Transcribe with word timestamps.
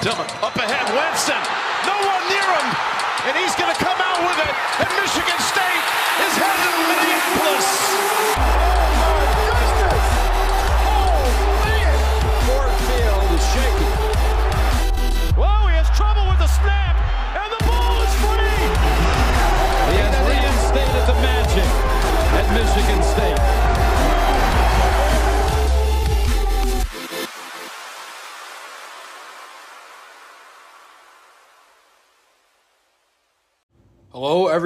Dillon 0.00 0.24
up 0.40 0.56
ahead, 0.56 0.88
Winston. 0.96 1.36
No 1.84 1.92
one 1.92 2.22
near 2.32 2.48
him, 2.56 2.66
and 3.28 3.36
he's 3.36 3.52
going 3.54 3.68
to 3.68 3.76
come 3.84 3.89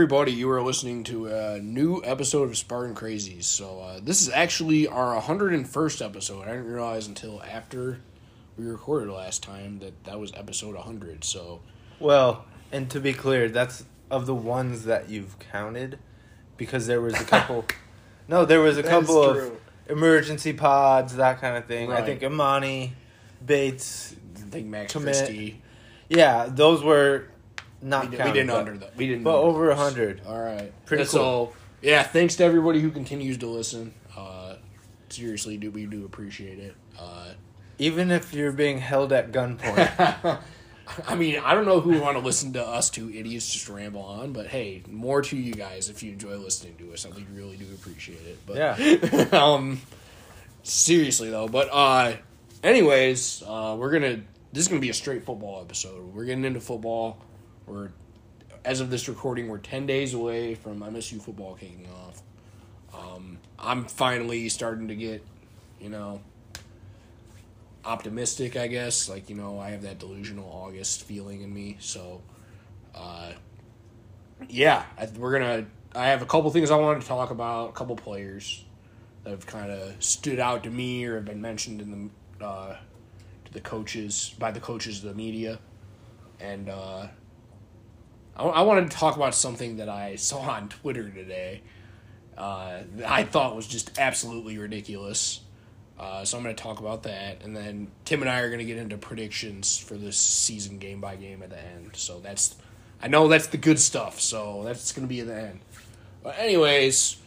everybody. 0.05 0.33
You 0.33 0.51
are 0.51 0.61
listening 0.61 1.03
to 1.05 1.29
a 1.29 1.59
new 1.61 2.03
episode 2.05 2.51
of 2.51 2.59
Spartan 2.59 2.95
Crazies. 2.95 3.45
So, 3.45 3.81
uh, 3.81 4.01
this 4.03 4.21
is 4.21 4.29
actually 4.29 4.87
our 4.87 5.19
101st 5.19 6.05
episode. 6.05 6.43
I 6.43 6.49
didn't 6.51 6.67
realize 6.67 7.07
until 7.07 7.43
after 7.43 8.01
we 8.59 8.67
recorded 8.67 9.11
last 9.11 9.43
time 9.43 9.79
that 9.79 10.05
that 10.05 10.21
was 10.21 10.31
episode 10.35 10.75
100. 10.75 11.25
So, 11.25 11.61
Well, 12.01 12.45
and 12.71 12.91
to 12.91 13.01
be 13.01 13.15
clear, 13.15 13.48
that's 13.48 13.87
of 14.11 14.27
the 14.27 14.35
ones 14.35 14.85
that 14.85 15.09
you've 15.09 15.39
counted, 15.39 15.98
because 16.59 16.87
there 16.87 17.01
was 17.01 17.19
a 17.19 17.25
couple. 17.25 17.65
no, 18.29 18.45
there 18.45 18.61
was 18.61 18.77
a 18.77 18.83
couple 18.83 19.23
of 19.23 19.59
emergency 19.89 20.53
pods, 20.53 21.17
that 21.17 21.41
kind 21.41 21.57
of 21.57 21.65
thing. 21.65 21.91
I 21.91 22.03
think 22.03 22.21
Emoni, 22.21 22.91
Bates, 23.43 24.15
I 24.37 24.51
think 24.51 24.67
Max 24.67 24.93
Christie. 24.93 25.62
yeah, 26.11 26.47
those 26.51 26.84
were 26.84 27.29
not 27.84 28.11
We, 28.11 28.16
did, 28.16 28.27
we 28.27 28.33
didn't 28.33 28.47
but, 28.48 28.56
under 28.59 28.78
that. 28.78 28.97
We 28.97 29.06
didn't. 29.06 29.22
but 29.25 29.36
over 29.36 29.70
a 29.70 29.77
hundred. 29.77 30.22
All 30.27 30.41
right. 30.41 30.72
Pretty 30.86 31.05
Yeah, 31.05 31.09
cool. 31.11 31.53
So, 31.53 31.53
yeah, 31.83 32.03
thanks 32.03 32.34
to 32.36 32.45
everybody 32.45 32.81
who 32.81 32.91
continues 32.91 33.39
to 33.39 33.47
listen. 33.47 33.95
Uh, 34.17 34.55
seriously, 35.11 35.56
do 35.59 35.70
we 35.70 35.86
do 35.86 36.05
appreciate 36.05 36.59
it. 36.59 36.75
Uh, 36.98 37.28
Even 37.78 38.11
if 38.11 38.33
you're 38.34 38.53
being 38.53 38.78
held 38.78 39.12
at 39.12 39.31
gunpoint. 39.33 40.41
I 41.09 41.14
mean, 41.14 41.39
I 41.42 41.55
don't 41.55 41.64
know 41.64 41.81
who 41.81 41.91
would 41.92 42.03
want 42.03 42.19
to 42.19 42.22
listen 42.22 42.53
to 42.55 42.62
us 42.67 42.91
two 42.91 43.11
idiots 43.11 43.50
just 43.50 43.69
ramble 43.70 44.03
on, 44.03 44.33
but 44.34 44.47
hey, 44.48 44.83
more 44.89 45.22
to 45.22 45.37
you 45.37 45.55
guys 45.55 45.89
if 45.89 46.03
you 46.03 46.12
enjoy 46.12 46.37
listening 46.37 46.77
to 46.77 46.92
us. 46.92 47.06
I 47.06 47.11
think 47.11 47.27
we 47.34 47.41
really 47.41 47.56
do 47.56 47.64
appreciate 47.75 48.20
it. 48.27 48.39
But 48.47 48.56
Yeah. 48.56 49.28
um 49.33 49.81
seriously 50.62 51.31
though, 51.31 51.48
but 51.48 51.69
uh 51.72 52.16
anyways, 52.62 53.42
uh 53.47 53.77
we're 53.78 53.91
gonna 53.92 54.20
this 54.53 54.62
is 54.64 54.69
gonna 54.69 54.81
be 54.81 54.91
a 54.91 54.94
straight 54.94 55.25
football 55.25 55.61
episode. 55.62 56.03
We're 56.14 56.27
getting 56.27 56.44
into 56.44 56.61
football. 56.61 57.19
We're 57.67 57.91
as 58.65 58.81
of 58.81 58.91
this 58.91 59.09
recording, 59.09 59.48
we're 59.48 59.59
ten 59.59 59.87
days 59.87 60.15
away 60.15 60.55
from 60.55 60.81
MSU 60.81 61.20
football 61.20 61.55
kicking 61.55 61.89
off. 62.06 62.23
Um 62.93 63.39
I'm 63.59 63.84
finally 63.84 64.48
starting 64.48 64.89
to 64.89 64.95
get, 64.95 65.25
you 65.81 65.89
know, 65.89 66.21
optimistic, 67.84 68.56
I 68.56 68.67
guess. 68.67 69.09
Like, 69.09 69.29
you 69.29 69.37
know, 69.37 69.59
I 69.59 69.71
have 69.71 69.83
that 69.83 69.98
delusional 69.98 70.51
August 70.51 71.05
feeling 71.05 71.43
in 71.43 71.53
me. 71.53 71.77
So, 71.81 72.23
uh, 72.95 73.33
yeah, 74.49 74.84
I, 74.99 75.09
we're 75.17 75.39
going 75.39 75.65
to. 75.65 75.71
I 75.99 76.09
have 76.09 76.23
a 76.23 76.27
couple 76.27 76.51
things 76.51 76.71
I 76.71 76.77
wanted 76.77 77.03
to 77.03 77.06
talk 77.06 77.31
about, 77.31 77.71
a 77.71 77.73
couple 77.73 77.95
players 77.95 78.65
that 79.23 79.31
have 79.31 79.47
kind 79.47 79.71
of 79.71 79.95
stood 80.03 80.41
out 80.41 80.65
to 80.65 80.71
me 80.71 81.05
or 81.05 81.17
have 81.17 81.25
been 81.25 81.41
mentioned 81.41 81.81
in 81.81 82.11
the, 82.41 82.45
uh, 82.45 82.77
to 83.45 83.53
the 83.53 83.61
coaches, 83.61 84.34
by 84.39 84.51
the 84.51 84.59
coaches 84.59 84.99
of 85.05 85.11
the 85.11 85.15
media. 85.15 85.61
And, 86.41 86.69
uh, 86.69 87.06
I, 88.37 88.45
I 88.45 88.63
wanted 88.63 88.91
to 88.91 88.97
talk 88.97 89.17
about 89.17 89.35
something 89.35 89.77
that 89.77 89.89
I 89.89 90.17
saw 90.17 90.41
on 90.51 90.69
Twitter 90.69 91.09
today. 91.11 91.63
Uh, 92.37 92.81
that 92.97 93.11
I 93.11 93.22
thought 93.25 93.55
was 93.55 93.67
just 93.67 93.99
absolutely 93.99 94.59
ridiculous. 94.59 95.41
Uh, 95.99 96.25
so 96.25 96.37
I'm 96.37 96.43
going 96.43 96.56
to 96.56 96.61
talk 96.62 96.81
about 96.81 97.05
that, 97.05 97.44
and 97.44 97.56
then 97.56 97.89
Tim 98.05 98.21
and 98.21 98.28
I 98.28 98.41
are 98.41 98.49
going 98.49 98.59
to 98.59 98.65
get 98.65 98.78
into 98.78 98.99
predictions 98.99 99.78
for 99.78 99.94
this 99.94 100.17
season, 100.17 100.78
game 100.78 101.00
by 101.00 101.15
game, 101.15 101.41
at 101.43 101.50
the 101.50 101.65
end. 101.65 101.91
So 101.94 102.19
that's, 102.19 102.56
I 103.00 103.06
know 103.06 103.28
that's 103.28 103.47
the 103.47 103.56
good 103.56 103.78
stuff. 103.78 104.21
So 104.21 104.62
that's 104.65 104.91
going 104.91 105.06
to 105.06 105.09
be 105.09 105.21
at 105.21 105.28
the 105.28 105.37
end. 105.37 105.61
But 106.25 106.37
anyways, 106.39 107.19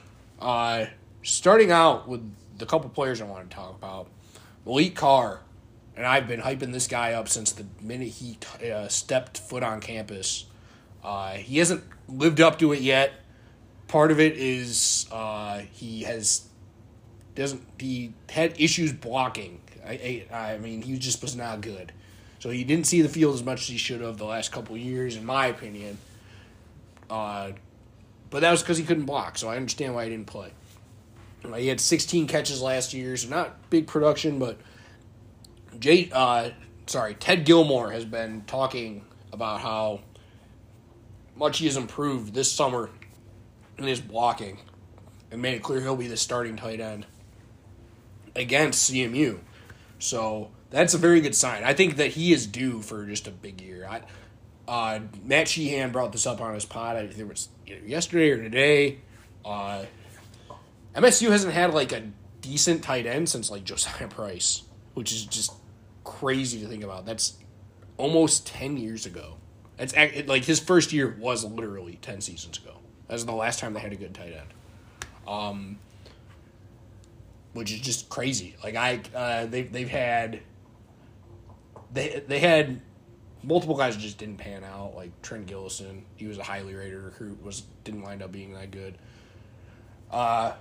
uh, 0.41 0.87
starting 1.23 1.71
out 1.71 2.09
with 2.09 2.29
the 2.57 2.65
couple 2.65 2.89
players 2.89 3.21
I 3.21 3.25
want 3.25 3.49
to 3.49 3.55
talk 3.55 3.77
about, 3.77 4.09
Maliq 4.65 4.95
Carr, 4.95 5.39
and 5.95 6.05
I've 6.05 6.27
been 6.27 6.41
hyping 6.41 6.73
this 6.73 6.87
guy 6.87 7.13
up 7.13 7.29
since 7.29 7.53
the 7.53 7.65
minute 7.81 8.09
he 8.09 8.37
uh, 8.69 8.89
stepped 8.89 9.37
foot 9.37 9.63
on 9.63 9.79
campus. 9.79 10.46
Uh, 11.07 11.35
he 11.35 11.57
hasn't 11.57 11.85
lived 12.09 12.41
up 12.41 12.59
to 12.59 12.73
it 12.73 12.81
yet. 12.81 13.13
Part 13.87 14.11
of 14.11 14.19
it 14.19 14.33
is 14.35 15.07
uh, 15.09 15.59
he 15.71 16.03
has 16.03 16.49
doesn't 17.33 17.63
he 17.79 18.13
had 18.29 18.59
issues 18.59 18.91
blocking. 18.91 19.61
I, 19.85 20.25
I 20.29 20.35
I 20.35 20.57
mean 20.57 20.81
he 20.81 20.97
just 20.97 21.21
was 21.21 21.33
not 21.33 21.61
good, 21.61 21.93
so 22.39 22.49
he 22.49 22.65
didn't 22.65 22.87
see 22.87 23.01
the 23.01 23.07
field 23.07 23.35
as 23.35 23.41
much 23.41 23.61
as 23.61 23.67
he 23.69 23.77
should 23.77 24.01
have 24.01 24.17
the 24.17 24.25
last 24.25 24.51
couple 24.51 24.75
years, 24.75 25.15
in 25.15 25.25
my 25.25 25.45
opinion. 25.45 25.97
Uh, 27.09 27.51
but 28.29 28.41
that 28.41 28.51
was 28.51 28.61
because 28.61 28.77
he 28.77 28.83
couldn't 28.83 29.05
block, 29.05 29.37
so 29.37 29.47
I 29.47 29.55
understand 29.55 29.95
why 29.95 30.03
he 30.03 30.09
didn't 30.09 30.27
play. 30.27 30.51
He 31.55 31.67
had 31.67 31.79
16 31.79 32.27
catches 32.27 32.61
last 32.61 32.93
year, 32.93 33.15
so 33.15 33.29
not 33.29 33.69
big 33.69 33.87
production, 33.87 34.39
but 34.39 34.57
Jay, 35.79 36.09
uh, 36.11 36.49
sorry, 36.87 37.13
Ted 37.13 37.45
Gilmore 37.45 37.91
has 37.91 38.03
been 38.03 38.43
talking 38.45 39.05
about 39.31 39.61
how 39.61 40.01
much 41.37 41.59
he 41.59 41.65
has 41.65 41.77
improved 41.77 42.33
this 42.33 42.51
summer 42.51 42.89
in 43.77 43.85
his 43.85 44.01
blocking 44.01 44.59
and 45.31 45.41
made 45.41 45.55
it 45.55 45.63
clear 45.63 45.81
he'll 45.81 45.95
be 45.95 46.07
the 46.07 46.17
starting 46.17 46.55
tight 46.55 46.79
end 46.79 47.05
against 48.35 48.91
CMU. 48.91 49.39
So 49.99 50.51
that's 50.69 50.93
a 50.93 50.97
very 50.97 51.21
good 51.21 51.35
sign. 51.35 51.63
I 51.63 51.73
think 51.73 51.97
that 51.97 52.11
he 52.11 52.33
is 52.33 52.47
due 52.47 52.81
for 52.81 53.05
just 53.05 53.27
a 53.27 53.31
big 53.31 53.61
year. 53.61 53.87
I, 53.87 54.01
uh, 54.67 54.99
Matt 55.23 55.47
Sheehan 55.47 55.91
brought 55.91 56.11
this 56.11 56.25
up 56.25 56.41
on 56.41 56.53
his 56.53 56.65
pod. 56.65 56.95
I 56.95 57.07
think 57.07 57.19
it 57.19 57.27
was 57.27 57.49
yesterday 57.65 58.31
or 58.31 58.37
today. 58.37 58.99
Uh, 59.45 59.85
MSU 60.95 61.29
hasn't 61.29 61.53
had 61.53 61.73
like 61.73 61.91
a 61.91 62.03
decent 62.41 62.83
tight 62.83 63.05
end 63.05 63.29
since 63.29 63.49
like 63.49 63.63
Josiah 63.63 64.07
Price, 64.07 64.63
which 64.93 65.11
is 65.11 65.25
just 65.25 65.53
crazy 66.03 66.59
to 66.61 66.67
think 66.67 66.83
about. 66.83 67.05
That's 67.05 67.37
almost 67.97 68.47
ten 68.47 68.77
years 68.77 69.05
ago. 69.05 69.35
It's 69.79 69.93
it, 69.93 70.27
like 70.27 70.45
his 70.45 70.59
first 70.59 70.91
year 70.91 71.15
was 71.19 71.43
literally 71.43 71.99
ten 72.01 72.21
seasons 72.21 72.57
ago. 72.57 72.73
That 73.07 73.13
was 73.13 73.25
the 73.25 73.31
last 73.33 73.59
time 73.59 73.73
they 73.73 73.79
had 73.79 73.93
a 73.93 73.97
good 73.97 74.13
tight 74.13 74.33
end. 74.33 74.53
Um, 75.27 75.77
which 77.53 77.71
is 77.71 77.79
just 77.79 78.09
crazy. 78.09 78.55
Like 78.63 78.75
I, 78.75 79.01
uh, 79.15 79.45
they 79.45 79.63
they've 79.63 79.89
had 79.89 80.41
they 81.93 82.23
they 82.27 82.39
had 82.39 82.81
multiple 83.43 83.75
guys 83.75 83.97
just 83.97 84.17
didn't 84.17 84.37
pan 84.37 84.63
out. 84.63 84.95
Like 84.95 85.21
Trent 85.21 85.47
Gillison, 85.47 86.01
he 86.15 86.27
was 86.27 86.37
a 86.37 86.43
highly 86.43 86.75
rated 86.75 86.99
recruit, 86.99 87.43
was 87.43 87.63
didn't 87.83 88.01
wind 88.01 88.21
up 88.21 88.31
being 88.31 88.53
that 88.53 88.71
good. 88.71 88.97
Uh, 90.11 90.53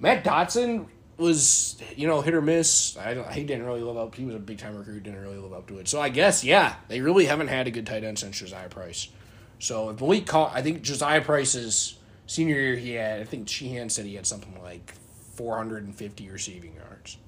Matt 0.00 0.24
Dotson 0.24 0.86
was 1.16 1.80
you 1.96 2.06
know 2.06 2.20
hit 2.20 2.34
or 2.34 2.42
miss. 2.42 2.96
I 2.96 3.14
don't, 3.14 3.30
he 3.32 3.44
didn't 3.44 3.64
really 3.64 3.82
live 3.82 3.96
up. 3.96 4.14
He 4.14 4.24
was 4.24 4.34
a 4.34 4.38
big 4.38 4.58
time 4.58 4.76
recruit, 4.76 5.02
didn't 5.02 5.20
really 5.20 5.38
live 5.38 5.52
up 5.52 5.66
to 5.68 5.78
it. 5.78 5.88
So 5.88 6.00
I 6.00 6.08
guess 6.08 6.44
yeah, 6.44 6.76
they 6.88 7.00
really 7.00 7.26
haven't 7.26 7.48
had 7.48 7.66
a 7.66 7.70
good 7.70 7.86
tight 7.86 8.04
end 8.04 8.18
since 8.18 8.38
Josiah 8.38 8.68
Price. 8.68 9.08
So 9.58 9.90
if 9.90 10.00
Malik 10.00 10.26
caught, 10.26 10.52
I 10.54 10.62
think 10.62 10.82
Josiah 10.82 11.20
Price's 11.20 11.98
senior 12.26 12.56
year 12.56 12.76
he 12.76 12.92
had. 12.94 13.20
I 13.20 13.24
think 13.24 13.48
Sheehan 13.48 13.90
said 13.90 14.06
he 14.06 14.14
had 14.14 14.26
something 14.26 14.60
like 14.62 14.94
450 15.34 16.30
receiving 16.30 16.74
yards. 16.74 17.18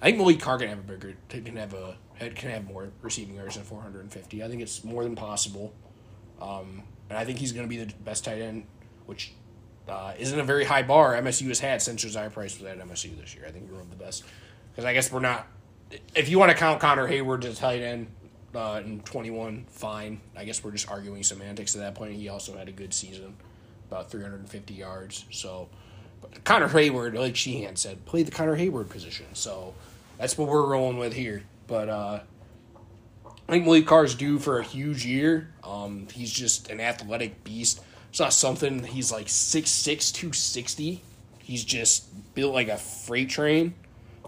I 0.00 0.06
think 0.06 0.20
Maliq 0.20 0.40
Carr 0.40 0.58
can 0.58 0.68
have 0.68 0.78
a 0.78 0.82
bigger, 0.82 1.14
can 1.28 1.56
have 1.56 1.74
a 1.74 1.96
can 2.18 2.50
have 2.50 2.66
more 2.66 2.92
receiving 3.02 3.34
yards 3.34 3.56
than 3.56 3.64
450. 3.64 4.42
I 4.42 4.48
think 4.48 4.62
it's 4.62 4.84
more 4.84 5.02
than 5.02 5.16
possible. 5.16 5.74
Um, 6.40 6.82
and 7.08 7.18
I 7.18 7.24
think 7.24 7.38
he's 7.38 7.52
going 7.52 7.66
to 7.66 7.68
be 7.68 7.82
the 7.82 7.92
best 8.04 8.24
tight 8.24 8.40
end, 8.40 8.66
which 9.06 9.32
uh, 9.88 10.14
isn't 10.18 10.38
a 10.38 10.44
very 10.44 10.64
high 10.64 10.82
bar 10.82 11.14
MSU 11.14 11.48
has 11.48 11.60
had 11.60 11.82
since 11.82 12.02
Josiah 12.02 12.30
Price 12.30 12.58
was 12.58 12.68
at 12.68 12.78
MSU 12.78 13.18
this 13.20 13.34
year. 13.34 13.44
I 13.46 13.50
think 13.50 13.68
we're 13.68 13.78
one 13.78 13.84
of 13.84 13.90
the 13.90 14.04
best 14.04 14.24
because 14.70 14.84
I 14.84 14.92
guess 14.92 15.12
we're 15.12 15.20
not. 15.20 15.46
If 16.14 16.28
you 16.28 16.38
want 16.38 16.50
to 16.50 16.56
count 16.56 16.80
Connor 16.80 17.06
Heyward 17.08 17.44
a 17.44 17.52
tight 17.52 17.82
end 17.82 18.06
uh, 18.54 18.80
in 18.84 19.00
21, 19.00 19.66
fine. 19.68 20.20
I 20.36 20.44
guess 20.44 20.62
we're 20.62 20.70
just 20.70 20.90
arguing 20.90 21.22
semantics 21.22 21.74
at 21.74 21.80
that 21.80 21.94
point. 21.94 22.14
He 22.14 22.28
also 22.28 22.56
had 22.56 22.68
a 22.68 22.72
good 22.72 22.94
season, 22.94 23.36
about 23.90 24.10
350 24.10 24.74
yards. 24.74 25.24
So, 25.30 25.68
Connor 26.44 26.68
Heyward, 26.68 27.14
like 27.18 27.36
Sheehan 27.36 27.76
said, 27.76 28.04
played 28.06 28.26
the 28.26 28.30
Connor 28.30 28.56
Heyward 28.56 28.88
position. 28.88 29.26
So 29.34 29.74
that's 30.18 30.38
what 30.38 30.48
we're 30.48 30.66
rolling 30.66 30.98
with 30.98 31.12
here. 31.12 31.42
But 31.66 31.88
uh, 31.88 32.20
I 33.26 33.52
think 33.52 33.66
Maliq 33.66 33.84
Carr's 33.84 34.14
due 34.14 34.38
for 34.38 34.58
a 34.58 34.62
huge 34.62 35.04
year. 35.04 35.52
Um, 35.64 36.06
he's 36.12 36.30
just 36.30 36.70
an 36.70 36.80
athletic 36.80 37.44
beast. 37.44 37.82
It's 38.12 38.20
not 38.20 38.34
something. 38.34 38.84
He's 38.84 39.10
like 39.10 39.24
6'6", 39.26 40.12
260. 40.12 41.00
He's 41.38 41.64
just 41.64 42.34
built 42.34 42.52
like 42.52 42.68
a 42.68 42.76
freight 42.76 43.30
train. 43.30 43.72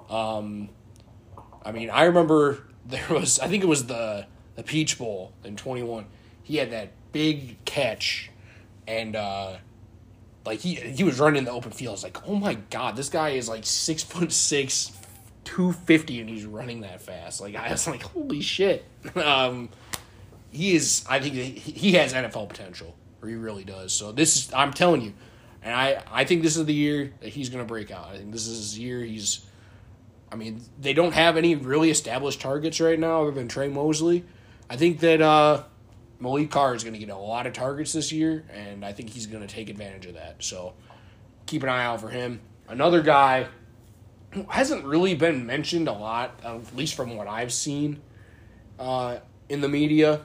Um, 0.08 0.70
I 1.62 1.70
mean, 1.70 1.90
I 1.90 2.04
remember 2.04 2.64
there 2.86 3.04
was. 3.10 3.38
I 3.38 3.46
think 3.48 3.62
it 3.62 3.66
was 3.66 3.84
the 3.84 4.24
the 4.56 4.62
Peach 4.62 4.96
Bowl 4.96 5.32
in 5.44 5.56
21. 5.56 6.06
He 6.44 6.56
had 6.56 6.70
that 6.70 6.92
big 7.12 7.62
catch, 7.66 8.30
and 8.88 9.16
uh, 9.16 9.56
like 10.46 10.60
he 10.60 10.76
he 10.76 11.04
was 11.04 11.20
running 11.20 11.40
in 11.40 11.44
the 11.44 11.50
open 11.50 11.70
field. 11.70 11.90
I 11.90 11.92
was 11.92 12.04
like, 12.04 12.26
oh 12.26 12.36
my 12.36 12.54
god, 12.70 12.96
this 12.96 13.10
guy 13.10 13.32
is 13.32 13.50
like 13.50 13.66
six 13.66 14.02
foot 14.02 14.32
six, 14.32 14.92
two 15.44 15.72
fifty, 15.72 16.20
and 16.22 16.30
he's 16.30 16.46
running 16.46 16.80
that 16.80 17.02
fast. 17.02 17.42
Like 17.42 17.54
I 17.54 17.70
was 17.70 17.86
like, 17.86 18.02
holy 18.02 18.40
shit. 18.40 18.86
um, 19.16 19.68
he 20.50 20.74
is. 20.74 21.04
I 21.06 21.20
think 21.20 21.34
he 21.34 21.50
he 21.50 21.92
has 21.92 22.14
NFL 22.14 22.48
potential, 22.48 22.96
or 23.24 23.28
he 23.28 23.34
really 23.34 23.64
does. 23.64 23.92
So 23.92 24.12
this 24.12 24.36
is. 24.36 24.52
I'm 24.52 24.72
telling 24.72 25.00
you, 25.00 25.14
and 25.62 25.74
I 25.74 26.02
I 26.10 26.24
think 26.24 26.42
this 26.42 26.56
is 26.56 26.66
the 26.66 26.74
year 26.74 27.12
that 27.20 27.30
he's 27.30 27.48
gonna 27.48 27.64
break 27.64 27.90
out. 27.90 28.08
I 28.12 28.18
think 28.18 28.32
this 28.32 28.46
is 28.46 28.58
his 28.58 28.78
year. 28.78 29.02
He's. 29.02 29.44
I 30.30 30.36
mean, 30.36 30.60
they 30.80 30.94
don't 30.94 31.14
have 31.14 31.36
any 31.36 31.54
really 31.54 31.90
established 31.90 32.40
targets 32.40 32.80
right 32.80 32.98
now 32.98 33.22
other 33.22 33.30
than 33.30 33.46
Tre 33.46 33.68
Mosley. 33.68 34.24
I 34.68 34.76
think 34.76 34.98
that 35.00 35.22
uh, 35.22 35.62
Maliq 36.20 36.50
Carr 36.50 36.74
is 36.74 36.82
going 36.82 36.94
to 36.94 36.98
get 36.98 37.10
a 37.10 37.16
lot 37.16 37.46
of 37.46 37.52
targets 37.52 37.92
this 37.92 38.10
year, 38.10 38.44
and 38.52 38.84
I 38.84 38.92
think 38.92 39.10
he's 39.10 39.26
going 39.26 39.46
to 39.46 39.52
take 39.52 39.70
advantage 39.70 40.06
of 40.06 40.14
that. 40.14 40.42
So 40.42 40.74
keep 41.46 41.62
an 41.62 41.68
eye 41.68 41.84
out 41.84 42.00
for 42.00 42.08
him. 42.08 42.40
Another 42.68 43.00
guy 43.00 43.46
who 44.30 44.44
hasn't 44.48 44.84
really 44.84 45.14
been 45.14 45.46
mentioned 45.46 45.86
a 45.86 45.92
lot, 45.92 46.40
at 46.42 46.74
least 46.74 46.94
from 46.96 47.16
what 47.16 47.28
I've 47.28 47.52
seen 47.52 48.00
uh, 48.80 49.18
in 49.48 49.60
the 49.60 49.68
media. 49.68 50.22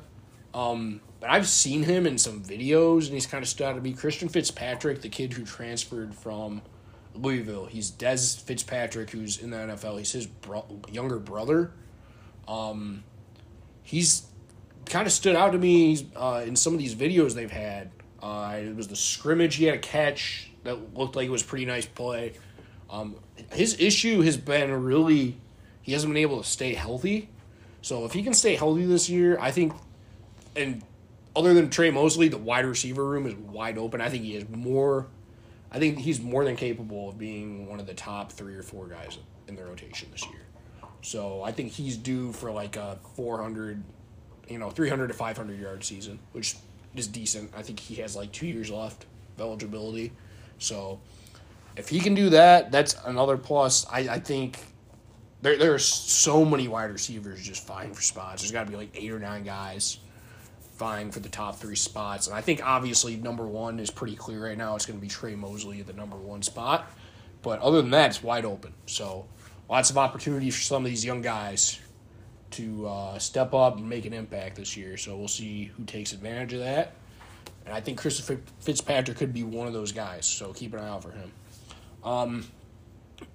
Um, 0.56 1.02
but 1.20 1.30
I've 1.30 1.48
seen 1.48 1.84
him 1.84 2.08
in 2.08 2.18
some 2.18 2.42
videos, 2.42 3.06
and 3.06 3.14
he's 3.14 3.26
kind 3.26 3.44
of 3.44 3.50
stood 3.50 3.66
out 3.66 3.76
to 3.76 3.82
me. 3.82 3.94
Christian 3.94 4.30
Fitzpatrick, 4.30 5.02
the 5.02 5.10
kid 5.10 5.34
who 5.34 5.44
transferred 5.44 6.14
from 6.14 6.62
Louisville. 7.14 7.66
He's 7.66 7.92
Dez 7.92 8.42
Fitzpatrick, 8.42 9.10
who's 9.10 9.38
in 9.38 9.50
the 9.50 9.58
NFL. 9.58 9.98
He's 9.98 10.12
his 10.12 10.28
bro- 10.28 10.82
younger 10.92 11.20
brother. 11.20 11.72
Um, 12.48 13.04
he's 13.84 14.28
kind 14.86 15.06
of 15.06 15.12
stood 15.12 15.36
out 15.36 15.52
to 15.52 15.58
me 15.58 16.08
uh, 16.16 16.44
in 16.46 16.56
some 16.56 16.74
of 16.74 16.80
these 16.80 16.96
videos 16.96 17.34
they've 17.34 17.52
had. 17.52 17.92
Uh, 18.22 18.58
it 18.62 18.76
was 18.76 18.88
the 18.88 18.96
scrimmage 18.96 19.56
he 19.56 19.66
had 19.66 19.76
a 19.76 19.80
catch 19.80 20.52
that 20.64 20.98
looked 20.98 21.16
like 21.16 21.28
it 21.28 21.32
was 21.32 21.44
pretty 21.44 21.66
nice 21.66 21.86
play. 21.86 22.34
Um, 22.90 23.16
his 23.52 23.80
issue 23.80 24.22
has 24.22 24.36
been 24.36 24.72
really 24.84 25.38
he 25.82 25.94
hasn't 25.94 26.14
been 26.14 26.22
able 26.22 26.42
to 26.42 26.48
stay 26.48 26.74
healthy. 26.74 27.30
So 27.82 28.06
if 28.06 28.14
he 28.14 28.24
can 28.24 28.34
stay 28.34 28.56
healthy 28.56 28.86
this 28.86 29.10
year, 29.10 29.38
I 29.40 29.52
think, 29.52 29.74
and 30.56 30.84
other 31.36 31.54
than 31.54 31.70
Tre 31.70 31.92
Mosley, 31.92 32.28
the 32.28 32.38
wide 32.38 32.66
receiver 32.66 33.06
room 33.06 33.26
is 33.26 33.36
wide 33.36 33.78
open. 33.78 34.02
I 34.02 34.10
think 34.10 34.24
he 34.24 34.36
is 34.36 34.48
more. 34.50 35.08
I 35.72 35.80
think 35.80 36.00
he's 36.00 36.20
more 36.20 36.44
than 36.44 36.56
capable 36.56 37.10
of 37.10 37.18
being 37.18 37.68
one 37.68 37.80
of 37.80 37.86
the 37.86 37.94
top 37.94 38.32
three 38.32 38.56
or 38.56 38.64
four 38.64 38.88
guys 38.88 39.20
in 39.48 39.56
the 39.56 39.64
rotation 39.64 40.10
this 40.12 40.26
year. 40.26 40.42
So 41.02 41.44
I 41.44 41.52
think 41.52 41.72
he's 41.72 41.96
due 41.96 42.34
for 42.34 42.52
like 42.52 42.76
a 42.76 42.98
400, 43.16 43.84
you 44.48 44.58
know, 44.58 44.70
300 44.70 45.08
to 45.08 45.14
500 45.14 45.60
yard 45.60 45.84
season, 45.84 46.20
which 46.32 46.56
is 46.96 47.08
decent. 47.08 47.52
I 47.56 47.62
think 47.62 47.80
he 47.80 47.96
has 47.96 48.16
like 48.16 48.32
two 48.32 48.48
years 48.48 48.72
left 48.72 49.06
of 49.38 49.42
eligibility. 49.42 50.12
So 50.58 51.00
if 51.78 51.88
he 51.88 52.00
can 52.00 52.16
do 52.16 52.32
that, 52.32 52.72
that's 52.72 52.96
another 53.06 53.38
plus. 53.38 53.86
I, 53.90 54.00
I 54.00 54.20
think 54.20 54.60
there, 55.42 55.58
there 55.58 55.74
are 55.74 55.80
so 55.80 56.44
many 56.44 56.68
wide 56.68 56.92
receivers 56.92 57.42
just 57.42 57.66
vying 57.68 57.94
for 57.94 58.02
spots. 58.02 58.42
There's 58.42 58.52
got 58.52 58.66
to 58.66 58.72
be 58.72 58.76
like 58.76 58.90
eight 58.96 59.12
or 59.12 59.20
nine 59.20 59.44
guys 59.44 60.00
vying 60.80 61.12
for 61.12 61.20
the 61.20 61.30
top 61.30 61.58
three 61.58 61.76
spots. 61.76 62.28
And 62.28 62.36
I 62.36 62.42
think 62.42 62.66
obviously 62.66 63.18
number 63.18 63.46
one 63.46 63.80
is 63.80 63.92
pretty 63.92 64.16
clear 64.16 64.46
right 64.46 64.58
now. 64.58 64.76
It's 64.76 64.86
going 64.86 64.98
to 64.98 65.02
be 65.02 65.10
Tre 65.10 65.36
Mosley 65.36 65.82
at 65.82 65.88
the 65.88 65.94
number 65.94 66.16
one 66.16 66.42
spot. 66.42 66.90
But 67.42 67.60
other 67.60 67.82
than 67.82 67.92
that, 67.92 68.12
it's 68.12 68.24
wide 68.24 68.46
open. 68.46 68.74
So 68.86 69.28
lots 69.70 69.90
of 69.90 69.98
opportunities 69.98 70.56
for 70.56 70.62
some 70.62 70.84
of 70.84 70.90
these 70.90 71.06
young 71.06 71.22
guys 71.22 71.80
to 72.52 72.88
uh, 72.88 73.20
step 73.20 73.54
up 73.54 73.78
and 73.78 73.88
make 73.88 74.06
an 74.06 74.14
impact 74.14 74.56
this 74.56 74.76
year. 74.76 74.98
So 74.98 75.16
we'll 75.18 75.28
see 75.28 75.66
who 75.66 75.84
takes 75.84 76.14
advantage 76.14 76.54
of 76.54 76.62
that. 76.62 76.96
And 77.66 77.74
I 77.74 77.82
think 77.82 78.00
Christopher 78.00 78.40
Fitzpatrick 78.62 79.18
could 79.18 79.34
be 79.34 79.44
one 79.44 79.68
of 79.68 79.74
those 79.74 79.92
guys. 79.92 80.26
So 80.26 80.54
keep 80.54 80.74
an 80.74 80.80
eye 80.80 80.88
out 80.88 81.04
for 81.04 81.12
him. 81.12 81.32
Um, 82.04 82.46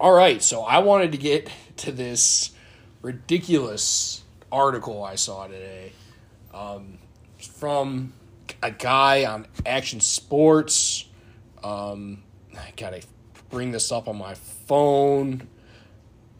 all 0.00 0.12
right, 0.12 0.42
so 0.42 0.62
I 0.62 0.78
wanted 0.78 1.12
to 1.12 1.18
get 1.18 1.50
to 1.78 1.92
this 1.92 2.50
ridiculous 3.02 4.22
article 4.50 5.04
I 5.04 5.16
saw 5.16 5.46
today 5.46 5.92
um, 6.54 6.98
from 7.64 8.12
a 8.62 8.70
guy 8.70 9.24
on 9.24 9.46
Action 9.64 9.98
Sports. 9.98 11.08
Um, 11.62 12.22
I 12.54 12.74
gotta 12.76 13.00
bring 13.48 13.70
this 13.70 13.90
up 13.90 14.06
on 14.06 14.18
my 14.18 14.34
phone. 14.34 15.48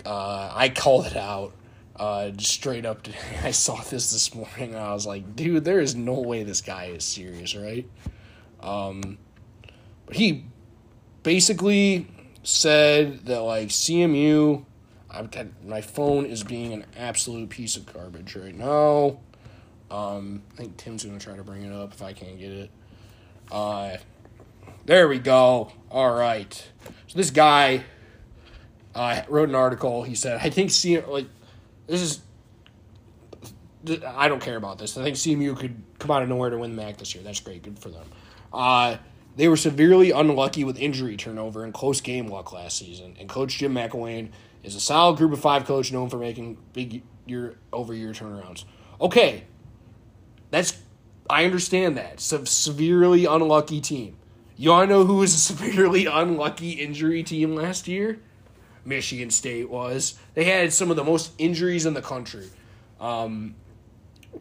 Uh, 0.04 0.52
I 0.54 0.68
called 0.68 1.06
it 1.06 1.16
out 1.16 1.54
uh, 1.96 2.28
just 2.28 2.52
straight 2.52 2.84
up. 2.84 3.04
Today. 3.04 3.16
I 3.42 3.52
saw 3.52 3.80
this 3.84 4.12
this 4.12 4.34
morning. 4.34 4.74
and 4.74 4.76
I 4.76 4.92
was 4.92 5.06
like, 5.06 5.34
dude, 5.34 5.64
there 5.64 5.80
is 5.80 5.94
no 5.94 6.20
way 6.20 6.42
this 6.42 6.60
guy 6.60 6.88
is 6.88 7.06
serious, 7.06 7.56
right? 7.56 7.88
Um, 8.60 9.16
but 10.04 10.16
he 10.16 10.44
basically 11.22 12.06
said 12.42 13.24
that 13.24 13.40
like 13.40 13.68
CMU, 13.68 14.62
I'm, 15.10 15.30
my 15.64 15.80
phone 15.80 16.26
is 16.26 16.44
being 16.44 16.74
an 16.74 16.84
absolute 16.98 17.48
piece 17.48 17.78
of 17.78 17.90
garbage 17.90 18.36
right 18.36 18.54
now. 18.54 19.20
Um, 19.94 20.42
I 20.52 20.56
think 20.56 20.76
Tim's 20.76 21.04
gonna 21.04 21.18
try 21.18 21.36
to 21.36 21.44
bring 21.44 21.62
it 21.62 21.72
up 21.72 21.92
if 21.92 22.02
I 22.02 22.12
can't 22.12 22.38
get 22.38 22.50
it. 22.50 22.70
Uh, 23.50 23.96
there 24.86 25.06
we 25.06 25.18
go. 25.18 25.70
All 25.90 26.14
right. 26.14 26.52
So 27.06 27.16
this 27.16 27.30
guy 27.30 27.84
uh, 28.94 29.22
wrote 29.28 29.48
an 29.48 29.54
article. 29.54 30.02
He 30.02 30.14
said, 30.14 30.40
"I 30.42 30.50
think 30.50 30.70
CMU 30.70 31.06
like 31.08 31.28
this 31.86 32.02
is." 32.02 32.20
I 34.06 34.28
don't 34.28 34.40
care 34.40 34.56
about 34.56 34.78
this. 34.78 34.96
I 34.96 35.02
think 35.02 35.16
CMU 35.16 35.54
could 35.58 35.82
come 35.98 36.10
out 36.10 36.22
of 36.22 36.28
nowhere 36.30 36.48
to 36.48 36.56
win 36.56 36.74
the 36.74 36.82
MAC 36.82 36.96
this 36.96 37.14
year. 37.14 37.22
That's 37.22 37.40
great. 37.40 37.62
Good 37.62 37.78
for 37.78 37.90
them. 37.90 38.06
Uh, 38.50 38.96
they 39.36 39.46
were 39.46 39.58
severely 39.58 40.10
unlucky 40.10 40.64
with 40.64 40.78
injury 40.78 41.18
turnover 41.18 41.64
and 41.64 41.74
close 41.74 42.00
game 42.00 42.28
luck 42.28 42.50
last 42.50 42.78
season. 42.78 43.14
And 43.20 43.28
Coach 43.28 43.58
Jim 43.58 43.74
McElwain 43.74 44.30
is 44.62 44.74
a 44.74 44.80
solid 44.80 45.18
group 45.18 45.34
of 45.34 45.40
five 45.40 45.66
coach 45.66 45.92
known 45.92 46.08
for 46.08 46.16
making 46.16 46.56
big 46.72 47.02
year 47.26 47.56
over 47.74 47.92
year 47.92 48.12
turnarounds. 48.12 48.64
Okay, 49.00 49.44
that's 50.50 50.76
I 51.28 51.44
understand 51.44 51.96
that. 51.96 52.14
It's 52.14 52.32
a 52.32 52.44
severely 52.46 53.24
unlucky 53.24 53.80
team. 53.80 54.16
Y'all 54.56 54.86
know 54.86 55.04
who 55.04 55.16
was 55.16 55.34
a 55.34 55.38
severely 55.54 56.06
unlucky 56.06 56.72
injury 56.72 57.22
team 57.22 57.54
last 57.54 57.88
year? 57.88 58.20
Michigan 58.84 59.30
State 59.30 59.70
was. 59.70 60.18
They 60.34 60.44
had 60.44 60.72
some 60.72 60.90
of 60.90 60.96
the 60.96 61.04
most 61.04 61.32
injuries 61.38 61.86
in 61.86 61.94
the 61.94 62.02
country. 62.02 62.46
Um, 63.00 63.54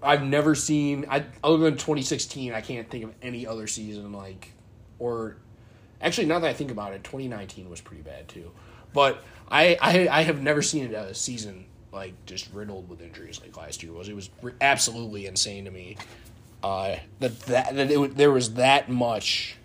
I've 0.01 0.23
never 0.23 0.55
seen, 0.55 1.05
I, 1.09 1.25
other 1.43 1.57
than 1.57 1.73
2016, 1.73 2.53
I 2.53 2.61
can't 2.61 2.89
think 2.89 3.05
of 3.05 3.13
any 3.21 3.47
other 3.47 3.67
season 3.67 4.11
like, 4.11 4.51
or 4.99 5.37
actually, 6.01 6.27
now 6.27 6.39
that 6.39 6.49
I 6.49 6.53
think 6.53 6.71
about 6.71 6.93
it, 6.93 7.03
2019 7.03 7.69
was 7.69 7.79
pretty 7.79 8.01
bad 8.01 8.27
too. 8.27 8.51
But 8.93 9.23
I, 9.49 9.77
I, 9.81 10.07
I 10.09 10.21
have 10.23 10.41
never 10.41 10.61
seen 10.61 10.93
a 10.93 11.13
season 11.13 11.65
like 11.93 12.13
just 12.25 12.51
riddled 12.53 12.89
with 12.89 13.01
injuries 13.01 13.39
like 13.41 13.55
last 13.55 13.83
year 13.83 13.93
was. 13.93 14.09
It 14.09 14.15
was 14.15 14.29
absolutely 14.59 15.25
insane 15.27 15.65
to 15.65 15.71
me 15.71 15.97
uh, 16.63 16.95
that 17.19 17.39
that, 17.41 17.75
that 17.75 17.91
it, 17.91 18.15
there 18.15 18.31
was 18.31 18.53
that 18.53 18.89
much, 18.89 19.57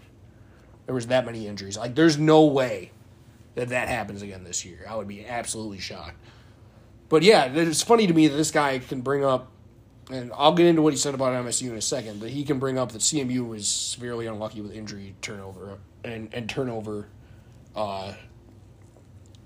there 0.87 0.95
was 0.95 1.07
that 1.07 1.25
many 1.25 1.47
injuries. 1.47 1.79
Like, 1.79 1.95
there's 1.95 2.19
no 2.19 2.45
way 2.45 2.91
that 3.55 3.69
that 3.69 3.89
happens 3.89 4.21
again 4.21 4.45
this 4.45 4.65
year. 4.65 4.85
I 4.89 4.97
would 4.97 5.09
be 5.09 5.25
absolutely 5.25 5.79
shocked. 5.79 6.17
But 7.09 7.23
yeah, 7.23 7.47
it's 7.47 7.83
funny 7.83 8.07
to 8.07 8.13
me 8.13 8.27
that 8.27 8.37
this 8.37 8.51
guy 8.51 8.81
can 8.81 9.01
bring 9.01 9.25
up, 9.25 9.51
and 10.11 10.33
I'll 10.35 10.53
get 10.53 10.67
into 10.67 10.83
what 10.83 10.93
he 10.93 10.99
said 10.99 11.15
about 11.15 11.33
MSU 11.45 11.71
in 11.71 11.77
a 11.77 11.81
second, 11.81 12.21
but 12.21 12.31
he 12.31 12.45
can 12.45 12.59
bring 12.59 12.79
up 12.79 12.93
that 12.93 13.01
CMU 13.01 13.49
was 13.49 13.69
severely 13.69 14.27
unlucky 14.27 14.61
with 14.61 14.73
injury 14.73 15.15
turnover 15.23 15.79
and, 16.05 16.35
and 16.35 16.51
turnover, 16.51 17.07
uh, 17.77 18.13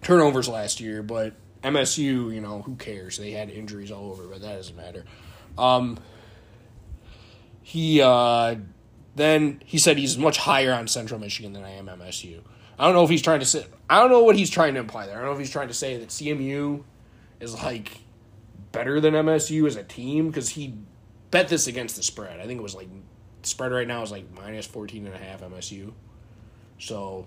turnovers 0.00 0.48
last 0.48 0.80
year. 0.80 1.02
But 1.02 1.34
MSU, 1.62 2.34
you 2.34 2.40
know, 2.40 2.62
who 2.62 2.76
cares? 2.76 3.18
They 3.18 3.30
had 3.30 3.50
injuries 3.50 3.90
all 3.90 4.10
over, 4.10 4.26
but 4.26 4.40
that 4.42 4.56
doesn't 4.56 4.76
matter. 4.76 5.04
Um, 5.56 5.98
he 7.62 8.00
uh, 8.00 8.56
then 9.14 9.62
he 9.64 9.78
said 9.78 9.98
he's 9.98 10.18
much 10.18 10.38
higher 10.38 10.72
on 10.72 10.88
Central 10.88 11.20
Michigan 11.20 11.52
than 11.52 11.64
I 11.64 11.70
am 11.70 11.86
MSU. 11.86 12.40
I 12.78 12.86
don't 12.86 12.94
know 12.94 13.04
if 13.04 13.10
he's 13.10 13.22
trying 13.22 13.40
to 13.40 13.46
say. 13.46 13.66
I 13.88 14.00
don't 14.00 14.10
know 14.10 14.22
what 14.24 14.36
he's 14.36 14.50
trying 14.50 14.74
to 14.74 14.80
imply 14.80 15.06
there. 15.06 15.16
I 15.16 15.18
don't 15.18 15.26
know 15.26 15.32
if 15.34 15.38
he's 15.38 15.50
trying 15.50 15.68
to 15.68 15.74
say 15.74 15.98
that 15.98 16.08
CMU 16.08 16.82
is 17.40 17.54
like 17.54 17.98
better 18.72 19.00
than 19.00 19.14
MSU 19.14 19.66
as 19.66 19.76
a 19.76 19.84
team 19.84 20.28
because 20.28 20.50
he 20.50 20.74
bet 21.30 21.48
this 21.48 21.66
against 21.66 21.96
the 21.96 22.02
spread. 22.02 22.40
I 22.40 22.46
think 22.46 22.58
it 22.58 22.62
was 22.62 22.74
like 22.74 22.88
spread 23.42 23.72
right 23.72 23.86
now 23.86 24.02
is 24.02 24.10
like 24.10 24.24
minus 24.34 24.66
14 24.66 25.06
and 25.06 25.14
a 25.14 25.18
half 25.18 25.42
MSU. 25.42 25.92
So, 26.78 27.26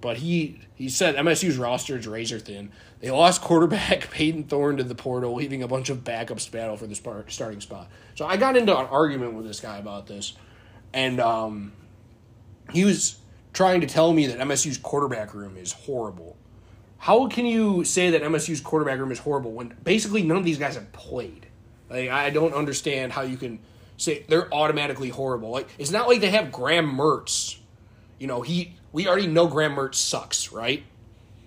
but 0.00 0.18
he 0.18 0.60
he 0.74 0.88
said 0.88 1.16
MSU's 1.16 1.56
roster 1.56 1.96
is 1.96 2.06
razor 2.06 2.38
thin. 2.38 2.70
They 3.00 3.10
lost 3.10 3.40
quarterback 3.40 4.10
Payton 4.10 4.44
Thorne 4.44 4.76
to 4.76 4.84
the 4.84 4.94
portal, 4.94 5.34
leaving 5.34 5.62
a 5.62 5.68
bunch 5.68 5.90
of 5.90 6.04
backups 6.04 6.46
to 6.46 6.52
battle 6.52 6.76
for 6.76 6.86
the 6.86 6.94
starting 7.28 7.60
spot. 7.60 7.88
So 8.14 8.26
I 8.26 8.36
got 8.36 8.56
into 8.56 8.76
an 8.76 8.86
argument 8.86 9.34
with 9.34 9.46
this 9.46 9.60
guy 9.60 9.78
about 9.78 10.06
this, 10.06 10.34
and 10.92 11.20
um, 11.20 11.72
he 12.72 12.84
was 12.84 13.18
trying 13.52 13.80
to 13.80 13.86
tell 13.86 14.12
me 14.12 14.26
that 14.26 14.38
MSU's 14.38 14.78
quarterback 14.78 15.32
room 15.32 15.56
is 15.56 15.72
horrible. 15.72 16.36
How 16.98 17.28
can 17.28 17.46
you 17.46 17.84
say 17.84 18.10
that 18.10 18.22
MSU's 18.22 18.60
quarterback 18.60 18.98
room 18.98 19.12
is 19.12 19.18
horrible 19.18 19.52
when 19.52 19.74
basically 19.84 20.22
none 20.22 20.38
of 20.38 20.44
these 20.44 20.58
guys 20.58 20.74
have 20.74 20.90
played? 20.92 21.46
Like 21.90 22.10
I 22.10 22.30
don't 22.30 22.54
understand 22.54 23.12
how 23.12 23.22
you 23.22 23.36
can 23.36 23.60
say 23.96 24.24
they're 24.28 24.52
automatically 24.52 25.10
horrible. 25.10 25.50
Like 25.50 25.68
it's 25.78 25.90
not 25.90 26.08
like 26.08 26.20
they 26.20 26.30
have 26.30 26.50
Graham 26.50 26.96
Mertz. 26.96 27.58
You 28.18 28.26
know, 28.26 28.42
he 28.42 28.76
we 28.94 29.08
already 29.08 29.26
know 29.26 29.48
Graham 29.48 29.74
Mertz 29.74 29.96
sucks, 29.96 30.52
right? 30.52 30.84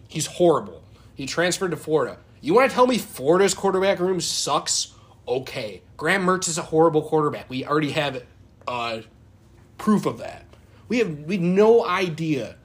He's 0.10 0.25
horrible. 0.25 0.84
He 1.16 1.25
transferred 1.25 1.72
to 1.72 1.77
Florida. 1.77 2.18
You 2.42 2.54
want 2.54 2.70
to 2.70 2.75
tell 2.75 2.86
me 2.86 2.98
Florida's 2.98 3.54
quarterback 3.54 4.00
room 4.00 4.20
sucks? 4.20 4.94
Okay. 5.25 5.82
Graham 5.96 6.25
Mertz 6.25 6.50
is 6.50 6.58
a 6.58 6.62
horrible 6.62 7.01
quarterback. 7.01 7.50
We 7.50 7.66
already 7.66 7.92
have 7.92 8.22
uh, 8.68 9.00
proof 9.77 10.06
of 10.06 10.18
that. 10.18 10.44
We 10.89 10.98
have 11.00 11.20
we 11.22 11.36
have 11.36 11.44
no 11.44 11.86
idea 11.86 12.58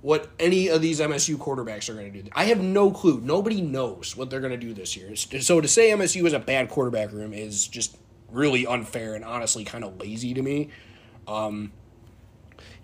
what 0.00 0.30
any 0.38 0.68
of 0.68 0.80
these 0.80 1.00
MSU 1.00 1.36
quarterbacks 1.36 1.90
are 1.90 1.94
going 1.94 2.10
to 2.10 2.22
do. 2.22 2.28
I 2.32 2.44
have 2.44 2.60
no 2.62 2.90
clue. 2.92 3.20
Nobody 3.20 3.60
knows 3.60 4.16
what 4.16 4.30
they're 4.30 4.40
going 4.40 4.52
to 4.52 4.58
do 4.58 4.72
this 4.72 4.96
year. 4.96 5.14
So 5.16 5.60
to 5.60 5.68
say 5.68 5.90
MSU 5.90 6.24
is 6.26 6.32
a 6.32 6.38
bad 6.38 6.70
quarterback 6.70 7.12
room 7.12 7.34
is 7.34 7.68
just 7.68 7.98
really 8.30 8.66
unfair 8.66 9.14
and 9.14 9.24
honestly 9.24 9.64
kind 9.64 9.84
of 9.84 9.98
lazy 10.00 10.32
to 10.32 10.42
me. 10.42 10.70
Um, 11.28 11.72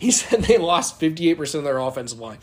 he 0.01 0.11
said 0.11 0.43
they 0.43 0.59
lost 0.59 0.99
58% 1.01 1.55
of 1.55 1.65
their 1.65 1.79
offensive 1.79 2.19
line. 2.19 2.39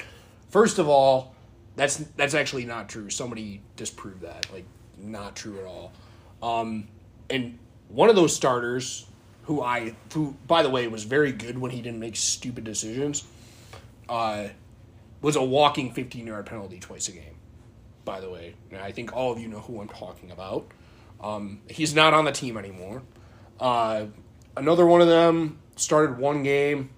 First 0.50 0.80
of 0.80 0.88
all, 0.88 1.36
that's 1.76 1.98
that's 2.16 2.34
actually 2.34 2.66
not 2.66 2.88
true. 2.88 3.10
Somebody 3.10 3.62
disproved 3.76 4.22
that. 4.22 4.48
Like 4.54 4.66
not 4.98 5.36
true 5.36 5.60
at 5.60 5.66
all. 5.66 5.92
Um, 6.42 6.88
and 7.30 7.60
one 7.90 8.10
of 8.10 8.16
those 8.16 8.36
starters 8.36 9.06
who 9.44 9.62
I 9.62 9.96
who 10.14 10.36
by 10.48 10.64
the 10.64 10.70
way 10.70 10.88
was 10.88 11.04
very 11.04 11.32
good 11.32 11.58
when 11.58 11.72
he 11.72 11.82
didn't 11.82 12.00
make 12.00 12.16
stupid 12.16 12.64
decisions. 12.64 13.26
Uh, 14.08 14.48
was 15.22 15.36
a 15.36 15.44
walking 15.44 15.92
15 15.92 16.28
yard 16.28 16.46
penalty 16.46 16.80
twice 16.80 17.10
a 17.10 17.12
game, 17.12 17.36
by 18.06 18.22
the 18.22 18.30
way. 18.30 18.54
And 18.72 18.80
I 18.80 18.92
think 18.92 19.14
all 19.14 19.32
of 19.32 19.40
you 19.40 19.48
know 19.48 19.60
who 19.60 19.82
I'm 19.82 19.90
talking 19.90 20.32
about. 20.32 20.68
Um, 21.20 21.62
he's 21.68 21.96
not 21.96 22.14
on 22.14 22.26
the 22.26 22.32
team 22.32 22.56
anymore. 22.56 23.02
Uh, 23.60 24.06
another 24.56 24.86
one 24.86 25.02
of 25.02 25.08
them 25.08 25.58
started 25.76 26.18
one 26.20 26.44
game 26.44 26.92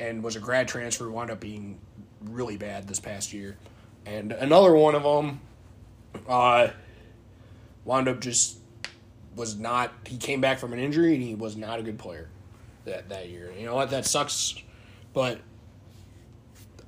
and 0.00 0.24
was 0.24 0.34
a 0.34 0.40
grad 0.40 0.66
transfer, 0.66 1.10
wound 1.10 1.30
up 1.30 1.40
being 1.40 1.78
really 2.24 2.56
bad 2.56 2.88
this 2.88 2.98
past 2.98 3.32
year. 3.32 3.56
And 4.06 4.32
another 4.32 4.74
one 4.74 4.94
of 4.94 5.02
them 5.02 5.40
uh, 6.26 6.68
wound 7.84 8.08
up 8.08 8.20
just 8.20 8.58
was 9.36 9.56
not, 9.56 9.92
he 10.06 10.16
came 10.16 10.40
back 10.40 10.58
from 10.58 10.72
an 10.72 10.78
injury 10.78 11.14
and 11.14 11.22
he 11.22 11.34
was 11.34 11.56
not 11.56 11.78
a 11.78 11.82
good 11.82 11.98
player 11.98 12.28
that, 12.86 13.08
that 13.10 13.28
year. 13.28 13.52
You 13.56 13.66
know 13.66 13.74
what? 13.74 13.90
That 13.90 14.06
sucks. 14.06 14.56
But 15.12 15.40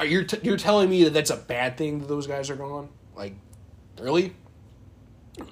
are 0.01 0.07
you 0.07 0.25
t- 0.25 0.41
you're 0.43 0.57
telling 0.57 0.91
me 0.91 1.05
that 1.05 1.13
that's 1.13 1.31
a 1.31 1.37
bad 1.37 1.77
thing 1.77 2.01
that 2.01 2.09
those 2.09 2.27
guys 2.27 2.51
are 2.51 2.57
gone? 2.57 2.89
Like, 3.15 3.35
really? 4.01 4.35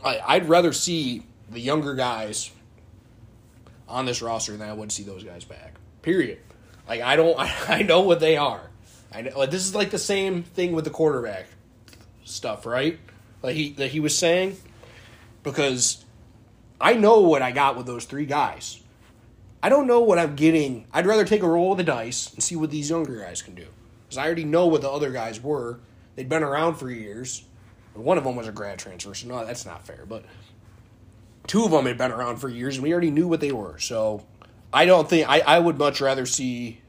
I, 0.04 0.20
I'd 0.26 0.48
rather 0.48 0.72
see 0.72 1.24
the 1.50 1.60
younger 1.60 1.94
guys 1.94 2.50
on 3.88 4.06
this 4.06 4.22
roster 4.22 4.56
than 4.56 4.68
I 4.68 4.72
would 4.72 4.90
see 4.92 5.02
those 5.02 5.24
guys 5.24 5.44
back. 5.44 5.74
Period. 6.02 6.38
Like 6.88 7.00
I 7.00 7.16
don't 7.16 7.36
I, 7.68 7.82
know 7.82 8.00
what 8.00 8.20
they 8.20 8.36
are. 8.36 8.70
I 9.12 9.22
know 9.22 9.38
like 9.38 9.50
this 9.50 9.64
is 9.64 9.74
like 9.74 9.90
the 9.90 9.98
same 9.98 10.42
thing 10.42 10.72
with 10.72 10.84
the 10.84 10.90
quarterback 10.90 11.46
stuff, 12.24 12.66
right? 12.66 12.98
Like 13.42 13.56
he 13.56 13.70
that 13.74 13.88
he 13.88 14.00
was 14.00 14.16
saying 14.16 14.56
because 15.42 16.04
I 16.80 16.94
know 16.94 17.20
what 17.20 17.42
I 17.42 17.52
got 17.52 17.76
with 17.76 17.86
those 17.86 18.04
three 18.04 18.26
guys. 18.26 18.80
I 19.62 19.68
don't 19.68 19.86
know 19.86 20.00
what 20.00 20.18
I'm 20.18 20.36
getting. 20.36 20.86
I'd 20.92 21.06
rather 21.06 21.24
take 21.24 21.42
a 21.42 21.48
roll 21.48 21.72
of 21.72 21.78
the 21.78 21.84
dice 21.84 22.32
and 22.32 22.42
see 22.42 22.56
what 22.56 22.70
these 22.70 22.88
younger 22.88 23.18
guys 23.18 23.42
can 23.42 23.54
do 23.54 23.66
because 24.04 24.18
I 24.18 24.24
already 24.24 24.44
know 24.44 24.66
what 24.66 24.82
the 24.82 24.90
other 24.90 25.10
guys 25.10 25.42
were. 25.42 25.80
They'd 26.16 26.28
been 26.28 26.42
around 26.42 26.76
for 26.76 26.90
years. 26.90 27.44
One 27.94 28.18
of 28.18 28.24
them 28.24 28.36
was 28.36 28.48
a 28.48 28.52
grad 28.52 28.78
transfer, 28.78 29.14
so 29.14 29.28
no, 29.28 29.44
that's 29.44 29.66
not 29.66 29.86
fair. 29.86 30.04
But 30.08 30.24
two 31.46 31.64
of 31.64 31.70
them 31.70 31.86
had 31.86 31.98
been 31.98 32.12
around 32.12 32.36
for 32.36 32.48
years, 32.48 32.76
and 32.76 32.84
we 32.84 32.92
already 32.92 33.10
knew 33.10 33.28
what 33.28 33.40
they 33.40 33.52
were. 33.52 33.78
So 33.78 34.24
I 34.72 34.84
don't 34.84 35.08
think 35.08 35.28
I, 35.28 35.40
I 35.40 35.58
would 35.58 35.78
much 35.78 36.00
rather 36.00 36.26
see 36.26 36.80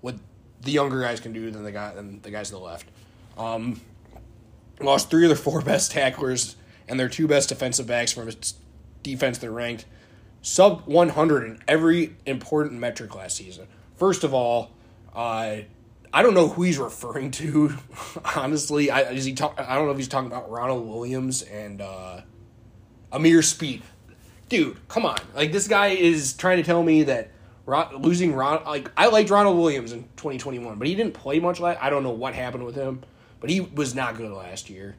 what 0.00 0.16
the 0.60 0.72
younger 0.72 1.00
guys 1.00 1.20
can 1.20 1.32
do 1.32 1.50
than 1.50 1.64
the 1.64 1.72
guy 1.72 1.94
than 1.94 2.20
the 2.22 2.30
guys 2.30 2.52
on 2.52 2.60
the 2.60 2.64
left. 2.64 2.86
Um, 3.38 3.80
lost 4.80 5.10
three 5.10 5.24
of 5.24 5.28
their 5.28 5.36
four 5.36 5.60
best 5.62 5.92
tacklers 5.92 6.56
and 6.88 6.98
their 6.98 7.08
two 7.08 7.26
best 7.26 7.48
defensive 7.48 7.86
backs 7.86 8.12
from 8.12 8.28
a 8.28 8.32
defense 9.02 9.38
that 9.38 9.50
ranked 9.50 9.86
sub 10.42 10.82
100 10.86 11.44
in 11.44 11.62
every 11.66 12.16
important 12.26 12.78
metric 12.78 13.14
last 13.14 13.36
season. 13.36 13.66
First 13.96 14.24
of 14.24 14.34
all, 14.34 14.72
uh, 15.14 15.58
I 16.12 16.22
don't 16.22 16.34
know 16.34 16.48
who 16.48 16.62
he's 16.62 16.78
referring 16.90 17.30
to. 17.32 17.76
Honestly, 18.36 18.90
I 18.90 19.12
is 19.12 19.24
he 19.24 19.34
talk, 19.34 19.58
I 19.58 19.74
don't 19.74 19.86
know 19.86 19.92
if 19.92 19.98
he's 19.98 20.08
talking 20.08 20.30
about 20.30 20.50
Ronald 20.50 20.86
Williams 20.86 21.42
and 21.42 21.80
uh, 21.80 22.22
Ameer 23.12 23.42
Speed. 23.42 23.82
Dude, 24.48 24.76
come 24.88 25.06
on! 25.06 25.18
Like 25.34 25.52
this 25.52 25.68
guy 25.68 25.88
is 25.88 26.34
trying 26.34 26.58
to 26.58 26.62
tell 26.62 26.82
me 26.82 27.04
that 27.04 27.30
losing 27.66 28.34
Ron. 28.34 28.64
Like 28.64 28.90
I 28.96 29.08
liked 29.08 29.30
Ronald 29.30 29.56
Williams 29.56 29.92
in 29.92 30.02
2021, 30.16 30.78
but 30.78 30.86
he 30.86 30.94
didn't 30.94 31.14
play 31.14 31.38
much. 31.38 31.60
Last, 31.60 31.78
I 31.82 31.90
don't 31.90 32.02
know 32.02 32.10
what 32.10 32.34
happened 32.34 32.64
with 32.64 32.74
him, 32.74 33.02
but 33.40 33.50
he 33.50 33.60
was 33.60 33.94
not 33.94 34.16
good 34.16 34.30
last 34.32 34.68
year. 34.68 34.96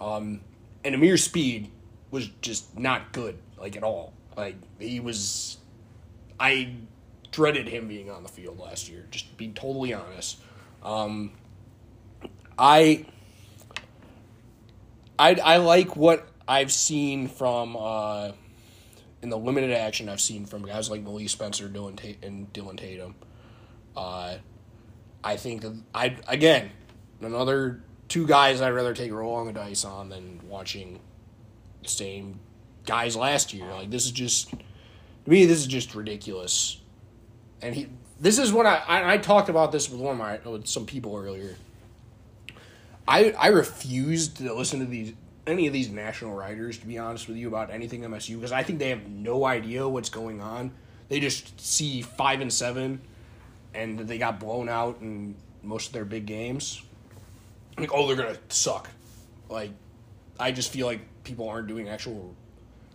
Um, 0.00 0.40
and 0.84 0.94
Ameer 0.94 1.16
Speed 1.16 1.70
was 2.10 2.28
just 2.40 2.78
not 2.78 3.12
good, 3.12 3.38
like 3.58 3.76
at 3.76 3.82
all. 3.82 4.12
Like 4.36 4.56
he 4.78 5.00
was, 5.00 5.58
I 6.38 6.74
dreaded 7.32 7.68
him 7.68 7.88
being 7.88 8.10
on 8.10 8.22
the 8.22 8.28
field 8.28 8.58
last 8.58 8.88
year. 8.88 9.06
Just 9.10 9.30
to 9.30 9.34
be 9.36 9.48
totally 9.48 9.92
honest. 9.92 10.38
Um, 10.82 11.32
I, 12.56 13.06
I 15.18 15.34
I 15.34 15.56
like 15.56 15.96
what 15.96 16.28
I've 16.46 16.72
seen 16.72 17.26
from 17.28 17.76
uh, 17.76 18.32
in 19.22 19.30
the 19.30 19.38
limited 19.38 19.72
action 19.72 20.08
I've 20.08 20.20
seen 20.20 20.46
from 20.46 20.64
guys 20.64 20.90
like 20.90 21.02
Malik 21.02 21.28
Spencer, 21.28 21.68
Dylan 21.68 21.96
Tate, 21.96 22.22
and 22.22 22.52
Dillon 22.52 22.76
Tatum. 22.76 23.14
Uh, 23.96 24.36
I 25.24 25.36
think 25.36 25.64
I 25.94 26.16
again 26.28 26.70
another 27.20 27.82
two 28.08 28.26
guys 28.26 28.60
I'd 28.60 28.70
rather 28.70 28.94
take 28.94 29.10
a 29.10 29.14
roll 29.14 29.34
on 29.34 29.46
the 29.46 29.52
dice 29.52 29.84
on 29.84 30.08
than 30.08 30.40
watching 30.48 31.00
the 31.82 31.88
same 31.88 32.38
guys 32.86 33.16
last 33.16 33.52
year. 33.52 33.66
Like 33.66 33.90
this 33.90 34.04
is 34.04 34.12
just 34.12 34.50
to 34.50 34.56
me, 35.26 35.46
this 35.46 35.58
is 35.58 35.66
just 35.66 35.94
ridiculous 35.94 36.78
and 37.62 37.74
he 37.74 37.88
this 38.20 38.38
is 38.38 38.52
what 38.52 38.66
I, 38.66 38.82
I, 38.86 39.12
I 39.14 39.18
talked 39.18 39.48
about 39.48 39.70
this 39.70 39.88
with 39.88 40.00
one 40.00 40.12
of 40.12 40.18
my 40.18 40.50
with 40.50 40.66
some 40.66 40.86
people 40.86 41.16
earlier. 41.16 41.56
I 43.06 43.32
I 43.32 43.48
refused 43.48 44.38
to 44.38 44.54
listen 44.54 44.80
to 44.80 44.86
these 44.86 45.12
any 45.48 45.66
of 45.66 45.72
these 45.72 45.88
national 45.88 46.34
writers 46.34 46.78
to 46.78 46.86
be 46.86 46.98
honest 46.98 47.28
with 47.28 47.36
you 47.36 47.48
about 47.48 47.70
anything 47.70 48.02
MSU 48.02 48.36
because 48.36 48.52
I 48.52 48.62
think 48.62 48.78
they 48.78 48.90
have 48.90 49.08
no 49.08 49.44
idea 49.44 49.88
what's 49.88 50.10
going 50.10 50.40
on. 50.40 50.72
They 51.08 51.20
just 51.20 51.58
see 51.60 52.02
five 52.02 52.40
and 52.40 52.52
seven, 52.52 53.00
and 53.74 53.98
they 54.00 54.18
got 54.18 54.38
blown 54.38 54.68
out 54.68 54.98
in 55.00 55.34
most 55.62 55.88
of 55.88 55.92
their 55.94 56.04
big 56.04 56.26
games. 56.26 56.82
Like 57.78 57.90
oh 57.92 58.06
they're 58.06 58.16
gonna 58.16 58.38
suck, 58.48 58.88
like 59.48 59.70
I 60.38 60.52
just 60.52 60.72
feel 60.72 60.86
like 60.86 61.00
people 61.24 61.48
aren't 61.48 61.68
doing 61.68 61.88
actual 61.88 62.34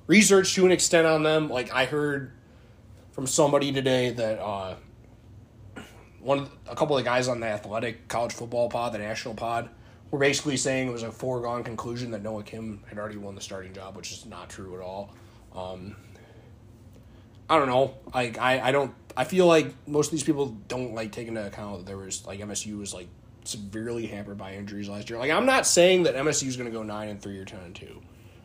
research 0.07 0.53
to 0.55 0.65
an 0.65 0.72
extent 0.72 1.07
on 1.07 1.24
them. 1.24 1.50
Like 1.50 1.74
I 1.74 1.86
heard 1.86 2.31
from 3.12 3.27
somebody 3.27 3.72
today 3.72 4.12
that 4.12 4.39
uh, 4.39 4.75
one 6.19 6.50
a 6.67 6.75
couple 6.75 6.98
of 6.98 7.03
guys 7.05 7.27
on 7.27 7.39
the 7.39 7.48
athletic 7.48 8.07
college 8.07 8.33
football 8.33 8.69
pod, 8.69 8.93
the 8.93 8.98
national 8.98 9.36
pod, 9.36 9.69
were 10.13 10.20
basically 10.20 10.55
saying 10.55 10.88
it 10.88 10.91
was 10.91 11.01
a 11.01 11.12
foregone 11.12 11.63
conclusion 11.63 12.12
that 12.12 12.22
Noah 12.22 12.43
Kim 12.43 12.84
had 12.86 13.00
already 13.00 13.17
won 13.17 13.34
the 13.34 13.41
starting 13.41 13.74
job, 13.74 13.96
which 13.96 14.12
is 14.12 14.27
not 14.27 14.48
true 14.48 14.75
at 14.75 14.79
all. 14.79 15.12
Um, 15.55 15.96
I 17.50 17.58
don't 17.58 17.67
know. 17.67 17.96
Like 18.13 18.38
I, 18.38 18.67
I 18.67 18.72
don't. 18.72 18.93
I 19.17 19.24
feel 19.24 19.48
like 19.48 19.74
most 19.88 20.08
of 20.08 20.12
these 20.12 20.24
people 20.24 20.55
don't 20.67 20.93
like 20.93 21.12
taking 21.12 21.36
into 21.36 21.48
account 21.48 21.79
that 21.79 21.86
there 21.88 21.98
was 21.98 22.27
like 22.27 22.39
MSU 22.39 22.77
was 22.77 22.93
like 22.93 23.08
severely 23.43 24.05
hampered 24.05 24.38
by 24.38 24.53
injuries 24.53 24.88
last 24.88 25.10
year. 25.10 25.17
Like 25.17 25.32
I'm 25.32 25.48
not 25.48 25.65
saying 25.65 26.03
that 26.03 26.13
MSU 26.13 26.48
is 26.48 26.58
going 26.58 26.70
to 26.70 26.77
go 26.77 26.84
nine 26.84 27.10
and 27.10 27.20
three 27.20 27.39
or 27.39 27.46
ten 27.46 27.62
and 27.62 27.74
two. 27.75 28.00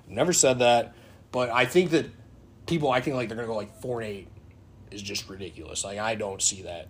I've 0.06 0.10
Never 0.10 0.32
said 0.32 0.60
that, 0.60 0.94
but 1.32 1.50
I 1.50 1.66
think 1.66 1.90
that 1.90 2.06
people 2.66 2.94
acting 2.94 3.14
like 3.14 3.28
they're 3.28 3.36
going 3.36 3.46
to 3.46 3.52
go 3.52 3.58
like 3.58 3.78
four 3.82 4.00
and 4.00 4.08
eight 4.08 4.28
is 4.90 5.02
just 5.02 5.28
ridiculous. 5.28 5.84
Like 5.84 5.98
I 5.98 6.14
don't 6.14 6.40
see 6.40 6.62
that. 6.62 6.88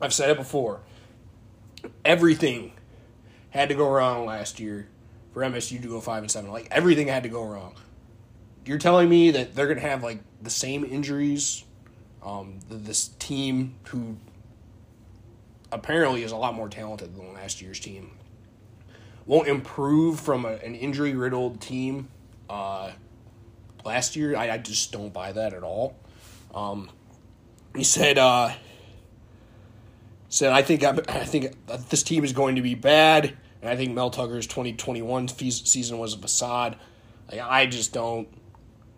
I've 0.00 0.12
said 0.12 0.30
it 0.30 0.36
before. 0.36 0.80
Everything 2.04 2.72
had 3.54 3.68
to 3.70 3.74
go 3.74 3.88
wrong 3.88 4.26
last 4.26 4.60
year 4.60 4.88
for 5.32 5.42
MSU 5.42 5.80
to 5.80 5.88
go 5.88 6.00
five 6.00 6.22
and 6.22 6.30
seven. 6.30 6.50
Like 6.50 6.68
everything 6.70 7.08
had 7.08 7.22
to 7.22 7.28
go 7.28 7.44
wrong. 7.44 7.74
You're 8.66 8.78
telling 8.78 9.08
me 9.08 9.30
that 9.32 9.54
they're 9.54 9.68
gonna 9.68 9.80
have 9.80 10.02
like 10.02 10.20
the 10.42 10.50
same 10.50 10.84
injuries. 10.84 11.64
Um, 12.22 12.58
this 12.68 13.08
team 13.18 13.74
who 13.88 14.16
apparently 15.70 16.22
is 16.22 16.32
a 16.32 16.36
lot 16.36 16.54
more 16.54 16.68
talented 16.68 17.14
than 17.14 17.34
last 17.34 17.60
year's 17.60 17.78
team 17.78 18.12
won't 19.26 19.48
improve 19.48 20.20
from 20.20 20.44
a, 20.44 20.52
an 20.52 20.74
injury 20.74 21.14
riddled 21.14 21.60
team 21.60 22.08
uh, 22.48 22.90
last 23.84 24.16
year. 24.16 24.36
I, 24.36 24.52
I, 24.52 24.58
just 24.58 24.92
don't 24.92 25.12
buy 25.12 25.32
that 25.32 25.52
at 25.54 25.62
all. 25.62 25.96
Um, 26.54 26.90
he 27.74 27.84
said, 27.84 28.18
uh, 28.18 28.52
said 30.28 30.52
I 30.52 30.62
think 30.62 30.84
I'm, 30.84 31.00
I 31.08 31.24
think 31.24 31.54
this 31.88 32.02
team 32.02 32.24
is 32.24 32.32
going 32.32 32.56
to 32.56 32.62
be 32.62 32.74
bad, 32.74 33.36
and 33.64 33.72
I 33.72 33.76
think 33.76 33.94
Mel 33.94 34.10
Tucker's 34.10 34.46
2021 34.46 35.28
season 35.28 35.98
was 35.98 36.12
a 36.12 36.18
facade. 36.18 36.76
Like, 37.32 37.40
I 37.40 37.64
just 37.64 37.94
don't. 37.94 38.28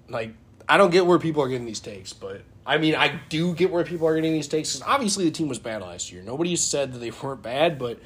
Like, 0.08 0.34
I 0.68 0.76
don't 0.76 0.90
get 0.90 1.06
where 1.06 1.20
people 1.20 1.40
are 1.40 1.48
getting 1.48 1.68
these 1.68 1.78
takes, 1.78 2.12
but 2.12 2.42
I 2.66 2.78
mean, 2.78 2.96
I 2.96 3.20
do 3.28 3.54
get 3.54 3.70
where 3.70 3.84
people 3.84 4.08
are 4.08 4.16
getting 4.16 4.32
these 4.32 4.48
takes 4.48 4.74
because 4.74 4.88
obviously 4.88 5.24
the 5.24 5.30
team 5.30 5.46
was 5.46 5.60
bad 5.60 5.82
last 5.82 6.10
year. 6.10 6.20
Nobody 6.20 6.56
said 6.56 6.92
that 6.92 6.98
they 6.98 7.12
weren't 7.12 7.42
bad, 7.42 7.78
but 7.78 8.00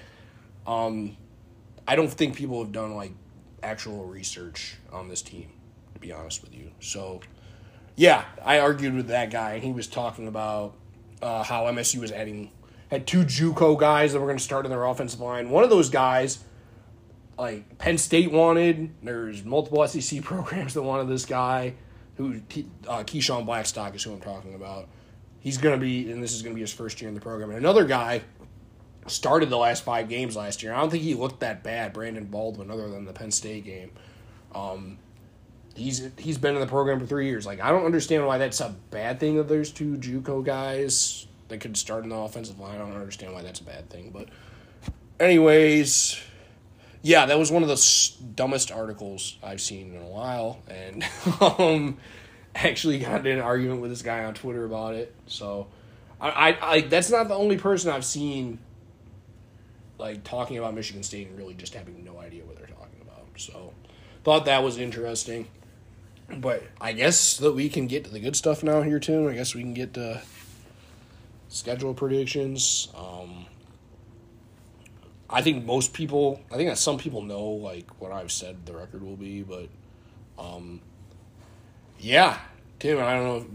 um, 0.66 1.16
I 1.88 1.96
don't 1.96 2.10
think 2.10 2.36
people 2.36 2.62
have 2.62 2.72
done 2.72 2.94
like 2.94 3.12
actual 3.62 4.04
research 4.04 4.76
on 4.92 5.08
this 5.08 5.22
team, 5.22 5.48
to 5.94 6.00
be 6.00 6.12
honest 6.12 6.42
with 6.42 6.54
you. 6.54 6.72
So, 6.80 7.22
yeah, 7.96 8.26
I 8.44 8.58
argued 8.58 8.94
with 8.94 9.06
that 9.06 9.30
guy, 9.30 9.54
and 9.54 9.64
he 9.64 9.72
was 9.72 9.86
talking 9.86 10.28
about 10.28 10.74
uh, 11.22 11.42
how 11.42 11.64
MSU 11.64 12.00
was 12.00 12.12
adding 12.12 12.50
had 12.90 13.06
two 13.06 13.24
JUCO 13.24 13.78
guys 13.78 14.12
that 14.12 14.20
were 14.20 14.26
going 14.26 14.36
to 14.36 14.44
start 14.44 14.66
in 14.66 14.70
their 14.70 14.84
offensive 14.84 15.20
line. 15.20 15.48
One 15.48 15.64
of 15.64 15.70
those 15.70 15.88
guys, 15.88 16.40
like 17.40 17.78
Penn 17.78 17.98
State 17.98 18.30
wanted. 18.30 18.90
There's 19.02 19.44
multiple 19.44 19.86
SEC 19.88 20.22
programs 20.22 20.74
that 20.74 20.82
wanted 20.82 21.08
this 21.08 21.24
guy. 21.24 21.74
Who 22.16 22.34
uh, 22.86 23.02
Keyshawn 23.02 23.46
Blackstock 23.46 23.94
is 23.94 24.02
who 24.02 24.12
I'm 24.12 24.20
talking 24.20 24.54
about. 24.54 24.88
He's 25.40 25.56
going 25.56 25.74
to 25.74 25.80
be, 25.80 26.12
and 26.12 26.22
this 26.22 26.34
is 26.34 26.42
going 26.42 26.54
to 26.54 26.54
be 26.54 26.60
his 26.60 26.72
first 26.72 27.00
year 27.00 27.08
in 27.08 27.14
the 27.14 27.20
program. 27.20 27.48
And 27.48 27.58
another 27.58 27.86
guy 27.86 28.20
started 29.06 29.48
the 29.48 29.56
last 29.56 29.84
five 29.84 30.10
games 30.10 30.36
last 30.36 30.62
year. 30.62 30.74
I 30.74 30.80
don't 30.80 30.90
think 30.90 31.02
he 31.02 31.14
looked 31.14 31.40
that 31.40 31.62
bad, 31.62 31.94
Brandon 31.94 32.26
Baldwin, 32.26 32.70
other 32.70 32.90
than 32.90 33.06
the 33.06 33.14
Penn 33.14 33.30
State 33.30 33.64
game. 33.64 33.90
Um, 34.54 34.98
he's 35.74 36.10
he's 36.18 36.36
been 36.36 36.54
in 36.54 36.60
the 36.60 36.66
program 36.66 37.00
for 37.00 37.06
three 37.06 37.26
years. 37.26 37.46
Like 37.46 37.60
I 37.60 37.70
don't 37.70 37.86
understand 37.86 38.26
why 38.26 38.36
that's 38.36 38.60
a 38.60 38.76
bad 38.90 39.18
thing 39.18 39.36
that 39.36 39.48
there's 39.48 39.72
two 39.72 39.96
JUCO 39.96 40.44
guys 40.44 41.26
that 41.48 41.58
could 41.58 41.78
start 41.78 42.04
in 42.04 42.10
the 42.10 42.16
offensive 42.16 42.60
line. 42.60 42.74
I 42.74 42.78
don't 42.78 42.92
understand 42.92 43.32
why 43.32 43.40
that's 43.40 43.60
a 43.60 43.64
bad 43.64 43.88
thing. 43.88 44.10
But 44.12 44.28
anyways, 45.18 46.20
yeah, 47.02 47.26
that 47.26 47.38
was 47.38 47.50
one 47.50 47.62
of 47.62 47.68
the 47.68 48.10
dumbest 48.34 48.70
articles 48.70 49.38
I've 49.42 49.60
seen 49.60 49.94
in 49.94 50.02
a 50.02 50.06
while, 50.06 50.60
and 50.68 51.04
um, 51.40 51.98
actually 52.54 52.98
got 52.98 53.26
in 53.26 53.38
an 53.38 53.42
argument 53.42 53.80
with 53.80 53.90
this 53.90 54.02
guy 54.02 54.24
on 54.24 54.34
Twitter 54.34 54.64
about 54.64 54.94
it. 54.94 55.14
So 55.26 55.68
I, 56.20 56.28
I, 56.28 56.72
I 56.74 56.80
that's 56.82 57.10
not 57.10 57.28
the 57.28 57.34
only 57.34 57.56
person 57.56 57.90
I've 57.90 58.04
seen 58.04 58.58
like 59.98 60.24
talking 60.24 60.58
about 60.58 60.74
Michigan 60.74 61.02
State 61.02 61.28
and 61.28 61.38
really 61.38 61.54
just 61.54 61.74
having 61.74 62.04
no 62.04 62.18
idea 62.18 62.44
what 62.44 62.56
they're 62.56 62.66
talking 62.66 63.00
about. 63.02 63.26
So 63.36 63.72
thought 64.24 64.46
that 64.46 64.62
was 64.62 64.78
interesting. 64.78 65.46
But 66.28 66.62
I 66.80 66.92
guess 66.92 67.38
that 67.38 67.52
we 67.52 67.68
can 67.68 67.86
get 67.86 68.04
to 68.04 68.10
the 68.10 68.20
good 68.20 68.36
stuff 68.36 68.62
now 68.62 68.82
here 68.82 69.00
too. 69.00 69.28
I 69.28 69.34
guess 69.34 69.54
we 69.54 69.62
can 69.62 69.74
get 69.74 69.94
to 69.94 70.22
schedule 71.48 71.92
predictions. 71.92 72.88
Um, 72.96 73.46
I 75.32 75.42
think 75.42 75.64
most 75.64 75.92
people, 75.92 76.40
I 76.52 76.56
think 76.56 76.68
that 76.68 76.78
some 76.78 76.98
people 76.98 77.22
know 77.22 77.44
like 77.44 77.88
what 78.00 78.12
I've 78.12 78.32
said 78.32 78.66
the 78.66 78.74
record 78.74 79.02
will 79.02 79.16
be, 79.16 79.42
but 79.42 79.68
um, 80.38 80.80
yeah, 81.98 82.38
Tim, 82.78 82.98
I 82.98 83.14
don't 83.14 83.24
know. 83.24 83.46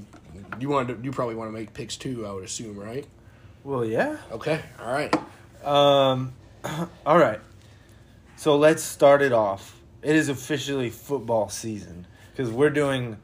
If, 0.53 0.61
you 0.61 0.69
want 0.69 0.87
to, 0.89 0.97
you 1.01 1.11
probably 1.11 1.35
want 1.35 1.49
to 1.49 1.53
make 1.53 1.73
picks 1.73 1.97
too. 1.97 2.25
I 2.25 2.31
would 2.31 2.43
assume, 2.43 2.77
right? 2.77 3.05
Well, 3.63 3.83
yeah. 3.83 4.17
Okay, 4.31 4.61
all 4.79 4.91
right. 4.91 5.13
Um, 5.63 6.33
all 7.05 7.17
right. 7.17 7.39
So 8.37 8.57
let's 8.57 8.83
start 8.83 9.21
it 9.21 9.33
off. 9.33 9.79
It 10.01 10.15
is 10.15 10.29
officially 10.29 10.89
football 10.89 11.49
season 11.49 12.05
because 12.31 12.51
we're 12.51 12.69
doing 12.69 13.17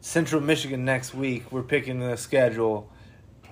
Central 0.00 0.40
Michigan 0.40 0.84
next 0.84 1.14
week. 1.14 1.52
We're 1.52 1.62
picking 1.62 2.00
the 2.00 2.16
schedule. 2.16 2.90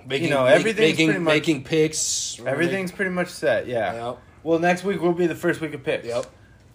Making, 0.07 0.29
know, 0.31 0.45
make- 0.45 0.55
everything's 0.55 0.91
making, 0.91 1.07
pretty 1.07 1.19
much- 1.19 1.33
making 1.33 1.63
picks. 1.63 2.39
Everything's 2.45 2.91
pretty 2.91 3.11
much 3.11 3.29
set. 3.29 3.67
Yeah. 3.67 3.93
Yep. 4.09 4.17
Well, 4.43 4.59
next 4.59 4.83
week 4.83 5.01
will 5.01 5.13
be 5.13 5.27
the 5.27 5.35
first 5.35 5.61
week 5.61 5.73
of 5.73 5.83
picks. 5.83 6.07
Yep. 6.07 6.25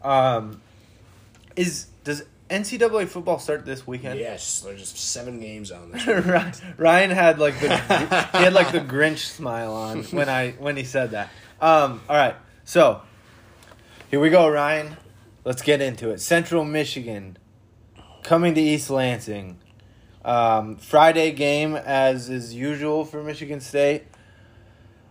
Um, 0.02 0.60
is 1.56 1.86
does 2.04 2.24
NCAA 2.50 3.08
football 3.08 3.38
start 3.38 3.64
this 3.64 3.86
weekend? 3.86 4.18
Yes, 4.20 4.60
there's 4.60 4.80
just 4.80 4.98
seven 4.98 5.40
games 5.40 5.70
on 5.72 5.90
this. 5.92 6.06
Ryan 6.76 7.10
had 7.10 7.38
like 7.38 7.58
the 7.60 7.68
he 7.68 8.44
had 8.44 8.52
like 8.52 8.70
the 8.72 8.80
Grinch 8.80 9.18
smile 9.18 9.72
on 9.72 10.02
when 10.10 10.28
I 10.28 10.52
when 10.52 10.76
he 10.76 10.84
said 10.84 11.12
that. 11.12 11.30
Um, 11.60 12.02
all 12.08 12.16
right, 12.16 12.36
so 12.64 13.00
here 14.10 14.20
we 14.20 14.28
go, 14.28 14.48
Ryan. 14.48 14.96
Let's 15.44 15.62
get 15.62 15.80
into 15.80 16.10
it. 16.10 16.20
Central 16.20 16.64
Michigan 16.64 17.38
coming 18.22 18.54
to 18.54 18.60
East 18.60 18.90
Lansing. 18.90 19.58
Um, 20.24 20.76
Friday 20.76 21.32
game 21.32 21.76
as 21.76 22.30
is 22.30 22.54
usual 22.54 23.04
for 23.04 23.22
Michigan 23.22 23.60
State. 23.60 24.04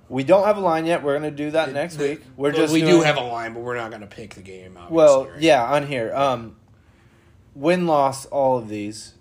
We 0.09 0.23
don't 0.23 0.45
have 0.45 0.57
a 0.57 0.61
line 0.61 0.85
yet. 0.85 1.03
We're 1.03 1.13
gonna 1.13 1.31
do 1.31 1.51
that 1.51 1.71
next 1.71 1.97
week. 1.97 2.21
We're 2.35 2.51
just 2.51 2.73
we 2.73 2.81
do 2.81 3.01
have 3.01 3.17
a 3.17 3.21
line, 3.21 3.53
but 3.53 3.61
we're 3.61 3.77
not 3.77 3.89
going 3.89 4.01
to 4.01 4.07
pick 4.07 4.35
the 4.35 4.41
game. 4.41 4.77
Obviously, 4.77 4.95
well, 4.95 5.25
right? 5.25 5.41
yeah, 5.41 5.63
on 5.63 5.87
here. 5.87 6.13
Um, 6.13 6.55
win 7.55 7.87
loss, 7.87 8.25
all 8.27 8.57
of 8.57 8.67
these. 8.67 9.13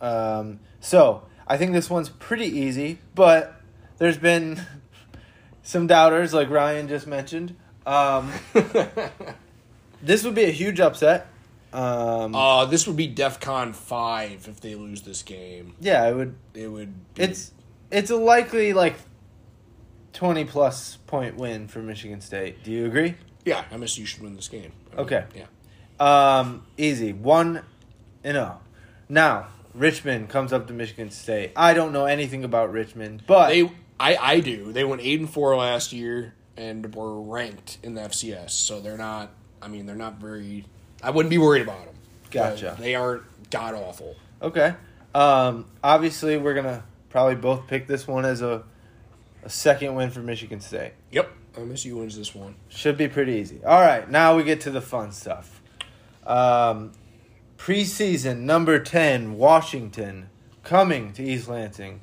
Um, 0.00 0.60
so 0.80 1.26
I 1.46 1.56
think 1.56 1.72
this 1.72 1.90
one's 1.90 2.08
pretty 2.08 2.46
easy, 2.46 2.98
but 3.14 3.60
there's 3.98 4.18
been 4.18 4.60
some 5.62 5.86
doubters, 5.86 6.32
like 6.32 6.50
Ryan 6.50 6.88
just 6.88 7.06
mentioned. 7.06 7.56
Um, 7.86 8.32
this 10.02 10.24
would 10.24 10.34
be 10.34 10.44
a 10.44 10.50
huge 10.50 10.80
upset. 10.80 11.26
Um, 11.72 12.34
Uh, 12.34 12.64
this 12.66 12.86
would 12.86 12.96
be 12.96 13.08
DEFCON 13.12 13.74
five 13.74 14.48
if 14.48 14.60
they 14.60 14.74
lose 14.74 15.02
this 15.02 15.22
game. 15.22 15.74
yeah, 15.80 16.08
it 16.08 16.14
would. 16.14 16.34
It 16.54 16.68
would. 16.68 17.14
Be, 17.14 17.22
It's 17.22 17.52
it's 17.90 18.10
a 18.10 18.16
likely 18.16 18.72
like 18.72 18.94
twenty 20.12 20.44
plus 20.44 20.96
point 21.06 21.36
win 21.36 21.68
for 21.68 21.80
Michigan 21.80 22.20
State. 22.20 22.62
Do 22.64 22.70
you 22.72 22.86
agree? 22.86 23.14
yeah. 23.44 23.64
MSU 23.72 24.04
should 24.06 24.22
win 24.22 24.36
this 24.36 24.48
game. 24.48 24.72
I 24.92 24.96
mean, 24.96 25.04
Okay. 25.06 25.24
Yeah. 25.34 25.46
Um, 26.38 26.66
easy. 26.76 27.12
One 27.12 27.62
and 28.24 28.36
oh. 28.36 28.58
Now, 29.08 29.48
Richmond 29.74 30.28
comes 30.28 30.52
up 30.52 30.66
to 30.68 30.72
Michigan 30.72 31.10
State. 31.10 31.52
I 31.56 31.74
don't 31.74 31.92
know 31.92 32.04
anything 32.06 32.44
about 32.44 32.72
Richmond, 32.72 33.22
but 33.26 33.48
They, 33.48 33.70
I, 33.98 34.16
I 34.16 34.40
do. 34.40 34.72
They 34.72 34.84
went 34.84 35.02
eight 35.02 35.20
and 35.20 35.28
four 35.28 35.56
last 35.56 35.92
year 35.92 36.34
and 36.56 36.94
were 36.94 37.20
ranked 37.20 37.78
in 37.82 37.94
the 37.94 38.02
FCS. 38.02 38.50
So 38.50 38.80
they're 38.80 38.96
not. 38.98 39.30
I 39.62 39.68
mean, 39.68 39.86
they're 39.86 39.96
not 39.96 40.14
very. 40.20 40.64
I 41.02 41.10
wouldn't 41.10 41.30
be 41.30 41.38
worried 41.38 41.62
about 41.62 41.84
them. 41.86 41.94
Gotcha. 42.30 42.76
They 42.78 42.94
aren't 42.94 43.22
god 43.50 43.74
awful. 43.74 44.16
okay. 44.42 44.74
Um, 45.14 45.66
obviously, 45.82 46.36
we're 46.36 46.54
gonna 46.54 46.84
probably 47.08 47.34
both 47.34 47.66
pick 47.66 47.86
this 47.88 48.06
one 48.06 48.24
as 48.24 48.42
a 48.42 48.62
a 49.42 49.50
second 49.50 49.94
win 49.94 50.10
for 50.10 50.20
Michigan 50.20 50.60
State. 50.60 50.92
Yep. 51.10 51.30
MSU 51.56 51.94
wins 51.98 52.16
this 52.16 52.34
one. 52.34 52.54
Should 52.68 52.96
be 52.96 53.08
pretty 53.08 53.32
easy. 53.32 53.60
All 53.64 53.80
right, 53.80 54.08
now 54.08 54.36
we 54.36 54.44
get 54.44 54.60
to 54.62 54.70
the 54.70 54.80
fun 54.80 55.10
stuff. 55.10 55.60
Um, 56.24 56.92
preseason 57.58 58.40
number 58.40 58.78
10, 58.78 59.36
Washington, 59.36 60.28
coming 60.62 61.12
to 61.14 61.24
East 61.24 61.48
Lansing. 61.48 62.02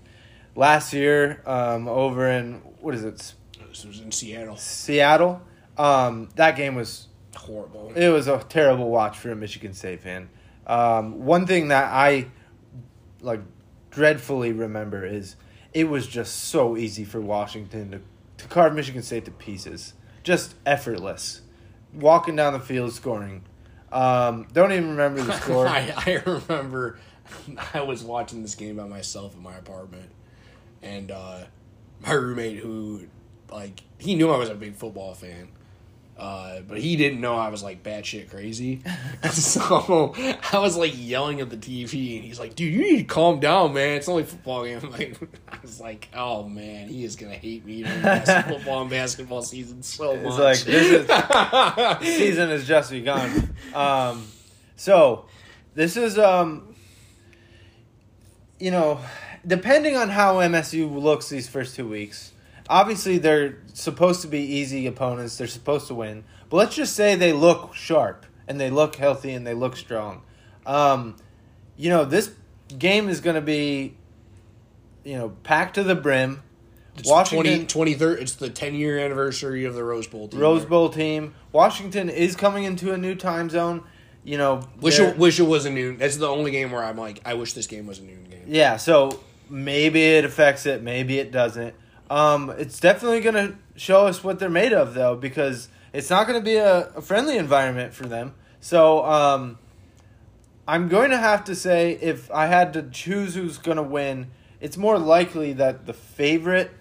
Last 0.56 0.92
year, 0.94 1.42
um, 1.46 1.88
over 1.88 2.28
in, 2.28 2.56
what 2.82 2.94
is 2.94 3.04
it, 3.06 3.34
This 3.70 3.86
was 3.86 4.00
in 4.02 4.12
Seattle. 4.12 4.58
Seattle. 4.58 5.42
Um, 5.78 6.28
that 6.36 6.56
game 6.58 6.76
was, 6.76 7.08
Horrible. 7.38 7.94
it 7.96 8.10
was 8.10 8.28
a 8.28 8.44
terrible 8.50 8.90
watch 8.90 9.18
for 9.18 9.32
a 9.32 9.36
Michigan 9.36 9.74
State 9.74 10.02
fan. 10.02 10.30
Um, 10.66 11.26
one 11.26 11.46
thing 11.48 11.70
that 11.70 11.86
I, 11.94 12.28
like, 13.22 13.42
dreadfully 13.92 14.52
remember 14.52 15.06
is 15.06 15.36
it 15.74 15.86
was 15.86 16.08
just 16.08 16.36
so 16.46 16.76
easy 16.76 17.04
for 17.06 17.22
Washington 17.22 17.92
to, 17.92 18.02
to 18.38 18.48
carve 18.50 18.74
Michigan 18.74 19.02
State 19.02 19.26
to 19.26 19.32
pieces. 19.32 19.94
Just 20.24 20.56
effortless. 20.66 21.42
Walking 21.94 22.36
down 22.36 22.54
the 22.54 22.60
field, 22.60 22.92
scoring. 22.94 23.44
Um, 23.92 24.48
don't 24.52 24.72
even 24.72 24.90
remember 24.90 25.22
the 25.22 25.34
score. 25.40 25.68
I, 25.68 25.94
I 25.96 26.22
remember 26.26 27.00
I 27.74 27.82
was 27.82 28.04
watching 28.04 28.42
this 28.42 28.56
game 28.56 28.78
by 28.78 28.86
myself 28.86 29.36
in 29.36 29.42
my 29.42 29.56
apartment, 29.56 30.10
and 30.82 31.12
uh, 31.12 31.46
my 32.02 32.12
roommate, 32.12 32.58
who 32.58 33.08
like 33.52 33.82
he 33.98 34.16
knew 34.16 34.30
I 34.30 34.38
was 34.38 34.50
a 34.50 34.56
big 34.56 34.76
football 34.76 35.14
fan, 35.14 35.50
uh, 36.18 36.62
but 36.68 36.80
he 36.80 36.96
didn't 36.96 37.22
know 37.22 37.36
I 37.36 37.50
was 37.50 37.62
like 37.62 37.84
batshit 37.84 38.32
crazy. 38.32 38.82
so 39.32 40.16
I 40.52 40.58
was 40.58 40.76
like 40.76 40.94
yelling 40.96 41.42
at 41.42 41.52
the 41.52 41.58
TV, 41.58 42.16
and 42.16 42.26
he's 42.26 42.40
like, 42.40 42.56
"Dude, 42.56 42.74
you 42.74 42.82
need 42.82 42.98
to 42.98 43.04
calm 43.04 43.40
down, 43.40 43.74
man. 43.74 43.98
It's 43.98 44.10
only 44.10 44.24
football 44.24 44.66
game." 44.66 44.80
I'm 44.82 44.92
like, 44.92 45.20
I 45.48 45.60
was 45.62 45.80
like, 45.80 46.10
"Oh 46.16 46.44
man, 46.44 46.88
he 46.88 47.04
is 47.04 47.16
gonna 47.16 47.36
hate 47.36 47.66
me 47.66 47.84
during 47.84 48.02
football 48.48 48.82
and 48.82 48.90
basketball 48.90 49.44
season 49.44 49.84
so 49.84 50.16
much." 50.16 50.26
It's 50.26 50.38
like 50.40 50.60
this 50.62 52.02
is 52.02 52.18
season 52.18 52.50
has 52.50 52.68
just 52.68 52.90
begun. 52.90 53.56
Um, 53.76 54.26
so 54.76 55.26
this 55.76 55.98
is 55.98 56.18
um, 56.18 56.74
you 58.60 58.72
know, 58.72 59.00
depending 59.46 59.96
on 59.96 60.10
how 60.10 60.38
MSU 60.38 60.92
looks 61.00 61.30
these 61.30 61.48
first 61.48 61.76
two 61.76 61.88
weeks. 61.88 62.32
Obviously, 62.70 63.18
they're 63.18 63.58
supposed 63.74 64.22
to 64.22 64.28
be 64.28 64.40
easy 64.40 64.88
opponents. 64.88 65.38
They're 65.38 65.48
supposed 65.48 65.88
to 65.88 65.94
win, 65.94 66.24
but 66.50 66.58
let's 66.58 66.76
just 66.76 66.96
say 66.96 67.16
they 67.16 67.34
look 67.34 67.74
sharp 67.74 68.26
and 68.48 68.60
they 68.60 68.70
look 68.70 68.96
healthy 68.96 69.32
and 69.32 69.46
they 69.46 69.54
look 69.54 69.76
strong. 69.78 70.22
Um, 70.66 71.16
you 71.78 71.90
know, 71.90 72.04
this 72.06 72.32
game 72.78 73.08
is 73.10 73.22
going 73.22 73.36
to 73.36 73.42
be, 73.42 73.96
you 75.04 75.18
know, 75.18 75.30
packed 75.44 75.76
to 75.76 75.84
the 75.84 75.96
brim. 75.96 76.44
It's 76.98 77.10
Washington- 77.10 77.68
20, 77.68 77.96
23rd, 77.96 78.22
it's 78.22 78.34
the 78.36 78.50
10 78.50 78.74
year 78.76 78.98
anniversary 79.00 79.66
of 79.66 79.76
the 79.76 79.84
Rose 79.84 80.08
Bowl 80.08 80.28
team. 80.28 80.40
Rose 80.40 80.66
Bowl 80.66 80.90
team. 80.90 81.36
Washington 81.52 82.10
is 82.10 82.36
coming 82.36 82.64
into 82.64 82.92
a 82.92 82.98
new 82.98 83.16
time 83.16 83.50
zone. 83.50 83.84
you 84.24 84.38
know, 84.38 84.62
Wish 84.82 85.00
it, 85.00 85.18
wish 85.18 85.40
it 85.40 85.44
was 85.44 85.66
a 85.66 85.70
noon. 85.70 85.98
That's 85.98 86.18
the 86.18 86.28
only 86.28 86.52
game 86.52 86.72
where 86.72 86.84
I'm 86.84 86.98
like, 86.98 87.22
I 87.24 87.36
wish 87.36 87.54
this 87.54 87.68
game 87.68 87.88
was 87.88 88.00
a 88.00 88.04
noon 88.04 88.26
game. 88.26 88.44
Yeah, 88.48 88.76
so 88.76 89.22
maybe 89.50 90.04
it 90.04 90.26
affects 90.26 90.66
it, 90.66 90.82
maybe 90.84 91.18
it 91.20 91.32
doesn't. 91.32 91.74
Um, 92.10 92.50
it's 92.58 92.80
definitely 92.80 93.22
going 93.22 93.36
to 93.36 93.56
show 93.76 94.08
us 94.08 94.24
what 94.24 94.40
they're 94.40 94.50
made 94.50 94.74
of, 94.74 94.94
though, 94.94 95.16
because 95.16 95.70
it's 95.94 96.10
not 96.10 96.28
going 96.28 96.40
to 96.40 96.46
be 96.46 96.56
a, 96.56 96.90
a 96.90 97.02
friendly 97.02 97.38
environment 97.38 97.94
for 97.94 98.06
them. 98.06 98.34
So 98.60 99.06
um, 99.06 99.58
I'm 100.68 100.88
going 100.88 101.12
to 101.12 101.18
have 101.18 101.46
to 101.46 101.56
say, 101.56 101.98
if 102.02 102.32
I 102.32 102.48
had 102.48 102.74
to 102.74 102.84
choose 102.84 103.36
who's 103.36 103.58
going 103.58 103.78
to 103.78 103.84
win, 103.84 104.32
it's 104.60 104.78
more 104.78 104.98
likely 104.98 105.54
that 105.54 105.86
the 105.86 105.94
favorite, 105.94 106.72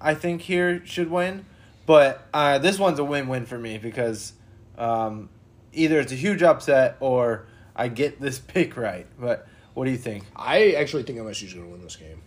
I 0.00 0.14
think, 0.14 0.42
here 0.42 0.84
should 0.86 1.10
win. 1.10 1.46
But 1.86 2.26
uh, 2.32 2.58
this 2.58 2.78
one's 2.78 2.98
a 2.98 3.04
win 3.04 3.28
win 3.28 3.44
for 3.46 3.58
me 3.58 3.78
because 3.78 4.32
um, 4.78 5.28
either 5.72 6.00
it's 6.00 6.12
a 6.12 6.16
huge 6.16 6.42
upset 6.42 6.96
or 7.00 7.46
I 7.76 7.88
get 7.88 8.20
this 8.20 8.38
pick 8.54 8.76
right. 8.76 9.06
But 9.18 9.46
what 9.74 9.84
do 9.84 9.90
you 9.90 9.98
think? 9.98 10.24
I 10.34 10.72
actually 10.72 11.02
think 11.02 11.18
MSU's 11.18 11.52
going 11.52 11.66
to 11.66 11.72
win 11.72 11.82
this 11.82 11.96
game. 11.96 12.22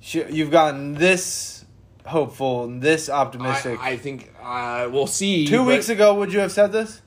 You've 0.00 0.50
gotten 0.50 0.94
this 0.94 1.61
hopeful, 2.06 2.64
and 2.64 2.82
this 2.82 3.08
optimistic. 3.08 3.78
I, 3.80 3.90
I 3.90 3.96
think 3.96 4.32
uh, 4.42 4.88
we'll 4.90 5.06
see. 5.06 5.46
Two 5.46 5.64
weeks 5.64 5.88
ago, 5.88 6.14
would 6.14 6.32
you 6.32 6.40
have 6.40 6.52
said 6.52 6.72
this? 6.72 7.02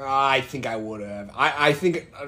I 0.00 0.42
think 0.42 0.66
I 0.66 0.76
would 0.76 1.00
have. 1.00 1.30
I, 1.34 1.68
I 1.68 1.72
think 1.72 2.12
uh, 2.18 2.26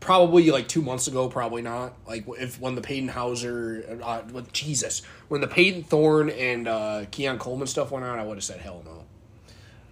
probably 0.00 0.50
like 0.50 0.68
two 0.68 0.82
months 0.82 1.06
ago, 1.08 1.28
probably 1.28 1.62
not. 1.62 1.94
Like 2.06 2.26
if 2.38 2.60
when 2.60 2.74
the 2.74 2.80
Peyton 2.80 3.08
Hauser, 3.08 4.00
uh, 4.02 4.22
with 4.32 4.52
Jesus, 4.52 5.02
when 5.28 5.40
the 5.40 5.48
Payton 5.48 5.84
Thorne 5.84 6.30
and 6.30 6.68
uh, 6.68 7.04
Keon 7.10 7.38
Coleman 7.38 7.66
stuff 7.66 7.90
went 7.90 8.04
on, 8.04 8.18
I 8.18 8.24
would 8.24 8.36
have 8.36 8.44
said 8.44 8.60
hell 8.60 8.82
no. 8.84 9.04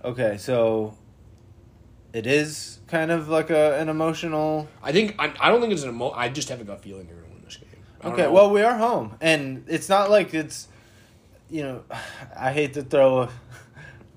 Okay, 0.05 0.37
so 0.37 0.95
it 2.13 2.27
is 2.27 2.79
kind 2.87 3.11
of 3.11 3.29
like 3.29 3.51
a 3.51 3.79
an 3.79 3.89
emotional. 3.89 4.69
I 4.83 4.93
think 4.93 5.17
I, 5.19 5.33
I 5.41 5.49
don't 5.49 5.61
think 5.61 5.73
it's 5.73 5.83
an 5.83 5.91
emo. 5.91 6.11
I 6.11 6.29
just 6.29 6.49
have 6.51 6.61
a 6.61 6.65
gut 6.65 6.83
feeling 6.83 7.07
they're 7.07 7.26
Okay, 8.07 8.29
well, 8.29 8.51
we 8.51 8.63
are 8.63 8.77
home, 8.77 9.17
and 9.21 9.65
it's 9.69 9.89
not 9.89 10.11
like 10.11 10.33
it's, 10.35 10.69
you 11.51 11.63
know, 11.63 11.85
I 12.37 12.53
hate 12.53 12.75
to 12.75 12.83
throw 12.83 13.29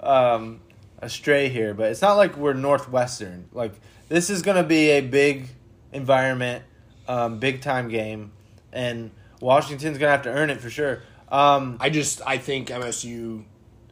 a, 0.01 0.07
um, 0.35 0.61
a 0.99 1.09
stray 1.09 1.49
here, 1.49 1.73
but 1.73 1.91
it's 1.91 2.01
not 2.01 2.13
like 2.13 2.37
we're 2.37 2.53
Northwestern. 2.53 3.49
Like 3.51 3.73
this 4.07 4.29
is 4.29 4.41
going 4.41 4.57
to 4.57 4.63
be 4.63 4.91
a 4.91 5.01
big 5.01 5.47
environment, 5.91 6.63
um, 7.07 7.39
big 7.39 7.61
time 7.61 7.89
game, 7.89 8.31
and 8.71 9.11
Washington's 9.41 9.97
going 9.97 10.07
to 10.07 10.11
have 10.11 10.23
to 10.23 10.29
earn 10.29 10.49
it 10.49 10.59
for 10.59 10.69
sure. 10.69 11.01
Um, 11.29 11.77
I 11.79 11.89
just 11.89 12.21
I 12.25 12.37
think 12.37 12.69
MSU 12.69 13.43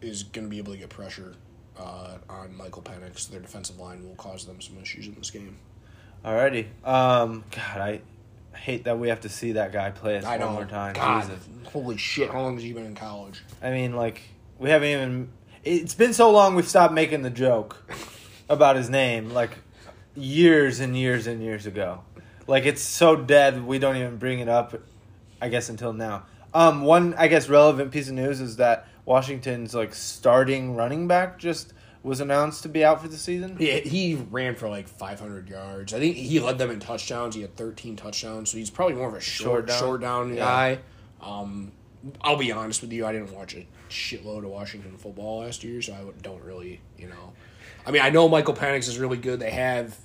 is 0.01 0.23
going 0.23 0.45
to 0.45 0.49
be 0.49 0.57
able 0.57 0.73
to 0.73 0.79
get 0.79 0.89
pressure 0.89 1.35
uh, 1.79 2.17
on 2.29 2.55
Michael 2.55 2.81
Penix. 2.81 3.29
Their 3.29 3.39
defensive 3.39 3.79
line 3.79 4.07
will 4.07 4.15
cause 4.15 4.45
them 4.45 4.61
some 4.61 4.77
issues 4.81 5.07
in 5.07 5.15
this 5.15 5.31
game. 5.31 5.57
Alrighty. 6.25 6.65
Um, 6.83 7.43
God, 7.51 7.77
I 7.81 8.01
hate 8.57 8.83
that 8.85 8.99
we 8.99 9.09
have 9.09 9.21
to 9.21 9.29
see 9.29 9.53
that 9.53 9.71
guy 9.71 9.91
play 9.91 10.17
us 10.17 10.25
I 10.25 10.37
one 10.37 10.39
know. 10.39 10.53
more 10.53 10.65
time. 10.65 10.93
God, 10.93 11.21
Jesus. 11.29 11.47
holy 11.71 11.97
shit! 11.97 12.29
How 12.31 12.41
long 12.41 12.55
has 12.55 12.63
he 12.63 12.73
been 12.73 12.85
in 12.85 12.95
college? 12.95 13.43
I 13.61 13.71
mean, 13.71 13.95
like, 13.95 14.21
we 14.59 14.69
haven't 14.69 14.89
even. 14.89 15.29
It's 15.63 15.93
been 15.95 16.13
so 16.13 16.31
long 16.31 16.55
we've 16.55 16.67
stopped 16.67 16.93
making 16.93 17.23
the 17.23 17.29
joke 17.29 17.91
about 18.49 18.75
his 18.75 18.89
name, 18.89 19.29
like, 19.31 19.57
years 20.15 20.79
and 20.79 20.97
years 20.97 21.27
and 21.27 21.41
years 21.41 21.65
ago. 21.65 22.01
Like, 22.47 22.65
it's 22.65 22.81
so 22.81 23.15
dead 23.15 23.65
we 23.65 23.77
don't 23.79 23.97
even 23.97 24.17
bring 24.17 24.39
it 24.39 24.47
up, 24.47 24.79
I 25.41 25.49
guess, 25.49 25.67
until 25.69 25.91
now. 25.93 26.23
Um, 26.53 26.81
one, 26.83 27.13
I 27.15 27.27
guess, 27.27 27.49
relevant 27.49 27.91
piece 27.91 28.07
of 28.07 28.15
news 28.15 28.39
is 28.39 28.55
that 28.57 28.87
Washington's, 29.05 29.75
like, 29.75 29.93
starting 29.93 30.75
running 30.75 31.07
back 31.07 31.37
just 31.37 31.73
was 32.07 32.21
announced 32.21 32.63
to 32.63 32.69
be 32.69 32.83
out 32.83 33.01
for 33.01 33.07
the 33.07 33.17
season. 33.17 33.57
Yeah, 33.59 33.75
he 33.79 34.15
ran 34.15 34.55
for 34.55 34.69
like 34.69 34.87
500 34.87 35.49
yards. 35.49 35.93
I 35.93 35.99
think 35.99 36.15
he 36.15 36.39
led 36.39 36.57
them 36.57 36.71
in 36.71 36.79
touchdowns. 36.79 37.35
He 37.35 37.41
had 37.41 37.55
13 37.55 37.95
touchdowns, 37.97 38.49
so 38.49 38.57
he's 38.57 38.69
probably 38.69 38.95
more 38.95 39.09
of 39.09 39.13
a 39.13 39.19
short, 39.21 39.67
Short 39.69 39.79
short 39.79 40.01
down? 40.01 40.29
down, 40.29 40.37
Yeah. 40.37 40.43
guy. 40.45 40.79
Um, 41.21 41.71
I'll 42.21 42.37
be 42.37 42.51
honest 42.51 42.81
with 42.81 42.93
you, 42.93 43.05
I 43.05 43.11
didn't 43.11 43.33
watch 43.33 43.55
a 43.55 43.67
shitload 43.89 44.39
of 44.39 44.45
Washington 44.51 44.97
football 44.97 45.39
last 45.41 45.63
year, 45.63 45.81
so 45.81 45.93
I 45.93 45.99
don't 46.21 46.43
really, 46.43 46.79
you 46.97 47.07
know. 47.07 47.33
I 47.85 47.91
mean, 47.91 48.01
I 48.01 48.09
know 48.09 48.27
Michael 48.29 48.53
Penix 48.53 48.87
is 48.87 48.97
really 48.97 49.17
good. 49.17 49.39
They 49.39 49.51
have 49.51 49.97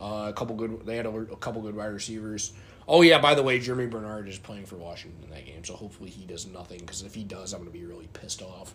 uh, 0.00 0.26
a 0.28 0.32
couple 0.32 0.56
good. 0.56 0.86
They 0.86 0.96
had 0.96 1.06
a, 1.06 1.10
a 1.10 1.36
couple 1.36 1.62
good 1.62 1.74
wide 1.76 1.86
receivers. 1.86 2.52
Oh 2.88 3.02
yeah, 3.02 3.18
by 3.20 3.34
the 3.34 3.42
way, 3.42 3.58
Germie 3.60 3.88
Bernard 3.90 4.28
is 4.28 4.38
playing 4.38 4.66
for 4.66 4.76
Washington 4.76 5.22
in 5.24 5.30
that 5.30 5.46
game, 5.46 5.64
so 5.64 5.74
hopefully 5.74 6.10
he 6.10 6.24
does 6.24 6.46
nothing. 6.46 6.78
Because 6.80 7.02
if 7.02 7.14
he 7.14 7.22
does, 7.24 7.52
I'm 7.52 7.60
going 7.60 7.72
to 7.72 7.78
be 7.78 7.84
really 7.84 8.08
pissed 8.12 8.42
off. 8.42 8.74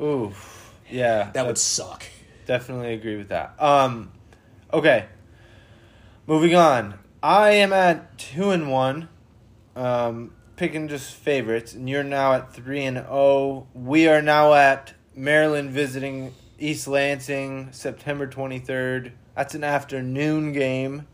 Ooh. 0.00 0.32
Yeah. 0.92 1.30
That 1.32 1.46
would 1.46 1.58
suck. 1.58 2.04
Definitely 2.46 2.94
agree 2.94 3.16
with 3.16 3.28
that. 3.28 3.60
Um, 3.60 4.12
okay. 4.72 5.06
Moving 6.26 6.54
on. 6.54 6.98
I 7.22 7.50
am 7.52 7.72
at 7.72 8.18
two 8.18 8.50
and 8.50 8.70
one. 8.70 9.08
Um, 9.74 10.32
picking 10.56 10.88
just 10.88 11.14
favorites, 11.14 11.72
and 11.72 11.88
you're 11.88 12.04
now 12.04 12.34
at 12.34 12.52
three 12.52 12.84
and 12.84 12.96
zero. 12.96 13.68
We 13.74 14.08
are 14.08 14.20
now 14.20 14.54
at 14.54 14.94
Maryland 15.14 15.70
visiting 15.70 16.34
East 16.58 16.86
Lansing, 16.88 17.72
September 17.72 18.26
twenty 18.26 18.58
third. 18.58 19.12
That's 19.36 19.54
an 19.54 19.64
afternoon 19.64 20.52
game. 20.52 21.06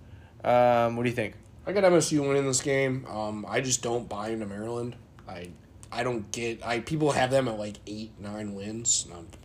Um, 0.42 0.96
what 0.96 1.04
do 1.04 1.08
you 1.08 1.14
think? 1.14 1.34
I 1.66 1.72
got 1.72 1.84
MSU 1.84 2.26
winning 2.26 2.46
this 2.46 2.62
game. 2.62 3.06
Um, 3.06 3.44
I 3.46 3.60
just 3.60 3.82
don't 3.82 4.08
buy 4.08 4.30
into 4.30 4.46
Maryland. 4.46 4.96
I 5.28 5.50
I 5.92 6.02
don't 6.02 6.30
get. 6.32 6.64
I 6.66 6.80
people 6.80 7.12
have 7.12 7.30
them 7.30 7.48
at 7.48 7.58
like 7.58 7.76
eight 7.86 8.12
nine 8.18 8.54
wins. 8.54 9.04
And 9.04 9.14
I'm 9.14 9.26
like, 9.26 9.37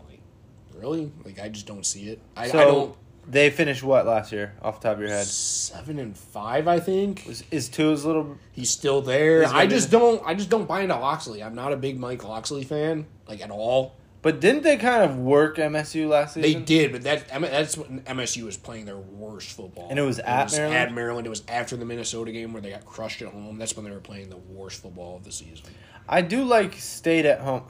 really? 0.84 1.12
Like 1.24 1.40
I 1.40 1.48
just 1.48 1.66
don't 1.66 1.86
see 1.86 2.10
it. 2.10 2.20
I, 2.36 2.50
so 2.50 2.60
I 2.60 2.66
don't. 2.66 2.96
they 3.26 3.50
finished 3.50 3.84
what 3.84 4.06
last 4.06 4.34
year, 4.34 4.54
off 4.62 4.82
the 4.82 4.90
top 4.90 4.98
of 4.98 5.02
your 5.02 5.10
head? 5.10 5.26
Seven 5.26 5.98
and 5.98 6.16
five, 6.18 6.68
I 6.68 6.82
think. 6.82 7.26
Is, 7.26 7.44
is 7.52 7.70
Tua's 7.70 8.04
little 8.04 8.38
He's 8.52 8.70
still 8.70 9.02
there. 9.02 9.46
I 9.48 9.66
just 9.66 9.92
the- 9.92 9.98
don't. 9.98 10.22
I 10.26 10.34
just 10.34 10.50
don't 10.50 10.68
buy 10.68 10.82
into 10.82 10.98
Locksley. 10.98 11.42
I'm 11.42 11.56
not 11.56 11.72
a 11.72 11.78
big 11.78 11.98
Mike 11.98 12.24
Locksley 12.26 12.66
fan, 12.66 13.06
like 13.28 13.42
at 13.42 13.50
all. 13.50 13.96
But 14.22 14.40
didn't 14.40 14.64
they 14.64 14.78
kind 14.78 15.04
of 15.04 15.18
work 15.18 15.58
MSU 15.58 16.08
last 16.08 16.34
season? 16.36 16.50
They 16.50 16.60
did, 16.66 16.92
but 16.94 17.02
that 17.04 17.28
that's 17.30 17.78
when 17.78 18.02
MSU 18.02 18.44
was 18.44 18.56
playing 18.56 18.86
their 18.86 18.98
worst 18.98 19.50
football. 19.52 19.88
And 19.90 19.98
it 20.00 20.02
was 20.02 20.20
at 20.20 20.52
Maryland? 20.52 20.76
At 20.76 20.94
Maryland, 20.94 21.28
it 21.28 21.30
was 21.30 21.44
after 21.48 21.76
the 21.78 21.86
Minnesota 21.86 22.32
game 22.32 22.54
where 22.54 22.62
they 22.62 22.72
got 22.72 22.86
crushed 22.86 23.22
at 23.22 23.30
home. 23.30 23.58
That's 23.58 23.76
when 23.76 23.86
they 23.86 23.92
were 23.92 24.00
playing 24.00 24.30
the 24.30 24.38
worst 24.38 24.82
football 24.82 25.16
of 25.18 25.24
the 25.24 25.32
season. 25.32 25.66
I 26.08 26.22
do 26.22 26.44
like 26.44 26.76
stayed 26.76 27.26
at 27.26 27.40
home. 27.42 27.64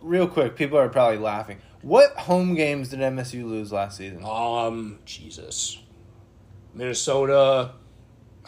Real 0.00 0.26
quick, 0.28 0.56
people 0.56 0.76
are 0.78 0.88
probably 0.88 1.18
laughing. 1.18 1.58
What 1.84 2.12
home 2.16 2.54
games 2.54 2.88
did 2.88 3.00
MSU 3.00 3.44
lose 3.44 3.70
last 3.70 3.98
season? 3.98 4.24
Um, 4.24 4.98
Jesus, 5.04 5.78
Minnesota, 6.72 7.72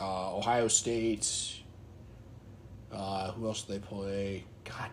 uh, 0.01 0.37
Ohio 0.37 0.69
State. 0.69 1.61
Uh, 2.91 3.33
who 3.33 3.47
else 3.47 3.63
did 3.63 3.75
they 3.83 3.87
play? 3.87 4.45
God, 4.65 4.89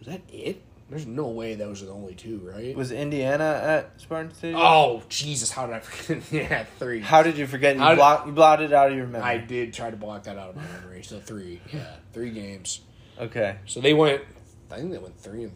was 0.00 0.08
that 0.08 0.22
it? 0.28 0.60
There's 0.90 1.06
no 1.06 1.28
way 1.28 1.54
those 1.54 1.82
are 1.82 1.86
the 1.86 1.92
only 1.92 2.14
two, 2.16 2.40
right? 2.52 2.76
Was 2.76 2.90
Indiana 2.90 3.60
at 3.64 4.00
Spartan 4.00 4.34
Stadium? 4.34 4.60
oh 4.60 5.02
Jesus, 5.08 5.52
how 5.52 5.66
did 5.66 5.76
I 5.76 5.80
forget? 5.80 6.32
yeah, 6.32 6.64
three. 6.80 7.00
How 7.00 7.22
did 7.22 7.38
you 7.38 7.46
forget? 7.46 7.76
You, 7.76 7.84
did- 7.84 7.94
block, 7.96 8.26
you 8.26 8.32
blotted 8.32 8.72
out 8.72 8.90
of 8.90 8.96
your 8.96 9.06
memory. 9.06 9.22
I 9.30 9.38
did 9.38 9.72
try 9.72 9.90
to 9.90 9.96
block 9.96 10.24
that 10.24 10.36
out 10.36 10.50
of 10.50 10.56
my 10.56 10.62
memory. 10.80 11.04
So 11.04 11.20
three, 11.20 11.60
yeah, 11.72 11.86
three 12.12 12.30
games. 12.30 12.80
Okay. 13.20 13.56
So 13.66 13.80
they 13.80 13.94
went. 13.94 14.22
I 14.70 14.78
think 14.78 14.90
they 14.90 14.98
went 14.98 15.16
three 15.18 15.44
and 15.44 15.52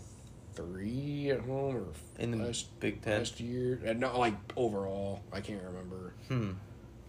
three 0.58 1.30
at 1.30 1.40
home 1.40 1.76
or 1.76 1.84
In 2.18 2.32
the 2.32 2.36
last, 2.44 2.78
Big 2.80 3.00
Ten. 3.02 3.18
last 3.18 3.38
year. 3.40 3.80
Uh, 3.86 3.92
No, 3.92 4.18
like 4.18 4.34
overall, 4.56 5.22
I 5.32 5.40
can't 5.40 5.62
remember. 5.62 6.12
Hmm. 6.28 6.50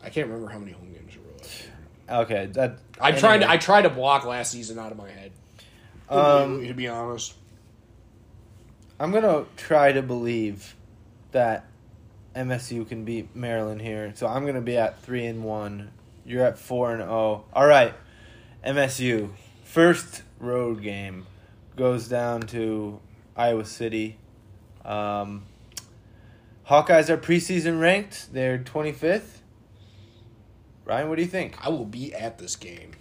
I 0.04 0.10
can't 0.10 0.28
remember 0.28 0.50
how 0.52 0.60
many 0.60 0.72
home 0.72 0.94
games 0.94 1.14
there 1.14 1.24
were 1.24 1.38
last 1.40 1.64
year. 1.64 1.74
Okay. 2.10 2.46
That. 2.54 2.78
I 3.02 3.12
tried. 3.12 3.40
To. 3.40 3.50
I 3.50 3.58
tried 3.58 3.82
to 3.84 3.90
block 3.90 4.26
last 4.26 4.52
season 4.52 4.80
out 4.80 4.92
of 4.92 4.98
my 4.98 5.10
head. 5.10 5.32
Um, 6.10 6.66
to 6.66 6.74
be 6.74 6.88
honest, 6.88 7.36
I'm 9.00 9.12
gonna 9.12 9.46
try 9.58 9.92
to 9.92 10.02
believe 10.02 10.76
that 11.32 11.66
MSU 12.36 12.88
can 12.88 13.06
beat 13.06 13.36
Maryland 13.36 13.82
here. 13.82 14.12
So 14.16 14.28
I'm 14.28 14.46
gonna 14.46 14.62
be 14.62 14.78
at 14.78 15.02
three 15.02 15.26
and 15.26 15.44
one. 15.44 15.92
You're 16.26 16.46
at 16.46 16.58
four 16.58 16.92
and 16.92 17.02
zero. 17.02 17.46
All 17.54 17.66
right, 17.68 17.94
MSU 18.66 19.30
first 19.64 20.24
road 20.40 20.82
game 20.82 21.28
goes 21.76 22.08
down 22.08 22.42
to 22.42 23.00
Iowa 23.40 23.66
City. 23.66 24.18
Um, 24.84 25.46
Hawkeyes 26.68 27.10
are 27.10 27.18
preseason 27.18 27.80
ranked. 27.80 28.34
They're 28.34 28.60
25th. 28.60 29.40
Ryan, 30.86 31.10
what 31.10 31.16
do 31.16 31.22
you 31.22 31.28
think? 31.28 31.56
I 31.66 31.70
will 31.70 31.86
be 31.86 32.14
at 32.14 32.38
this 32.38 32.56
game. 32.56 32.92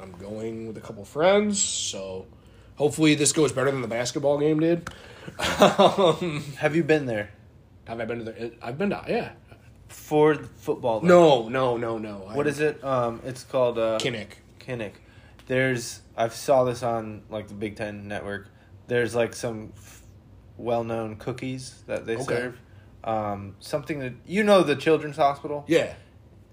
I'm 0.00 0.12
going 0.12 0.66
with 0.66 0.76
a 0.76 0.80
couple 0.80 1.04
friends, 1.04 1.60
so 1.60 2.26
hopefully 2.76 3.14
this 3.14 3.32
goes 3.32 3.52
better 3.52 3.70
than 3.70 3.82
the 3.82 3.88
basketball 3.88 4.38
game 4.38 4.60
did. 4.60 4.88
um, 5.60 6.44
Have 6.58 6.76
you 6.76 6.84
been 6.84 7.06
there 7.06 7.30
have 7.86 8.00
I 8.00 8.04
been 8.04 8.18
to 8.18 8.24
the? 8.24 8.52
I've 8.62 8.78
been 8.78 8.90
to. 8.90 9.04
Yeah. 9.08 9.32
for 9.88 10.36
the 10.36 10.44
football? 10.46 11.00
though? 11.00 11.48
No, 11.48 11.48
no, 11.48 11.76
no, 11.76 11.98
no. 11.98 12.30
What 12.32 12.46
is 12.46 12.60
it? 12.60 12.82
Um, 12.82 13.20
it's 13.24 13.44
called 13.44 13.78
uh, 13.78 13.98
Kinnick. 14.00 14.38
Kinnick. 14.58 14.92
There's 15.46 16.00
I 16.16 16.28
saw 16.28 16.64
this 16.64 16.82
on 16.82 17.22
like 17.28 17.48
the 17.48 17.54
Big 17.54 17.76
Ten 17.76 18.08
network. 18.08 18.48
There's 18.86 19.14
like 19.14 19.34
some 19.34 19.72
f- 19.76 20.02
well-known 20.56 21.16
cookies 21.16 21.82
that 21.86 22.06
they 22.06 22.16
Okay. 22.16 22.24
serve. 22.24 22.58
um, 23.04 23.54
something 23.60 23.98
that 23.98 24.14
you 24.26 24.42
know 24.42 24.62
the 24.62 24.76
children's 24.76 25.16
hospital. 25.16 25.64
Yeah. 25.68 25.94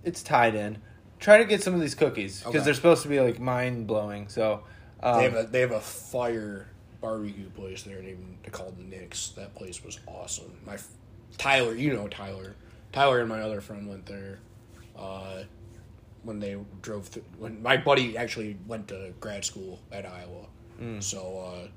It's 0.03 0.21
tied 0.21 0.53
in. 0.55 0.79
Try 1.19 1.37
to 1.37 1.45
get 1.45 1.63
some 1.63 1.73
of 1.73 1.79
these 1.79 1.95
cookies 1.95 2.39
because 2.39 2.55
Okay. 2.55 2.65
they're 2.65 2.73
supposed 2.73 3.03
to 3.03 3.07
be 3.09 3.19
like 3.21 3.39
mind 3.39 3.87
blowing. 3.87 4.27
So 4.27 4.63
um, 5.01 5.17
They 5.17 5.23
have 5.23 5.33
a 5.35 5.43
they 5.43 5.59
have 5.61 5.71
a 5.71 5.79
fire 5.79 6.67
barbecue 6.99 7.49
place 7.51 7.83
there 7.83 8.01
named 8.01 8.37
called 8.51 8.77
Nick's. 8.79 9.29
That 9.29 9.55
place 9.55 9.83
was 9.83 9.99
awesome. 10.07 10.51
My 10.65 10.73
f- 10.73 10.87
Tyler, 11.37 11.73
you 11.73 11.93
know 11.93 12.07
Tyler. 12.09 12.55
Tyler 12.91 13.21
and 13.21 13.29
my 13.29 13.41
other 13.41 13.61
friend 13.61 13.87
went 13.87 14.05
there. 14.05 14.39
Uh, 14.97 15.43
when 16.23 16.39
they 16.39 16.57
drove 16.81 17.07
through, 17.07 17.23
when 17.39 17.63
my 17.63 17.77
buddy 17.77 18.17
actually 18.17 18.57
went 18.67 18.87
to 18.89 19.13
grad 19.21 19.45
school 19.45 19.79
at 19.91 20.05
Iowa, 20.05 20.47
so 20.99 21.39
uh, 21.39 21.67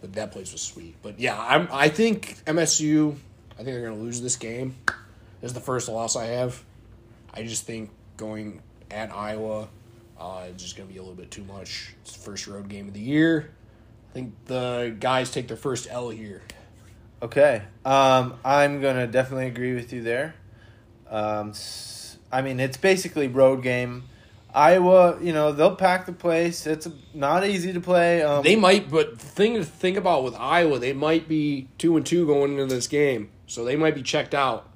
but 0.00 0.12
that 0.14 0.32
place 0.32 0.52
was 0.52 0.60
sweet. 0.60 0.96
But 1.02 1.18
yeah, 1.18 1.40
I'm 1.40 1.68
I 1.70 1.88
think 1.88 2.36
MSU. 2.44 3.14
I 3.52 3.56
think 3.56 3.68
they're 3.68 3.88
gonna 3.88 4.00
lose 4.00 4.20
this 4.20 4.36
game. 4.36 4.76
This 5.40 5.50
is 5.50 5.54
the 5.54 5.60
first 5.60 5.88
loss 5.88 6.16
I 6.16 6.26
have. 6.26 6.62
I 7.32 7.42
just 7.42 7.64
think 7.64 7.90
going 8.16 8.62
at 8.90 9.14
Iowa, 9.14 9.68
uh, 10.18 10.46
it's 10.48 10.62
just 10.62 10.76
gonna 10.76 10.88
be 10.88 10.98
a 10.98 11.02
little 11.02 11.16
bit 11.16 11.30
too 11.30 11.44
much. 11.44 11.94
It's 12.02 12.12
the 12.12 12.20
first 12.20 12.46
road 12.46 12.68
game 12.68 12.88
of 12.88 12.94
the 12.94 13.00
year. 13.00 13.50
I 14.10 14.14
think 14.14 14.34
the 14.46 14.96
guys 14.98 15.30
take 15.30 15.48
their 15.48 15.56
first 15.56 15.88
L 15.90 16.10
here. 16.10 16.42
Okay. 17.20 17.62
Um, 17.84 18.38
I'm 18.44 18.80
gonna 18.80 19.06
definitely 19.06 19.46
agree 19.46 19.74
with 19.74 19.92
you 19.92 20.02
there. 20.02 20.34
Um, 21.10 21.52
I 22.30 22.42
mean, 22.42 22.60
it's 22.60 22.76
basically 22.76 23.28
road 23.28 23.62
game. 23.62 24.04
Iowa, 24.54 25.18
you 25.20 25.32
know, 25.32 25.52
they'll 25.52 25.76
pack 25.76 26.06
the 26.06 26.12
place. 26.12 26.66
It's 26.66 26.88
not 27.12 27.46
easy 27.46 27.72
to 27.72 27.80
play. 27.80 28.22
Um, 28.22 28.42
They 28.42 28.56
might, 28.56 28.90
but 28.90 29.20
thing 29.20 29.54
to 29.54 29.64
think 29.64 29.96
about 29.96 30.24
with 30.24 30.34
Iowa, 30.34 30.78
they 30.78 30.92
might 30.94 31.28
be 31.28 31.68
two 31.76 31.96
and 31.96 32.06
two 32.06 32.26
going 32.26 32.52
into 32.52 32.74
this 32.74 32.86
game, 32.86 33.30
so 33.46 33.64
they 33.64 33.76
might 33.76 33.94
be 33.94 34.02
checked 34.02 34.34
out. 34.34 34.68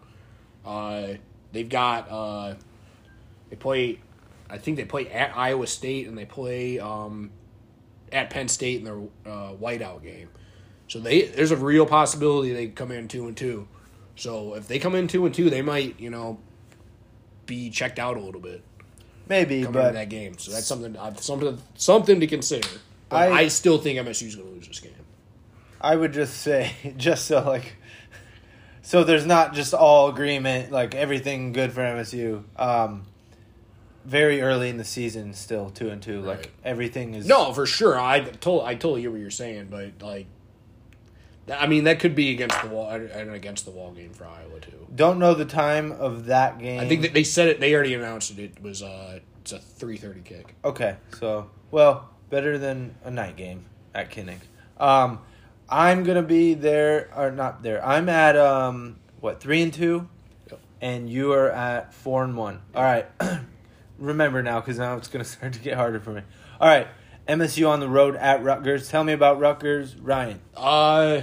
Uh, 0.65 1.15
they've 1.53 1.69
got 1.69 2.11
uh, 2.11 2.55
they 3.51 3.57
play. 3.57 4.01
I 4.51 4.59
think 4.59 4.77
they 4.77 4.85
play 4.85 5.09
at 5.09 5.35
Iowa 5.37 5.67
State 5.67 6.07
and 6.07 6.19
they 6.19 6.27
play 6.27 6.79
um, 6.79 7.31
at 8.13 8.29
Penn 8.29 8.49
State 8.49 8.79
in 8.81 8.85
their 8.85 8.99
uh, 9.25 9.55
whiteout 9.55 10.03
game. 10.03 10.29
So 10.87 11.01
they 11.01 11.23
there's 11.23 11.51
a 11.51 11.57
real 11.57 11.87
possibility 11.87 12.53
they 12.53 12.67
come 12.69 12.93
in 12.93 13.09
two 13.09 13.27
and 13.27 13.37
two. 13.37 13.67
So 14.17 14.55
if 14.55 14.69
they 14.69 14.79
come 14.79 14.95
in 14.95 15.09
two 15.09 15.25
and 15.25 15.35
two, 15.35 15.49
they 15.49 15.63
might 15.63 15.99
you 15.99 16.11
know 16.11 16.39
be 17.47 17.71
checked 17.71 17.99
out 17.99 18.19
a 18.19 18.21
little 18.21 18.41
bit 18.41 18.63
maybe, 19.29 19.63
coming 19.63 19.81
into 19.81 19.89
but 19.89 19.93
that 19.95 20.09
game. 20.09 20.39
So 20.39 20.53
that's 20.53 20.67
something 20.67 20.97
uh, 20.97 21.15
something 21.15 21.59
something 21.75 22.21
to 22.21 22.27
consider. 22.27 22.69
I- 23.11 23.29
I, 23.31 23.49
still 23.49 23.77
think 23.77 23.99
MSU 23.99 24.27
is 24.27 24.37
going 24.37 24.49
to 24.49 24.55
lose 24.55 24.69
this 24.69 24.81
game. 24.81 24.93
I 25.81 25.97
would 25.97 26.13
just 26.15 26.39
say, 26.39 26.73
just 26.97 27.27
so 27.27 27.43
like, 27.47 27.75
so 28.81 29.05
there's 29.05 29.27
not 29.27 29.53
just 29.53 29.75
all 29.75 30.09
agreement, 30.09 30.73
like 30.73 30.95
everything 30.95 31.53
good 31.53 31.73
for 31.73 31.83
MSU. 31.83 32.43
Um, 32.57 33.05
very 34.05 34.41
early 34.41 34.69
in 34.69 34.79
the 34.79 34.85
season, 34.85 35.35
still 35.35 35.71
two 35.71 35.91
and 35.91 36.03
two. 36.03 36.21
Like 36.23 36.51
everything 36.65 37.15
is 37.15 37.27
No, 37.27 37.53
for 37.53 37.67
sure. 37.67 37.99
I 38.01 38.21
told 38.21 38.65
I 38.65 38.75
totally 38.75 39.03
hear 39.03 39.11
what 39.11 39.21
you're 39.21 39.31
saying, 39.31 39.69
but 39.71 39.93
like, 40.01 40.27
I 41.51 41.67
mean 41.67 41.85
that 41.85 41.99
could 41.99 42.15
be 42.15 42.31
against 42.31 42.61
the 42.63 42.69
wall 42.69 42.89
and 42.91 43.31
against 43.33 43.65
the 43.65 43.71
wall 43.73 43.91
game 43.93 44.13
for 44.13 44.25
Iowa 44.27 44.61
too. 44.61 44.87
Don't 44.95 45.19
know 45.19 45.35
the 45.35 45.45
time 45.45 45.91
of 45.93 46.27
that 46.27 46.59
game. 46.59 46.81
I 46.81 46.87
think 46.87 47.03
that 47.03 47.15
they 47.15 47.25
said 47.25 47.49
it. 47.49 47.59
They 47.61 47.75
already 47.75 47.95
announced 47.95 48.31
it. 48.31 48.39
It 48.39 48.63
was 48.63 48.83
uh, 48.83 49.19
it's 49.41 49.53
a 49.53 49.59
three 49.59 49.97
thirty 49.97 50.21
kick. 50.21 50.55
Okay, 50.65 50.97
so 51.19 51.51
well, 51.71 52.11
better 52.31 52.59
than 52.59 52.95
a 53.05 53.11
night 53.11 53.37
game 53.37 53.65
at 53.95 54.11
Kinnick. 54.11 54.39
Um, 54.79 55.19
I'm 55.69 56.05
gonna 56.05 56.23
be 56.23 56.55
there 56.55 57.11
or 57.17 57.31
not 57.33 57.63
there. 57.63 57.85
I'm 57.85 58.09
at 58.09 58.37
um 58.37 58.97
what 59.21 59.41
three 59.41 59.63
and 59.63 59.73
two, 59.75 60.09
Yep. 60.51 60.61
and 60.81 61.11
you 61.11 61.33
are 61.33 61.51
at 61.51 61.93
four 61.93 62.23
and 62.23 62.37
one. 62.37 62.61
All 62.75 62.83
right, 62.85 63.07
remember 63.99 64.43
now 64.43 64.61
because 64.61 64.79
now 64.79 64.97
it's 64.97 65.09
gonna 65.09 65.25
start 65.25 65.55
to 65.55 65.59
get 65.61 65.77
harder 65.77 65.99
for 66.01 66.11
me. 66.11 66.23
All 66.61 66.69
right, 66.69 66.87
MSU 67.29 67.69
on 67.69 67.81
the 67.81 67.89
road 67.89 68.17
at 68.17 68.43
Rutgers. 68.43 68.89
Tell 68.89 69.05
me 69.05 69.13
about 69.13 69.39
Rutgers, 69.39 69.97
Ryan. 69.97 70.41
Uh, 70.57 71.23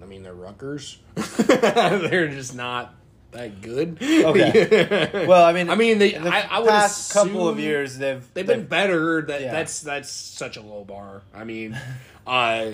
I 0.00 0.04
mean 0.06 0.22
they're 0.22 0.34
Rutgers. 0.34 0.98
they're 1.16 2.28
just 2.28 2.54
not 2.54 2.94
that 3.32 3.60
good. 3.60 3.98
Okay. 4.02 5.10
Well, 5.26 5.44
I 5.44 5.52
mean, 5.52 5.70
I 5.70 5.74
mean 5.74 5.98
they. 5.98 6.12
the 6.12 6.28
I, 6.28 6.40
I 6.50 6.58
would 6.60 6.68
past 6.68 7.12
couple 7.12 7.48
of 7.48 7.58
years 7.58 7.96
they've 7.98 8.22
They've 8.34 8.46
been 8.46 8.66
better. 8.66 9.22
That 9.22 9.40
Yeah. 9.40 9.52
that's 9.52 9.80
that's 9.80 10.10
such 10.10 10.56
a 10.56 10.60
low 10.62 10.84
bar. 10.84 11.22
I 11.34 11.44
mean, 11.44 11.72
uh, 12.26 12.70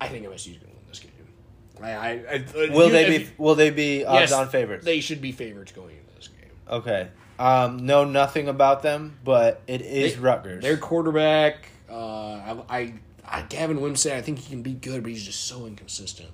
I 0.00 0.08
think 0.08 0.26
MSU's 0.26 0.46
going 0.58 0.60
to 0.60 0.66
win 0.66 0.84
this 0.88 0.98
game. 1.00 1.10
I, 1.82 1.90
I, 1.90 2.10
I 2.34 2.44
Will 2.70 2.86
you- 2.86 2.92
they 2.92 3.16
if- 3.16 3.36
be? 3.36 3.42
Will 3.42 3.54
they 3.54 3.70
be 3.70 4.04
odds 4.04 4.30
yes, 4.30 4.32
on 4.32 4.48
favorites? 4.48 4.84
They 4.84 5.00
should 5.00 5.20
be 5.20 5.32
favorites 5.32 5.72
going 5.72 5.96
into 5.96 6.14
this 6.14 6.28
game. 6.28 6.50
okay. 6.70 7.08
Um, 7.38 7.84
know 7.84 8.04
nothing 8.04 8.48
about 8.48 8.82
them, 8.82 9.18
but 9.24 9.60
it 9.66 9.82
is 9.82 10.14
They- 10.14 10.20
Rutgers. 10.20 10.62
Their 10.62 10.76
quarterback, 10.76 11.68
uh, 11.90 11.94
I, 11.98 12.56
I, 12.68 12.94
I, 13.26 13.42
Gavin 13.42 13.78
Wimsatt. 13.78 14.12
I 14.14 14.22
think 14.22 14.38
he 14.38 14.48
can 14.50 14.62
be 14.62 14.72
good, 14.72 15.02
but 15.02 15.10
he's 15.12 15.24
just 15.24 15.44
so 15.44 15.66
inconsistent. 15.66 16.30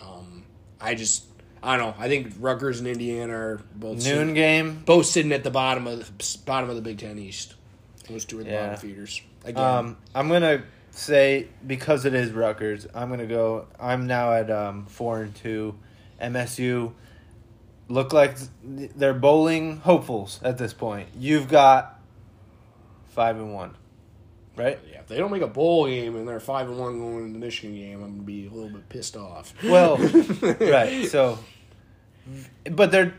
Um, 0.00 0.44
I 0.80 0.94
just, 0.94 1.24
I 1.62 1.76
don't 1.76 1.96
know. 1.96 2.02
I 2.02 2.08
think 2.08 2.32
Rutgers 2.40 2.78
and 2.80 2.88
Indiana 2.88 3.32
are 3.34 3.62
both 3.74 3.92
noon 3.92 4.00
sitting, 4.02 4.34
game. 4.34 4.82
both 4.84 5.06
sitting 5.06 5.30
at 5.32 5.44
the 5.44 5.50
bottom 5.50 5.86
of 5.86 5.98
the 6.18 6.38
bottom 6.46 6.68
of 6.70 6.76
the 6.76 6.82
Big 6.82 6.98
Ten 6.98 7.18
East. 7.18 7.54
Those 8.08 8.24
two 8.24 8.40
are 8.40 8.44
the 8.44 8.50
Yeah. 8.50 8.66
bottom 8.70 8.80
feeders. 8.80 9.22
Again, 9.44 9.62
Um, 9.62 9.96
I'm 10.14 10.28
gonna 10.28 10.64
say 10.90 11.46
because 11.66 12.04
it 12.06 12.14
is 12.14 12.32
Rutgers, 12.32 12.86
I'm 12.92 13.08
gonna 13.10 13.26
go. 13.26 13.66
I'm 13.78 14.06
now 14.08 14.32
at 14.32 14.50
um, 14.50 14.86
four 14.86 15.22
and 15.22 15.34
two. 15.34 15.76
MSU 16.20 16.92
look 17.90 18.12
like 18.12 18.36
they're 18.62 19.12
bowling 19.12 19.78
hopefuls 19.78 20.40
at 20.42 20.56
this 20.56 20.72
point. 20.72 21.08
You've 21.18 21.48
got 21.48 22.00
five 23.08 23.36
and 23.36 23.52
one, 23.52 23.76
right? 24.56 24.78
Yeah, 24.90 25.00
if 25.00 25.08
they 25.08 25.18
don't 25.18 25.32
make 25.32 25.42
a 25.42 25.48
bowl 25.48 25.86
game 25.86 26.16
and 26.16 26.26
they're 26.26 26.40
five 26.40 26.68
and 26.68 26.78
one 26.78 26.98
going 26.98 27.26
into 27.26 27.32
the 27.34 27.38
Michigan 27.38 27.74
game, 27.74 28.02
I'm 28.02 28.10
gonna 28.12 28.22
be 28.22 28.46
a 28.46 28.50
little 28.50 28.70
bit 28.70 28.88
pissed 28.88 29.16
off. 29.16 29.52
Well, 29.62 29.96
right. 30.60 31.06
So, 31.06 31.38
but 32.70 32.92
they're 32.92 33.12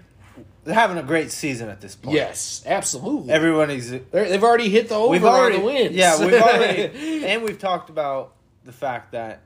they're 0.63 0.73
having 0.73 0.97
a 0.97 1.03
great 1.03 1.31
season 1.31 1.69
at 1.69 1.81
this 1.81 1.95
point. 1.95 2.15
yes, 2.15 2.63
absolutely. 2.65 3.33
everyone 3.33 3.69
is. 3.69 3.91
They're, 3.91 4.29
they've 4.29 4.43
already 4.43 4.69
hit 4.69 4.89
the 4.89 4.95
over 4.95 5.11
We've 5.11 5.25
already 5.25 5.57
on 5.57 5.61
the 5.61 5.65
wins. 5.65 5.95
Yeah, 5.95 6.19
we've 6.23 6.33
already, 6.41 7.25
and 7.25 7.43
we've 7.43 7.59
talked 7.59 7.89
about 7.89 8.33
the 8.63 8.71
fact 8.71 9.11
that 9.11 9.41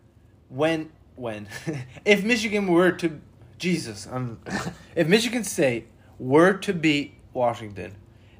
when 0.49 0.91
when 1.15 1.47
if 2.05 2.23
Michigan 2.23 2.67
were 2.67 2.91
to 2.91 3.19
Jesus, 3.57 4.07
I'm 4.11 4.39
if 4.95 5.07
Michigan 5.07 5.43
State 5.43 5.87
were 6.19 6.53
to 6.53 6.73
beat 6.73 7.13
Washington, 7.33 7.95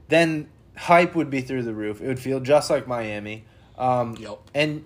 then 0.09 0.49
hype 0.77 1.15
would 1.15 1.29
be 1.29 1.41
through 1.41 1.63
the 1.63 1.73
roof. 1.73 2.01
It 2.01 2.07
would 2.07 2.19
feel 2.19 2.39
just 2.39 2.69
like 2.69 2.87
Miami. 2.87 3.45
Um, 3.77 4.15
Yep. 4.19 4.39
And 4.53 4.85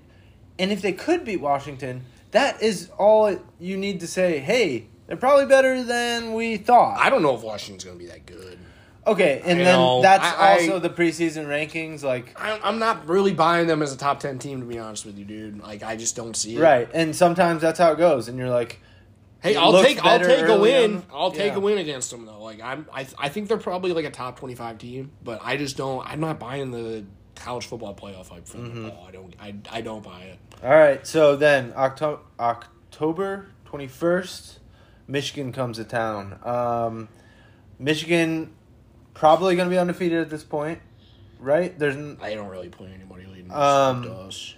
and 0.57 0.71
if 0.71 0.81
they 0.81 0.91
could 0.93 1.23
beat 1.25 1.41
Washington, 1.41 2.03
that 2.31 2.61
is 2.61 2.89
all 2.97 3.39
you 3.59 3.77
need 3.77 3.99
to 4.01 4.07
say. 4.07 4.39
Hey, 4.39 4.87
they're 5.07 5.17
probably 5.17 5.45
better 5.45 5.83
than 5.83 6.33
we 6.33 6.57
thought. 6.57 6.99
I 6.99 7.09
don't 7.09 7.21
know 7.23 7.35
if 7.35 7.41
Washington's 7.41 7.83
gonna 7.83 7.97
be 7.97 8.07
that 8.07 8.25
good. 8.25 8.59
okay, 9.07 9.41
and 9.43 9.59
I 9.61 9.63
then 9.63 9.79
know. 9.79 10.01
that's 10.03 10.23
I- 10.23 10.35
I- 10.35 10.59
also 10.61 10.77
the 10.79 10.89
preseason 10.89 11.45
rankings. 11.47 12.03
Like 12.03 12.39
I, 12.39 12.59
I'm 12.63 12.77
not 12.77 13.07
really 13.07 13.33
buying 13.33 13.65
them 13.67 13.81
as 13.81 13.91
a 13.93 13.97
top 13.97 14.19
ten 14.19 14.37
team 14.37 14.59
to 14.59 14.65
be 14.65 14.77
honest 14.77 15.05
with 15.05 15.17
you, 15.17 15.25
dude. 15.25 15.59
Like 15.61 15.81
I 15.81 15.95
just 15.95 16.15
don't 16.15 16.35
see 16.35 16.55
it. 16.57 16.59
Right, 16.59 16.87
and 16.93 17.15
sometimes 17.15 17.61
that's 17.61 17.79
how 17.79 17.91
it 17.93 17.97
goes, 17.97 18.27
and 18.27 18.37
you're 18.37 18.49
like, 18.49 18.79
Hey, 19.41 19.55
I'll 19.55 19.81
take 19.81 20.03
I'll 20.03 20.19
take 20.19 20.47
a 20.47 20.59
win. 20.59 20.95
on. 20.97 21.05
I'll 21.13 21.31
take 21.31 21.53
Yeah. 21.53 21.57
a 21.57 21.59
win 21.61 21.77
against 21.77 22.11
them 22.11 22.25
though. 22.25 22.41
Like 22.41 22.61
I'm 22.61 22.85
I 22.93 23.07
I 23.17 23.29
think 23.29 23.47
they're 23.47 23.57
probably 23.57 23.93
like 23.93 24.05
a 24.05 24.11
top 24.11 24.37
twenty 24.39 24.55
five 24.55 24.77
team, 24.77 25.11
but 25.23 25.39
I 25.43 25.55
just 25.57 25.77
don't. 25.77 26.05
I'm 26.05 26.19
not 26.19 26.39
buying 26.39 26.71
the 26.71 27.05
college 27.35 27.65
football 27.67 27.95
playoff 27.95 28.27
hype 28.29 28.45
for 28.47 28.57
them 28.57 28.91
all. 28.91 29.05
I 29.07 29.11
don't. 29.11 29.33
I 29.39 29.55
I 29.71 29.81
don't 29.81 30.03
buy 30.03 30.21
it. 30.23 30.39
all 30.63 30.69
right. 30.69 31.05
So 31.07 31.35
then 31.37 31.71
October 31.77 32.21
October 32.39 33.47
twenty 33.63 33.87
first, 33.87 34.59
Michigan 35.07 35.53
comes 35.53 35.77
to 35.77 35.85
town. 35.85 36.37
Um, 36.43 37.07
Michigan 37.79 38.53
probably 39.13 39.55
going 39.55 39.69
to 39.69 39.73
be 39.73 39.77
undefeated 39.79 40.19
at 40.19 40.29
this 40.29 40.43
point, 40.43 40.79
right? 41.39 41.77
There's 41.79 41.95
n- 41.95 42.17
I 42.21 42.33
don't 42.35 42.49
really 42.49 42.67
play 42.69 42.91
anybody 42.93 43.25
leading 43.25 43.51
Um, 43.53 44.05
us. 44.27 44.55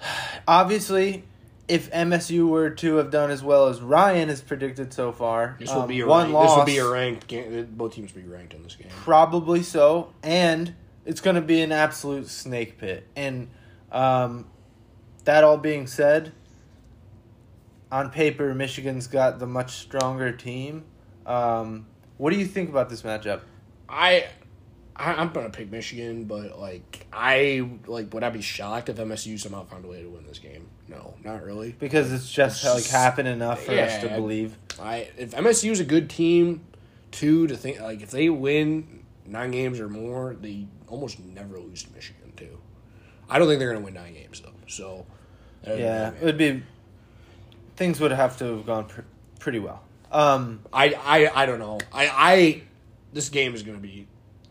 obviously 0.48 1.24
if 1.66 1.90
MSU 1.90 2.48
were 2.48 2.70
to 2.70 2.96
have 2.96 3.10
done 3.10 3.30
as 3.30 3.42
well 3.42 3.68
as 3.68 3.80
Ryan 3.80 4.28
has 4.28 4.42
predicted 4.42 4.92
so 4.92 5.12
far, 5.12 5.56
This 5.58 5.72
will 5.72 5.82
um, 5.82 5.88
be 5.88 6.00
a 6.00 6.06
one 6.06 6.24
rank, 6.24 6.34
loss. 6.34 6.48
This 6.50 6.56
will 6.58 6.64
be 6.64 6.78
a 6.78 6.92
ranked 6.92 7.26
game. 7.26 7.68
Both 7.72 7.94
teams 7.94 8.14
will 8.14 8.22
be 8.22 8.28
ranked 8.28 8.54
in 8.54 8.62
this 8.62 8.76
game. 8.76 8.88
Probably 8.90 9.62
so, 9.62 10.12
and 10.22 10.74
it's 11.06 11.20
going 11.20 11.36
to 11.36 11.42
be 11.42 11.62
an 11.62 11.72
absolute 11.72 12.28
snake 12.28 12.78
pit. 12.78 13.06
And 13.16 13.48
um, 13.90 14.46
that 15.24 15.44
all 15.44 15.56
being 15.56 15.86
said, 15.86 16.32
on 17.90 18.10
paper, 18.10 18.54
Michigan's 18.54 19.06
got 19.06 19.38
the 19.38 19.46
much 19.46 19.76
stronger 19.76 20.32
team. 20.32 20.84
Um, 21.24 21.86
what 22.18 22.32
do 22.32 22.38
you 22.38 22.46
think 22.46 22.68
about 22.68 22.90
this 22.90 23.02
matchup? 23.02 23.40
I 23.88 24.26
I, 24.96 25.14
I'm 25.14 25.30
gonna 25.30 25.50
pick 25.50 25.70
Michigan, 25.70 26.24
but 26.24 26.58
like 26.58 27.06
I 27.12 27.68
like 27.86 28.12
would 28.14 28.22
I 28.22 28.30
be 28.30 28.42
shocked 28.42 28.88
if 28.88 28.96
MSU 28.96 29.38
somehow 29.40 29.64
found 29.64 29.84
a 29.84 29.88
way 29.88 30.02
to 30.02 30.08
win 30.08 30.26
this 30.26 30.38
game? 30.38 30.68
No, 30.88 31.14
not 31.24 31.42
really. 31.42 31.72
because 31.78 32.12
it's 32.12 32.30
just 32.30 32.64
like 32.64 32.86
happened 32.86 33.28
enough 33.28 33.64
for 33.64 33.72
us 33.72 34.00
to 34.02 34.08
believe. 34.08 34.56
I 34.80 35.08
if 35.16 35.32
MSU 35.32 35.70
is 35.70 35.80
a 35.80 35.84
good 35.84 36.08
team, 36.10 36.64
too 37.10 37.46
to 37.48 37.56
think 37.56 37.80
like 37.80 38.02
if 38.02 38.10
they 38.10 38.28
win 38.28 39.04
nine 39.26 39.50
games 39.50 39.80
or 39.80 39.88
more, 39.88 40.36
they 40.40 40.66
almost 40.86 41.18
never 41.18 41.58
lose 41.58 41.82
to 41.84 41.92
Michigan 41.92 42.32
too. 42.36 42.58
I 43.28 43.38
don't 43.38 43.48
think 43.48 43.58
they're 43.58 43.72
gonna 43.72 43.84
win 43.84 43.94
nine 43.94 44.14
games 44.14 44.40
though. 44.40 44.52
So 44.68 45.06
Yeah, 45.66 46.12
it 46.12 46.22
would 46.22 46.38
be. 46.38 46.62
Things 47.76 47.98
would 47.98 48.12
have 48.12 48.36
to 48.38 48.44
have 48.44 48.66
gone 48.66 48.84
pr- 48.84 49.00
pretty 49.40 49.58
well. 49.58 49.82
Um, 50.12 50.60
I, 50.72 50.94
I 50.94 51.42
I 51.42 51.46
don't 51.46 51.58
know. 51.58 51.80
I 51.92 52.06
I 52.08 52.62
this 53.12 53.28
game 53.30 53.54
is 53.54 53.64
gonna 53.64 53.78
be 53.78 54.06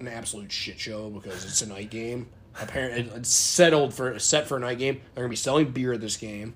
an 0.08 0.14
absolute 0.14 0.52
shit 0.52 0.80
show 0.80 1.10
because 1.10 1.46
it's 1.46 1.62
a 1.62 1.68
night 1.68 1.90
game. 1.90 2.28
Apparently, 2.62 3.10
it's 3.16 3.34
settled 3.34 3.94
for 3.94 4.18
set 4.20 4.48
for 4.48 4.58
a 4.58 4.60
night 4.60 4.78
game. 4.78 5.02
They're 5.16 5.24
gonna 5.24 5.30
be 5.30 5.36
selling 5.36 5.72
beer 5.72 5.94
at 5.94 6.02
this 6.02 6.18
game. 6.18 6.54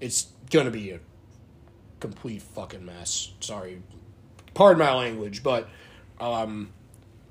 It's 0.00 0.26
gonna 0.50 0.70
be 0.70 0.90
a 0.90 1.00
complete 2.00 2.42
fucking 2.42 2.84
mess. 2.84 3.32
Sorry, 3.40 3.82
pardon 4.54 4.84
my 4.84 4.92
language, 4.94 5.42
but 5.42 5.68
um, 6.20 6.70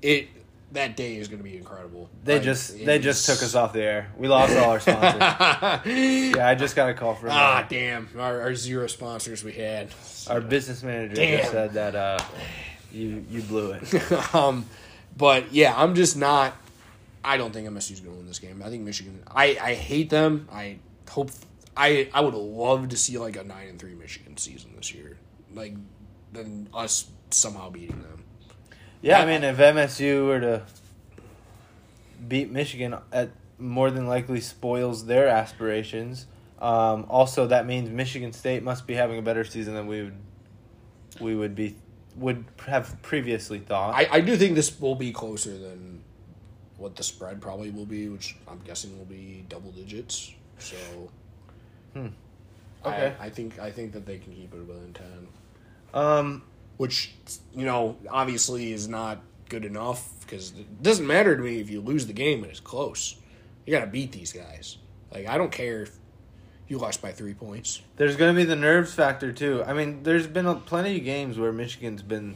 it 0.00 0.28
that 0.72 0.96
day 0.96 1.16
is 1.16 1.28
gonna 1.28 1.42
be 1.42 1.56
incredible. 1.56 2.08
they 2.24 2.36
Like, 2.36 2.42
just 2.44 2.84
they 2.84 2.98
just 2.98 3.26
took 3.26 3.42
us 3.42 3.54
off 3.54 3.74
the 3.74 3.82
air. 3.82 4.10
We 4.16 4.26
lost 4.28 4.56
all 4.56 4.70
our 4.70 4.80
sponsors. 4.80 5.20
yeah, 6.34 6.48
I 6.48 6.54
just 6.54 6.74
got 6.74 6.88
a 6.88 6.94
call 6.94 7.14
from 7.14 7.28
Ah, 7.32 7.58
uh, 7.58 7.66
damn! 7.68 8.08
Our, 8.18 8.40
our 8.40 8.54
zero 8.54 8.86
sponsors 8.86 9.44
we 9.44 9.52
had. 9.52 9.88
our 10.30 10.40
business 10.40 10.82
manager. 10.82 11.16
Damn. 11.16 11.38
Just 11.40 11.52
said 11.52 11.72
that 11.74 11.94
uh, 11.94 12.18
you 12.90 13.24
you 13.30 13.42
blew 13.42 13.72
it. 13.72 14.12
um, 14.34 14.64
but 15.16 15.52
yeah, 15.52 15.74
I'm 15.76 15.94
just 15.94 16.16
not. 16.16 16.54
I 17.24 17.36
don't 17.36 17.52
think 17.52 17.68
MSU's 17.68 18.00
going 18.00 18.14
to 18.14 18.18
win 18.18 18.26
this 18.26 18.38
game. 18.38 18.62
I 18.64 18.68
think 18.68 18.82
Michigan. 18.82 19.22
I, 19.28 19.56
I 19.60 19.74
hate 19.74 20.10
them. 20.10 20.48
I 20.50 20.78
hope. 21.08 21.30
I 21.76 22.08
I 22.12 22.20
would 22.20 22.34
love 22.34 22.90
to 22.90 22.96
see 22.96 23.16
like 23.18 23.36
a 23.36 23.44
nine 23.44 23.68
and 23.68 23.78
three 23.78 23.94
Michigan 23.94 24.36
season 24.36 24.72
this 24.76 24.94
year, 24.94 25.16
like 25.54 25.74
than 26.32 26.68
us 26.74 27.10
somehow 27.30 27.70
beating 27.70 28.00
them. 28.02 28.24
Yeah, 29.00 29.20
I 29.20 29.26
mean, 29.26 29.42
if 29.42 29.56
MSU 29.56 30.26
were 30.26 30.40
to 30.40 30.62
beat 32.28 32.50
Michigan, 32.50 32.96
at 33.12 33.30
more 33.58 33.90
than 33.90 34.06
likely 34.06 34.40
spoils 34.40 35.06
their 35.06 35.28
aspirations. 35.28 36.26
Um, 36.60 37.06
also, 37.08 37.46
that 37.48 37.66
means 37.66 37.90
Michigan 37.90 38.32
State 38.32 38.62
must 38.62 38.86
be 38.86 38.94
having 38.94 39.18
a 39.18 39.22
better 39.22 39.44
season 39.44 39.74
than 39.74 39.86
we 39.86 40.02
would 40.02 40.16
we 41.20 41.34
would 41.34 41.54
be 41.54 41.76
would 42.16 42.44
have 42.66 43.00
previously 43.02 43.58
thought. 43.58 43.94
I, 43.94 44.08
I 44.10 44.20
do 44.20 44.36
think 44.36 44.54
this 44.54 44.78
will 44.80 44.94
be 44.94 45.12
closer 45.12 45.56
than 45.56 46.02
what 46.76 46.96
the 46.96 47.02
spread 47.02 47.40
probably 47.40 47.70
will 47.70 47.86
be, 47.86 48.08
which 48.08 48.36
I'm 48.48 48.58
guessing 48.60 48.96
will 48.98 49.04
be 49.04 49.44
double 49.48 49.70
digits. 49.72 50.32
So, 50.58 50.76
Okay. 51.96 53.14
I, 53.20 53.26
I 53.26 53.30
think 53.30 53.58
I 53.58 53.70
think 53.70 53.92
that 53.92 54.06
they 54.06 54.18
can 54.18 54.32
keep 54.32 54.52
it 54.54 54.58
within 54.66 54.92
ten. 54.92 55.28
um, 55.94 56.42
which 56.78 57.12
you 57.54 57.64
know 57.64 57.96
obviously 58.10 58.72
is 58.72 58.88
not 58.88 59.20
good 59.48 59.64
enough 59.64 60.08
because 60.20 60.50
it 60.52 60.82
doesn't 60.82 61.06
matter 61.06 61.36
to 61.36 61.42
me 61.42 61.60
if 61.60 61.70
you 61.70 61.80
lose 61.80 62.06
the 62.06 62.12
game 62.12 62.42
and 62.42 62.50
it's 62.50 62.60
close. 62.60 63.16
You 63.66 63.72
got 63.72 63.80
to 63.84 63.86
beat 63.90 64.10
these 64.12 64.32
guys. 64.32 64.78
Like 65.12 65.26
I 65.28 65.38
don't 65.38 65.52
care 65.52 65.82
if 65.82 65.96
you 66.72 66.78
lost 66.78 67.02
by 67.02 67.12
three 67.12 67.34
points. 67.34 67.82
there's 67.96 68.16
going 68.16 68.34
to 68.34 68.36
be 68.36 68.46
the 68.46 68.56
nerves 68.56 68.94
factor 68.94 69.30
too. 69.30 69.62
I 69.64 69.74
mean, 69.74 70.02
there's 70.04 70.26
been 70.26 70.46
a, 70.46 70.54
plenty 70.54 70.96
of 70.96 71.04
games 71.04 71.38
where 71.38 71.52
Michigan's 71.52 72.00
been 72.00 72.34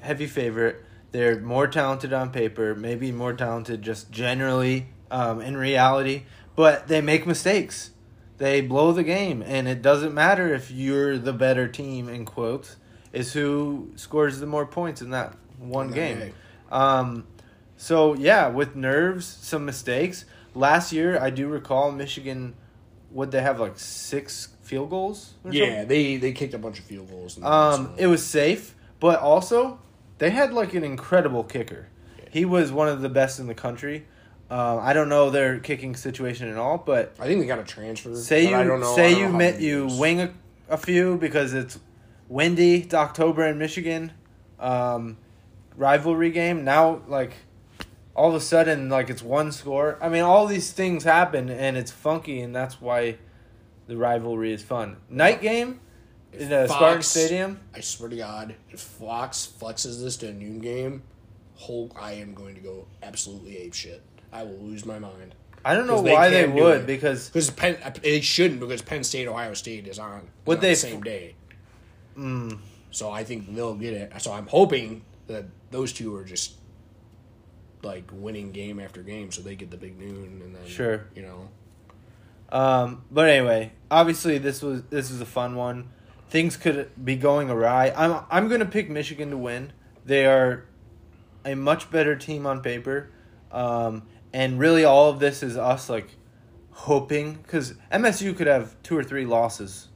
heavy 0.00 0.26
favorite. 0.26 0.82
They're 1.12 1.38
more 1.38 1.66
talented 1.68 2.14
on 2.14 2.30
paper, 2.30 2.74
maybe 2.74 3.12
more 3.12 3.34
talented 3.34 3.82
just 3.82 4.10
generally 4.10 4.86
um, 5.10 5.42
in 5.42 5.58
reality, 5.58 6.22
but 6.56 6.88
they 6.88 7.02
make 7.02 7.26
mistakes. 7.26 7.90
They 8.38 8.62
blow 8.62 8.92
the 8.92 9.04
game, 9.04 9.42
and 9.46 9.68
it 9.68 9.82
doesn't 9.82 10.14
matter 10.14 10.52
if 10.54 10.70
you're 10.70 11.18
the 11.18 11.34
better 11.34 11.68
team 11.68 12.08
in 12.08 12.24
quotes. 12.24 12.76
Is 13.12 13.34
who 13.34 13.92
scores 13.96 14.40
the 14.40 14.46
more 14.46 14.66
points 14.66 15.02
in 15.02 15.10
that 15.10 15.36
one 15.58 15.92
game. 15.92 16.32
Um, 16.72 17.26
so 17.76 18.14
yeah, 18.14 18.48
with 18.48 18.74
nerves, 18.74 19.26
some 19.26 19.66
mistakes. 19.66 20.24
Last 20.54 20.90
year, 20.90 21.20
I 21.20 21.28
do 21.28 21.48
recall 21.48 21.92
Michigan. 21.92 22.54
Would 23.14 23.30
they 23.30 23.40
have 23.40 23.58
like 23.58 23.78
six 23.78 24.48
field 24.62 24.90
goals? 24.90 25.34
or 25.44 25.52
Yeah, 25.52 25.84
they 25.84 26.16
they 26.16 26.32
kicked 26.32 26.52
a 26.52 26.58
bunch 26.58 26.78
of 26.78 26.84
field 26.84 27.08
goals. 27.08 27.36
and? 27.36 27.46
Um, 27.46 27.94
it 27.96 28.08
was 28.08 28.24
safe, 28.24 28.74
but 29.00 29.20
also 29.20 29.78
they 30.18 30.30
had 30.30 30.52
like 30.52 30.74
an 30.74 30.84
incredible 30.84 31.44
kicker. 31.44 31.88
He 32.30 32.44
was 32.44 32.72
one 32.72 32.88
of 32.88 33.00
the 33.00 33.08
best 33.08 33.38
in 33.38 33.46
the 33.46 33.54
country. 33.54 34.06
Um, 34.50 34.80
I 34.80 34.92
don't 34.92 35.08
know 35.08 35.30
their 35.30 35.58
kicking 35.58 35.96
situation 35.96 36.50
at 36.50 36.58
all, 36.58 36.78
but 36.78 37.14
I 37.18 37.26
think 37.26 37.40
they 37.40 37.46
got 37.46 37.60
a 37.60 37.64
transfer. 37.64 38.14
say 38.14 38.46
but 38.46 38.54
I 38.54 38.64
don't 38.64 38.78
you 38.78 38.84
know, 38.84 38.96
say 38.96 39.18
you 39.18 39.28
how 39.28 39.58
you 39.58 39.86
wing 39.98 40.20
a, 40.20 40.34
a 40.68 40.76
few 40.76 41.16
because 41.16 41.54
it's 41.54 41.78
windy. 42.28 42.82
It's 42.82 42.94
October 42.94 43.46
in 43.46 43.58
Michigan. 43.58 44.12
Um, 44.58 45.16
rivalry 45.76 46.30
game 46.30 46.64
now, 46.64 47.02
like 47.08 47.32
all 48.14 48.28
of 48.30 48.34
a 48.34 48.40
sudden, 48.40 48.88
like 48.88 49.10
it's 49.10 49.22
one 49.22 49.50
score. 49.52 49.98
I 50.00 50.08
mean, 50.08 50.22
all 50.22 50.46
these 50.46 50.72
things 50.72 51.04
happen 51.04 51.48
and 51.50 51.76
it's 51.76 51.90
funky, 51.90 52.40
and 52.40 52.54
that's 52.54 52.80
why 52.80 53.18
the 53.86 53.96
rivalry 53.96 54.52
is 54.52 54.62
fun. 54.62 54.96
Night 55.10 55.40
game 55.42 55.80
in 56.32 56.52
a 56.52 56.68
Spartan 56.68 56.98
Fox- 56.98 57.08
Stadium. 57.08 57.60
I 57.74 57.80
swear 57.80 58.08
to 58.10 58.16
God, 58.16 58.54
if 58.70 58.80
Fox 58.80 59.52
flexes 59.60 60.00
this 60.02 60.16
to 60.18 60.28
a 60.28 60.32
noon 60.32 60.60
game, 60.60 61.02
whole 61.56 61.92
I 62.00 62.12
am 62.12 62.34
going 62.34 62.54
to 62.54 62.60
go 62.60 62.86
absolutely 63.02 63.58
ape 63.58 63.74
shit. 63.74 64.02
I 64.32 64.42
will 64.42 64.58
lose 64.58 64.84
my 64.84 64.98
mind. 64.98 65.34
I 65.64 65.74
don't 65.74 65.86
know 65.86 66.02
they 66.02 66.12
why 66.12 66.28
they 66.28 66.46
would 66.46 66.80
it. 66.82 66.86
because 66.86 67.28
Because 67.28 67.50
Penn, 67.50 67.78
they 68.02 68.20
shouldn't 68.20 68.60
because 68.60 68.82
Penn 68.82 69.02
State 69.02 69.26
Ohio 69.28 69.54
State 69.54 69.86
is 69.86 69.98
on, 69.98 70.28
on 70.46 70.60
they 70.60 70.70
the 70.70 70.76
same 70.76 71.00
day. 71.02 71.34
mm, 72.18 72.58
So 72.90 73.10
I 73.10 73.24
think 73.24 73.54
they'll 73.54 73.74
get 73.74 73.94
it. 73.94 74.12
So 74.20 74.32
I'm 74.32 74.46
hoping 74.46 75.04
that 75.26 75.46
those 75.70 75.92
two 75.92 76.14
are 76.16 76.24
just 76.24 76.54
like 77.84 78.04
winning 78.12 78.52
game 78.52 78.80
after 78.80 79.02
game, 79.02 79.30
so 79.30 79.42
they 79.42 79.54
get 79.56 79.70
the 79.70 79.76
big 79.76 79.98
noon, 79.98 80.40
and 80.42 80.54
then 80.54 80.66
Sure. 80.66 81.06
you 81.14 81.22
know, 81.22 81.48
Um, 82.50 83.04
but 83.10 83.28
anyway, 83.28 83.72
obviously 83.90 84.38
this 84.38 84.62
was 84.62 84.82
this 84.84 85.10
is 85.10 85.20
a 85.20 85.26
fun 85.26 85.56
one. 85.56 85.90
Things 86.30 86.56
could 86.56 86.90
be 87.02 87.16
going 87.16 87.50
awry. 87.50 87.92
I'm 87.96 88.24
I'm 88.30 88.48
gonna 88.48 88.64
pick 88.66 88.88
Michigan 88.90 89.30
to 89.30 89.36
win. 89.36 89.72
They 90.04 90.26
are 90.26 90.64
a 91.44 91.54
much 91.54 91.90
better 91.90 92.14
team 92.16 92.46
on 92.46 92.60
paper, 92.62 93.10
um, 93.50 94.02
and 94.32 94.58
really 94.58 94.84
all 94.84 95.10
of 95.10 95.18
this 95.20 95.42
is 95.42 95.56
us 95.56 95.88
like 95.88 96.08
hoping 96.70 97.34
because 97.34 97.74
MSU 97.92 98.36
could 98.36 98.46
have 98.46 98.80
two 98.82 98.96
or 98.96 99.04
three 99.04 99.24
losses 99.24 99.88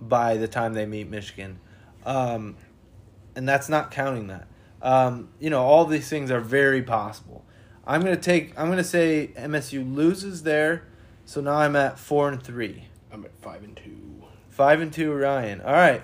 by 0.00 0.36
the 0.36 0.48
time 0.48 0.74
they 0.74 0.86
meet 0.86 1.08
Michigan, 1.08 1.58
um, 2.04 2.56
and 3.34 3.48
that's 3.48 3.68
not 3.68 3.90
counting 3.90 4.26
that. 4.28 4.46
Um, 4.82 5.28
you 5.40 5.50
know, 5.50 5.62
all 5.62 5.84
these 5.84 6.08
things 6.08 6.30
are 6.30 6.40
very 6.40 6.82
possible. 6.82 7.44
I'm 7.86 8.02
gonna 8.02 8.16
take. 8.16 8.58
I'm 8.58 8.68
gonna 8.68 8.84
say 8.84 9.30
MSU 9.36 9.94
loses 9.94 10.42
there, 10.42 10.84
so 11.24 11.40
now 11.40 11.54
I'm 11.54 11.76
at 11.76 11.98
four 11.98 12.28
and 12.28 12.42
three, 12.42 12.84
I'm 13.12 13.24
at 13.24 13.34
five 13.40 13.62
and 13.62 13.76
two. 13.76 14.24
five 14.50 14.80
and 14.80 14.92
two. 14.92 15.12
Ryan. 15.12 15.60
All 15.60 15.72
right, 15.72 16.02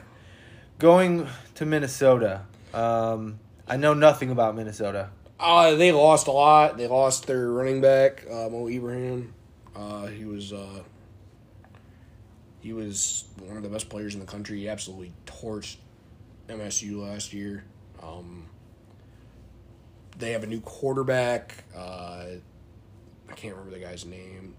going 0.78 1.26
to 1.56 1.66
Minnesota. 1.66 2.42
Um, 2.72 3.40
I 3.66 3.76
know 3.76 3.94
nothing 3.94 4.30
about 4.30 4.56
Minnesota. 4.56 5.10
Uh, 5.38 5.74
they 5.74 5.90
lost 5.90 6.28
a 6.28 6.30
lot. 6.32 6.76
They 6.78 6.86
lost 6.86 7.26
their 7.26 7.50
running 7.50 7.80
back, 7.80 8.24
uh, 8.30 8.48
Mo 8.48 8.68
Ibrahim. 8.68 9.34
Uh, 9.74 10.06
he 10.06 10.24
was 10.24 10.52
uh, 10.52 10.82
he 12.60 12.72
was 12.72 13.24
one 13.40 13.56
of 13.56 13.64
the 13.64 13.68
best 13.68 13.88
players 13.88 14.14
in 14.14 14.20
the 14.20 14.26
country. 14.26 14.60
He 14.60 14.68
absolutely 14.68 15.12
torched 15.26 15.76
MSU 16.48 17.02
last 17.02 17.32
year. 17.32 17.64
Um, 18.00 18.46
they 20.18 20.32
have 20.32 20.42
a 20.44 20.46
new 20.46 20.60
quarterback. 20.60 21.64
Uh, 21.76 22.26
I 23.28 23.32
can't 23.34 23.54
remember 23.56 23.76
the 23.76 23.84
guy's 23.84 24.04
name, 24.04 24.54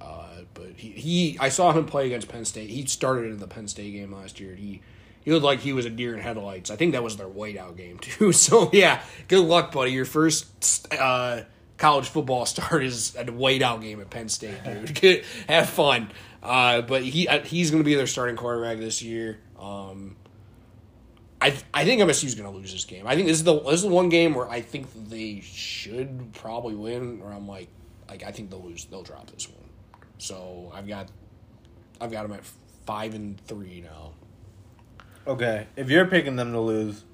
uh, 0.00 0.42
but 0.54 0.72
he, 0.76 0.90
he 0.90 1.38
I 1.40 1.48
saw 1.48 1.72
him 1.72 1.86
play 1.86 2.06
against 2.06 2.28
Penn 2.28 2.44
State. 2.44 2.70
He 2.70 2.86
started 2.86 3.30
in 3.32 3.38
the 3.38 3.46
Penn 3.46 3.68
State 3.68 3.92
game 3.92 4.12
last 4.12 4.40
year. 4.40 4.54
He 4.54 4.82
he 5.24 5.32
looked 5.32 5.44
like 5.44 5.60
he 5.60 5.72
was 5.72 5.86
a 5.86 5.90
deer 5.90 6.14
in 6.14 6.20
headlights. 6.20 6.70
I 6.70 6.76
think 6.76 6.92
that 6.92 7.02
was 7.02 7.16
their 7.16 7.28
whiteout 7.28 7.76
game 7.76 7.98
too. 8.00 8.32
So 8.32 8.70
yeah, 8.72 9.02
good 9.28 9.44
luck, 9.44 9.72
buddy. 9.72 9.92
Your 9.92 10.04
first 10.04 10.92
uh, 10.92 11.42
college 11.78 12.08
football 12.08 12.46
start 12.46 12.84
is 12.84 13.14
a 13.16 13.24
whiteout 13.24 13.82
game 13.82 14.00
at 14.00 14.10
Penn 14.10 14.28
State, 14.28 14.62
dude. 14.64 15.24
Have 15.48 15.68
fun. 15.68 16.10
Uh, 16.42 16.82
but 16.82 17.02
he 17.02 17.26
uh, 17.26 17.40
he's 17.40 17.70
going 17.70 17.82
to 17.82 17.86
be 17.86 17.94
their 17.94 18.06
starting 18.06 18.36
quarterback 18.36 18.78
this 18.78 19.02
year. 19.02 19.38
Um, 19.58 20.16
I 21.44 21.54
I 21.74 21.84
think 21.84 22.00
MSU 22.00 22.24
is 22.24 22.34
going 22.34 22.50
to 22.50 22.56
lose 22.56 22.72
this 22.72 22.86
game. 22.86 23.06
I 23.06 23.14
think 23.14 23.26
this 23.26 23.36
is 23.36 23.44
the 23.44 23.60
this 23.60 23.74
is 23.74 23.82
the 23.82 23.88
one 23.88 24.08
game 24.08 24.34
where 24.34 24.48
I 24.48 24.62
think 24.62 24.86
they 25.10 25.40
should 25.40 26.32
probably 26.32 26.74
win. 26.74 27.20
Or 27.22 27.30
I'm 27.30 27.46
like 27.46 27.68
like 28.08 28.22
I 28.22 28.32
think 28.32 28.48
they'll 28.50 28.62
lose. 28.62 28.86
They'll 28.86 29.02
drop 29.02 29.30
this 29.30 29.46
one. 29.48 29.68
So 30.16 30.72
I've 30.74 30.88
got 30.88 31.08
I've 32.00 32.10
got 32.10 32.22
them 32.22 32.32
at 32.32 32.44
five 32.86 33.14
and 33.14 33.38
three 33.46 33.82
now. 33.82 34.12
Okay, 35.26 35.66
if 35.76 35.90
you're 35.90 36.06
picking 36.06 36.36
them 36.36 36.52
to 36.52 36.60
lose, 36.60 37.04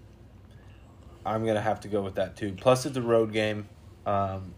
I'm 1.26 1.44
gonna 1.44 1.60
have 1.60 1.80
to 1.80 1.88
go 1.88 2.00
with 2.02 2.14
that 2.14 2.36
too. 2.36 2.54
Plus, 2.56 2.86
it's 2.86 2.96
a 2.96 3.02
road 3.02 3.32
game. 3.32 3.68
Um, 4.06 4.54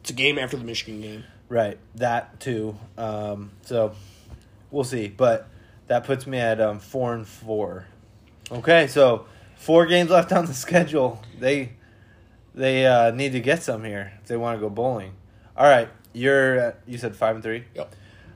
It's 0.00 0.10
a 0.10 0.14
game 0.14 0.38
after 0.38 0.58
the 0.58 0.64
Michigan 0.64 1.00
game. 1.00 1.24
right, 1.48 1.78
that 1.94 2.38
too. 2.38 2.76
Um, 2.98 3.52
so 3.62 3.94
we'll 4.70 4.84
see, 4.84 5.08
but 5.08 5.48
that 5.86 6.04
puts 6.04 6.26
me 6.26 6.38
at 6.38 6.60
um, 6.60 6.80
four 6.80 7.14
and 7.14 7.26
four. 7.26 7.86
Okay, 8.50 8.86
so 8.86 9.26
four 9.56 9.86
games 9.86 10.10
left 10.16 10.32
on 10.32 10.46
the 10.46 10.54
schedule. 10.54 11.22
They 11.38 11.72
they 12.54 12.86
uh, 12.86 13.10
need 13.10 13.32
to 13.32 13.40
get 13.40 13.62
some 13.62 13.84
here 13.84 14.12
if 14.22 14.28
they 14.28 14.36
want 14.36 14.56
to 14.56 14.60
go 14.60 14.70
bowling. 14.70 15.12
All 15.56 15.68
right, 15.68 15.88
you're 16.12 16.58
at, 16.58 16.80
you 16.86 16.98
said 16.98 17.16
five 17.16 17.34
and 17.34 17.44
three. 17.44 17.64
Yep. 17.74 17.94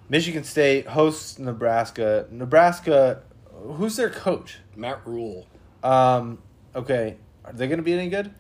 Michigan 0.09 0.45
State 0.45 0.89
hosts 0.89 1.39
Nebraska. 1.39 2.27
Nebraska, 2.31 3.23
who's 3.53 3.97
their 3.97 4.11
coach? 4.11 4.59
Matt 4.75 5.07
Rhule. 5.07 5.47
Um, 5.85 6.39
okay, 6.75 7.17
are 7.45 7.53
they 7.53 7.69
going 7.69 7.79
to 7.79 7.85
be 7.85 7.95
any 7.95 8.09
good? 8.09 8.35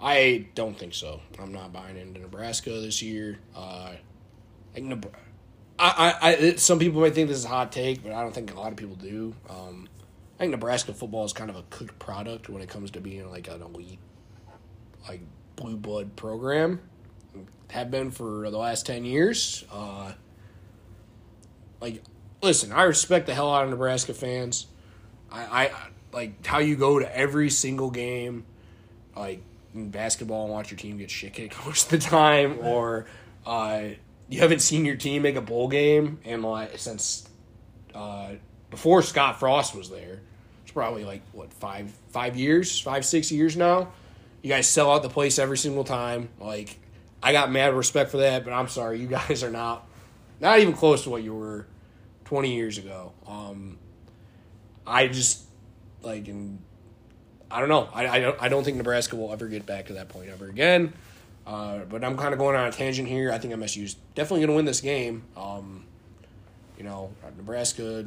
I 0.00 0.46
don't 0.54 0.76
think 0.76 0.92
so. 0.92 1.20
I'm 1.40 1.52
not 1.52 1.72
buying 1.72 1.96
into 1.96 2.20
Nebraska 2.20 2.70
this 2.70 3.00
year. 3.00 3.38
Uh, 3.56 3.92
I 4.76 4.80
I, 4.80 4.98
I, 5.78 6.14
I, 6.20 6.54
some 6.56 6.78
people 6.78 7.00
might 7.00 7.14
think 7.14 7.28
this 7.28 7.38
is 7.38 7.44
a 7.44 7.48
hot 7.48 7.72
take, 7.72 8.02
but 8.02 8.12
I 8.12 8.22
don't 8.22 8.34
think 8.34 8.52
a 8.52 8.58
lot 8.58 8.70
of 8.70 8.76
people 8.76 8.96
do. 8.96 9.34
Um, 9.48 9.88
I 10.34 10.38
think 10.38 10.50
Nebraska 10.50 10.92
football 10.92 11.24
is 11.24 11.32
kind 11.32 11.48
of 11.48 11.56
a 11.56 11.62
cooked 11.70 11.98
product 11.98 12.48
when 12.48 12.60
it 12.60 12.68
comes 12.68 12.90
to 12.92 13.00
being 13.00 13.30
like 13.30 13.48
an 13.48 13.62
elite, 13.62 14.00
like 15.08 15.20
blue 15.56 15.76
blood 15.76 16.16
program. 16.16 16.80
Have 17.70 17.90
been 17.90 18.10
for 18.10 18.50
the 18.50 18.58
last 18.58 18.86
ten 18.86 19.04
years. 19.04 19.64
Uh, 19.72 20.12
like, 21.80 22.02
listen, 22.42 22.72
I 22.72 22.84
respect 22.84 23.26
the 23.26 23.34
hell 23.34 23.52
out 23.52 23.64
of 23.64 23.70
Nebraska 23.70 24.14
fans. 24.14 24.66
I, 25.30 25.66
I 25.66 25.70
like 26.12 26.44
how 26.46 26.58
you 26.58 26.76
go 26.76 26.98
to 26.98 27.16
every 27.16 27.50
single 27.50 27.90
game 27.90 28.44
like 29.16 29.42
in 29.74 29.90
basketball 29.90 30.44
and 30.44 30.52
watch 30.52 30.70
your 30.70 30.78
team 30.78 30.98
get 30.98 31.10
shit 31.10 31.32
kicked 31.32 31.64
most 31.66 31.92
of 31.92 32.00
the 32.00 32.08
time, 32.08 32.58
or 32.60 33.06
uh, 33.46 33.82
you 34.28 34.40
haven't 34.40 34.60
seen 34.60 34.84
your 34.84 34.96
team 34.96 35.22
make 35.22 35.36
a 35.36 35.40
bowl 35.40 35.68
game 35.68 36.18
in 36.24 36.42
like 36.42 36.78
since 36.78 37.28
uh, 37.94 38.30
before 38.74 39.02
Scott 39.02 39.38
Frost 39.38 39.72
was 39.76 39.88
there. 39.88 40.20
It's 40.64 40.72
probably 40.72 41.04
like 41.04 41.22
what 41.30 41.52
five 41.54 41.92
five 42.08 42.36
years, 42.36 42.80
five 42.80 43.04
six 43.04 43.30
years 43.30 43.56
now. 43.56 43.92
You 44.42 44.48
guys 44.48 44.66
sell 44.68 44.90
out 44.90 45.04
the 45.04 45.08
place 45.08 45.38
every 45.38 45.56
single 45.56 45.84
time. 45.84 46.28
Like 46.40 46.76
I 47.22 47.30
got 47.30 47.52
mad 47.52 47.72
respect 47.72 48.10
for 48.10 48.16
that, 48.16 48.42
but 48.42 48.52
I'm 48.52 48.66
sorry, 48.66 48.98
you 48.98 49.06
guys 49.28 49.44
are 49.44 49.50
not 49.50 49.86
not 50.40 50.58
even 50.58 50.74
close 50.74 51.04
to 51.04 51.10
what 51.10 51.22
you 51.22 51.34
were 51.34 51.68
twenty 52.24 52.56
years 52.56 52.78
ago. 52.78 53.12
Um, 53.28 53.78
I 54.84 55.06
just 55.06 55.44
like 56.02 56.26
and 56.26 56.58
I 57.52 57.60
don't 57.60 57.68
know. 57.68 57.88
I, 57.94 58.08
I 58.08 58.18
don't 58.18 58.42
I 58.42 58.48
don't 58.48 58.64
think 58.64 58.76
Nebraska 58.76 59.14
will 59.14 59.32
ever 59.32 59.46
get 59.46 59.66
back 59.66 59.86
to 59.86 59.92
that 59.92 60.08
point 60.08 60.30
ever 60.30 60.48
again. 60.48 60.94
Uh, 61.46 61.80
but 61.84 62.02
I'm 62.02 62.16
kind 62.16 62.32
of 62.32 62.40
going 62.40 62.56
on 62.56 62.66
a 62.66 62.72
tangent 62.72 63.06
here. 63.06 63.30
I 63.30 63.38
think 63.38 63.54
MSU 63.54 63.84
is 63.84 63.94
definitely 64.16 64.40
going 64.40 64.48
to 64.48 64.56
win 64.56 64.64
this 64.64 64.80
game. 64.80 65.22
Um, 65.36 65.84
you 66.76 66.82
know, 66.82 67.12
Nebraska, 67.36 68.06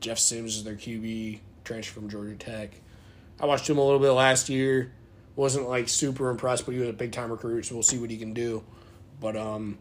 Jeff 0.00 0.18
Sims 0.18 0.56
is 0.56 0.64
their 0.64 0.74
QB, 0.74 1.40
transfer 1.64 2.00
from 2.00 2.08
Georgia 2.08 2.36
Tech. 2.36 2.70
I 3.40 3.46
watched 3.46 3.68
him 3.68 3.78
a 3.78 3.84
little 3.84 4.00
bit 4.00 4.10
last 4.10 4.48
year. 4.48 4.92
Wasn't 5.36 5.68
like 5.68 5.88
super 5.88 6.30
impressed, 6.30 6.66
but 6.66 6.74
he 6.74 6.80
was 6.80 6.88
a 6.88 6.92
big 6.92 7.12
time 7.12 7.30
recruit, 7.30 7.66
so 7.66 7.74
we'll 7.74 7.82
see 7.82 7.98
what 7.98 8.10
he 8.10 8.16
can 8.16 8.34
do. 8.34 8.64
But 9.20 9.36
um, 9.36 9.78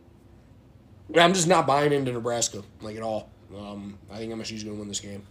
I'm 1.15 1.33
just 1.33 1.47
not 1.47 1.65
buying 1.65 1.91
into 1.91 2.11
Nebraska 2.11 2.63
like 2.81 2.95
at 2.95 3.01
all. 3.01 3.29
Um, 3.55 3.97
I 4.11 4.17
think 4.17 4.33
MSU's 4.33 4.63
going 4.63 4.75
to 4.75 4.79
win 4.79 4.87
this 4.87 4.99
game, 4.99 5.23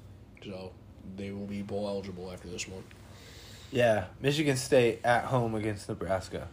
so 0.45 0.72
they 1.16 1.30
will 1.30 1.47
be 1.47 1.62
bowl 1.62 1.87
eligible 1.87 2.30
after 2.32 2.49
this 2.49 2.66
one. 2.66 2.82
Yeah, 3.70 4.07
Michigan 4.20 4.57
State 4.57 5.01
at 5.05 5.24
home 5.24 5.55
against 5.55 5.89
Nebraska. 5.89 6.49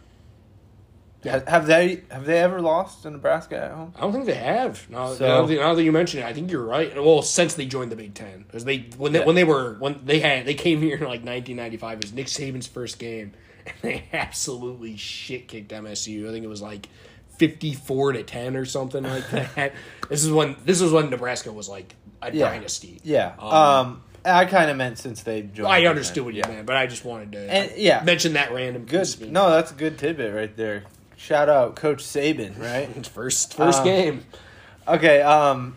Yeah. 1.24 1.42
Have 1.50 1.66
they 1.66 2.02
have 2.10 2.24
they 2.26 2.38
ever 2.38 2.60
lost 2.60 3.02
to 3.02 3.10
Nebraska 3.10 3.56
at 3.64 3.70
home? 3.72 3.92
I 3.96 4.00
don't 4.02 4.12
think 4.12 4.26
they 4.26 4.34
have. 4.34 4.88
Now, 4.90 5.14
So- 5.14 5.26
now, 5.26 5.46
that, 5.46 5.54
now 5.56 5.74
that 5.74 5.82
you 5.82 5.90
mention 5.92 6.20
it, 6.20 6.26
I 6.26 6.32
think 6.32 6.50
you're 6.50 6.64
right. 6.64 6.94
Well, 6.94 7.22
since 7.22 7.54
they 7.54 7.66
joined 7.66 7.90
the 7.92 7.96
Big 7.96 8.14
Ten, 8.14 8.42
because 8.46 8.64
they 8.64 8.86
when 8.98 9.12
they 9.12 9.20
Yeah. 9.20 9.24
when 9.24 9.34
they 9.34 9.44
were 9.44 9.76
when 9.78 10.00
they 10.04 10.20
had 10.20 10.44
they 10.46 10.54
came 10.54 10.80
here 10.82 10.96
in 10.96 11.02
like 11.04 11.24
1995, 11.24 11.98
it 11.98 12.04
was 12.04 12.12
Nick 12.12 12.26
Saban's 12.26 12.66
first 12.66 12.98
game, 12.98 13.32
and 13.66 13.74
they 13.82 14.04
absolutely 14.12 14.96
shit 14.96 15.48
kicked 15.48 15.72
MSU. 15.72 16.28
I 16.28 16.32
think 16.32 16.44
it 16.44 16.48
was 16.48 16.62
like 16.62 16.88
54 17.38 18.12
to 18.12 18.22
10 18.22 18.56
or 18.56 18.64
something 18.64 19.02
like 19.02 19.28
that. 19.56 19.72
this 20.08 20.24
is 20.24 20.30
when 20.30 20.56
this 20.64 20.80
is 20.80 20.92
when 20.92 21.10
Nebraska 21.10 21.52
was 21.52 21.68
like 21.68 21.94
a 22.22 22.32
Yeah. 22.34 22.50
dynasty. 22.50 23.00
Yeah. 23.02 23.32
Um, 23.38 23.52
Um, 23.54 24.02
I 24.26 24.46
kind 24.46 24.70
of 24.70 24.76
meant 24.78 24.98
since 24.98 25.22
they 25.22 25.42
joined. 25.42 25.66
I 25.68 25.84
understood 25.84 26.24
what 26.24 26.32
you 26.32 26.42
Ten. 26.42 26.54
meant, 26.54 26.66
but 26.66 26.76
I 26.76 26.86
just 26.86 27.04
wanted 27.04 27.32
to 27.32 27.38
And, 27.40 27.72
yeah. 27.76 28.02
mention 28.04 28.32
that 28.34 28.52
random 28.52 28.86
Good. 28.86 29.06
No, 29.30 29.50
that's 29.50 29.70
a 29.70 29.74
good 29.74 29.98
tidbit 29.98 30.34
right 30.34 30.56
there. 30.56 30.84
Shout 31.16 31.48
out 31.48 31.76
Coach 31.76 32.02
Saban, 32.02 32.58
right? 32.60 33.06
first 33.14 33.54
first 33.54 33.80
Um, 33.80 33.84
game. 33.84 34.24
Okay. 34.86 35.22
Um. 35.22 35.76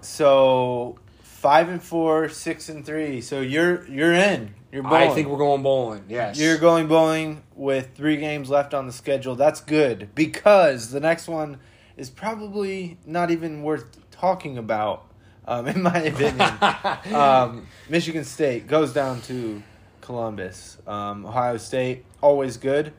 So 0.00 0.98
five 1.22 1.68
and 1.68 1.82
four, 1.82 2.28
six 2.28 2.68
and 2.68 2.84
three. 2.84 3.20
So 3.20 3.40
you're 3.40 3.86
you're 3.88 4.12
in. 4.12 4.54
You're 4.72 4.82
bowling. 4.82 5.10
I 5.10 5.14
think 5.14 5.28
we're 5.28 5.38
going 5.38 5.62
bowling. 5.62 6.04
Yes, 6.08 6.38
You're 6.38 6.58
going 6.58 6.86
bowling 6.86 7.42
with 7.54 7.94
three 7.94 8.16
games 8.18 8.50
left 8.50 8.74
on 8.74 8.86
the 8.86 8.92
schedule. 8.92 9.34
That's 9.34 9.60
good 9.60 10.10
because 10.14 10.90
the 10.90 11.00
next 11.00 11.28
one 11.28 11.60
is 11.96 12.10
probably 12.10 12.98
not 13.06 13.30
even 13.30 13.62
worth 13.62 13.96
talking 14.10 14.58
about, 14.58 15.06
um, 15.46 15.66
in 15.72 15.82
my 15.82 15.98
opinion. 15.98 17.14
um, 17.14 17.66
Michigan 17.88 18.24
State 18.24 18.66
goes 18.66 18.92
down 18.92 19.22
to 19.22 19.62
Columbus. 20.02 20.76
Um, 20.86 21.24
Ohio 21.24 21.56
State, 21.56 22.04
always 22.20 22.58
good. 22.58 22.92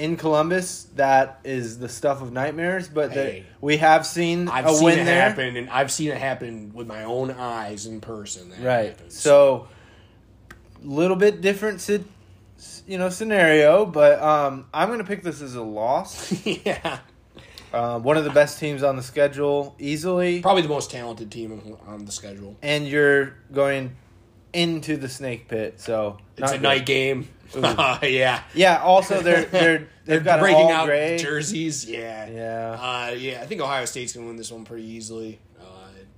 In 0.00 0.16
Columbus, 0.16 0.84
that 0.96 1.40
is 1.44 1.78
the 1.78 1.88
stuff 1.88 2.22
of 2.22 2.32
nightmares, 2.32 2.88
but 2.88 3.12
the- 3.12 3.42
we 3.60 3.76
have 3.76 4.06
seen 4.06 4.48
I've 4.48 4.64
a 4.64 4.72
seen 4.74 4.84
win 4.84 4.98
it 5.00 5.04
there. 5.04 5.20
happen, 5.20 5.56
and 5.58 5.68
I've 5.68 5.92
seen 5.92 6.10
it 6.10 6.16
happen 6.16 6.72
with 6.74 6.86
my 6.86 7.04
own 7.04 7.30
eyes 7.30 7.84
in 7.84 8.00
person. 8.00 8.48
That 8.48 8.60
Right. 8.62 8.88
happens. 8.90 9.18
So, 9.18 9.68
little 10.82 11.16
bit 11.16 11.42
different, 11.42 11.86
you 12.86 12.96
know, 12.96 13.10
scenario, 13.10 13.84
but 13.84 14.22
um, 14.22 14.66
I'm 14.72 14.88
going 14.88 15.00
to 15.00 15.04
pick 15.04 15.22
this 15.22 15.42
as 15.42 15.54
a 15.54 15.62
loss. 15.62 16.32
yeah, 16.46 17.00
Um, 17.74 18.02
one 18.02 18.16
of 18.16 18.24
the 18.24 18.30
best 18.30 18.58
teams 18.58 18.82
on 18.82 18.96
the 18.96 19.02
schedule, 19.02 19.76
easily, 19.78 20.40
probably 20.40 20.62
the 20.62 20.68
most 20.68 20.90
talented 20.90 21.30
team 21.30 21.76
on 21.86 22.06
the 22.06 22.12
schedule. 22.12 22.56
and 22.62 22.86
you're 22.88 23.34
going 23.52 23.96
into 24.54 24.96
the 24.96 25.08
snake 25.10 25.46
pit. 25.46 25.78
So 25.78 26.16
It's 26.38 26.50
a 26.52 26.54
good. 26.54 26.62
night 26.62 26.86
game. 26.86 27.28
Ooh. 27.56 27.60
yeah, 28.06 28.42
Yeah. 28.54 28.82
Also, 28.82 29.20
they're 29.22 29.44
they're 29.44 29.88
they've 30.04 30.24
got 30.24 30.40
breaking 30.40 30.70
out 30.70 30.86
gray. 30.86 31.18
jerseys. 31.18 31.84
Yeah, 31.84 32.28
Yeah, 32.28 32.78
uh, 32.80 33.14
yeah. 33.14 33.40
I 33.40 33.46
think 33.46 33.60
Ohio 33.60 33.84
State's 33.84 34.12
gonna 34.12 34.26
win 34.26 34.36
this 34.36 34.52
one 34.52 34.64
pretty 34.64 34.86
easily. 34.86 35.40
Uh, 35.60 35.64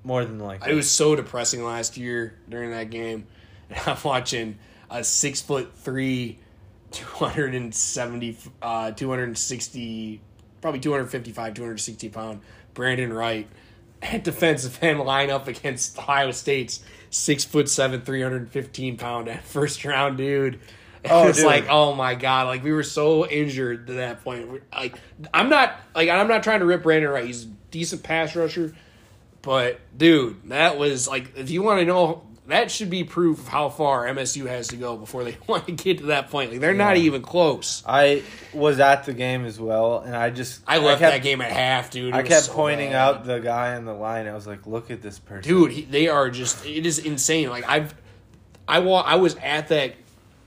more 0.04 0.24
than 0.24 0.38
likely. 0.38 0.70
it 0.70 0.74
was 0.74 0.90
so 0.90 1.16
depressing 1.16 1.64
last 1.64 1.96
year 1.96 2.34
during 2.48 2.70
that 2.70 2.90
game. 2.90 3.26
And 3.70 3.78
I'm 3.86 3.98
watching 4.04 4.58
a 4.90 5.02
six 5.02 5.40
foot 5.40 5.72
three, 5.76 6.38
270, 6.90 8.36
uh, 8.60 8.90
260, 8.90 10.20
probably 10.60 10.80
255, 10.80 11.54
260 11.54 12.08
pound 12.10 12.40
Brandon 12.74 13.12
Wright 13.12 13.48
at 14.02 14.24
defensive 14.24 14.78
end 14.82 15.00
line 15.00 15.30
up 15.30 15.48
against 15.48 15.98
Ohio 15.98 16.30
State's 16.32 16.80
six 17.10 17.44
foot 17.44 17.68
seven, 17.68 18.02
315 18.02 18.96
pound 18.96 19.30
first 19.44 19.84
round 19.84 20.18
dude. 20.18 20.58
It 21.04 21.10
Oh, 21.10 21.26
was 21.26 21.38
dude. 21.38 21.46
like, 21.46 21.66
oh 21.68 21.94
my 21.94 22.14
god, 22.14 22.46
like 22.46 22.62
we 22.62 22.72
were 22.72 22.82
so 22.84 23.26
injured 23.26 23.88
to 23.88 23.92
that 23.94 24.22
point. 24.22 24.48
We're- 24.48 24.62
Like, 24.72 24.96
I'm 25.34 25.48
not 25.48 25.78
like 25.94 26.08
I'm 26.08 26.28
not 26.28 26.42
trying 26.44 26.60
to 26.60 26.66
rip 26.66 26.82
Brandon 26.84 27.10
Wright. 27.10 27.24
He's 27.26 27.44
a 27.44 27.48
decent 27.70 28.02
pass 28.04 28.36
rusher. 28.36 28.72
But 29.42 29.80
dude, 29.96 30.48
that 30.50 30.78
was 30.78 31.08
like 31.08 31.36
if 31.36 31.50
you 31.50 31.62
want 31.62 31.80
to 31.80 31.86
know 31.86 32.22
that 32.46 32.70
should 32.70 32.90
be 32.90 33.02
proof 33.04 33.38
of 33.40 33.48
how 33.48 33.68
far 33.68 34.04
MSU 34.06 34.46
has 34.46 34.68
to 34.68 34.76
go 34.76 34.96
before 34.96 35.24
they 35.24 35.36
want 35.48 35.66
to 35.66 35.72
get 35.72 35.98
to 35.98 36.06
that 36.06 36.30
point. 36.30 36.52
Like 36.52 36.60
they're 36.60 36.74
not 36.74 36.96
even 36.96 37.22
close. 37.22 37.82
I 37.86 38.22
was 38.52 38.78
at 38.78 39.04
the 39.04 39.12
game 39.12 39.44
as 39.44 39.58
well, 39.58 40.00
and 40.00 40.14
I 40.14 40.30
just 40.30 40.60
I 40.68 40.78
left 40.78 41.00
kept, 41.00 41.12
that 41.14 41.22
game 41.24 41.40
at 41.40 41.50
half, 41.50 41.90
dude. 41.90 42.10
It 42.10 42.14
I 42.14 42.22
kept 42.22 42.44
so 42.46 42.52
pointing 42.52 42.90
bad. 42.90 42.96
out 42.96 43.24
the 43.24 43.40
guy 43.40 43.76
in 43.76 43.84
the 43.84 43.94
line. 43.94 44.28
I 44.28 44.34
was 44.34 44.46
like, 44.46 44.66
"Look 44.68 44.92
at 44.92 45.02
this 45.02 45.18
person, 45.18 45.42
dude. 45.50 45.72
He, 45.72 45.82
they 45.82 46.06
are 46.06 46.30
just 46.30 46.64
it 46.64 46.86
is 46.86 47.00
insane. 47.00 47.50
Like 47.50 47.68
I've 47.68 47.92
I 48.68 48.78
wa- 48.78 49.00
I 49.04 49.16
was 49.16 49.34
at 49.36 49.66
that. 49.68 49.94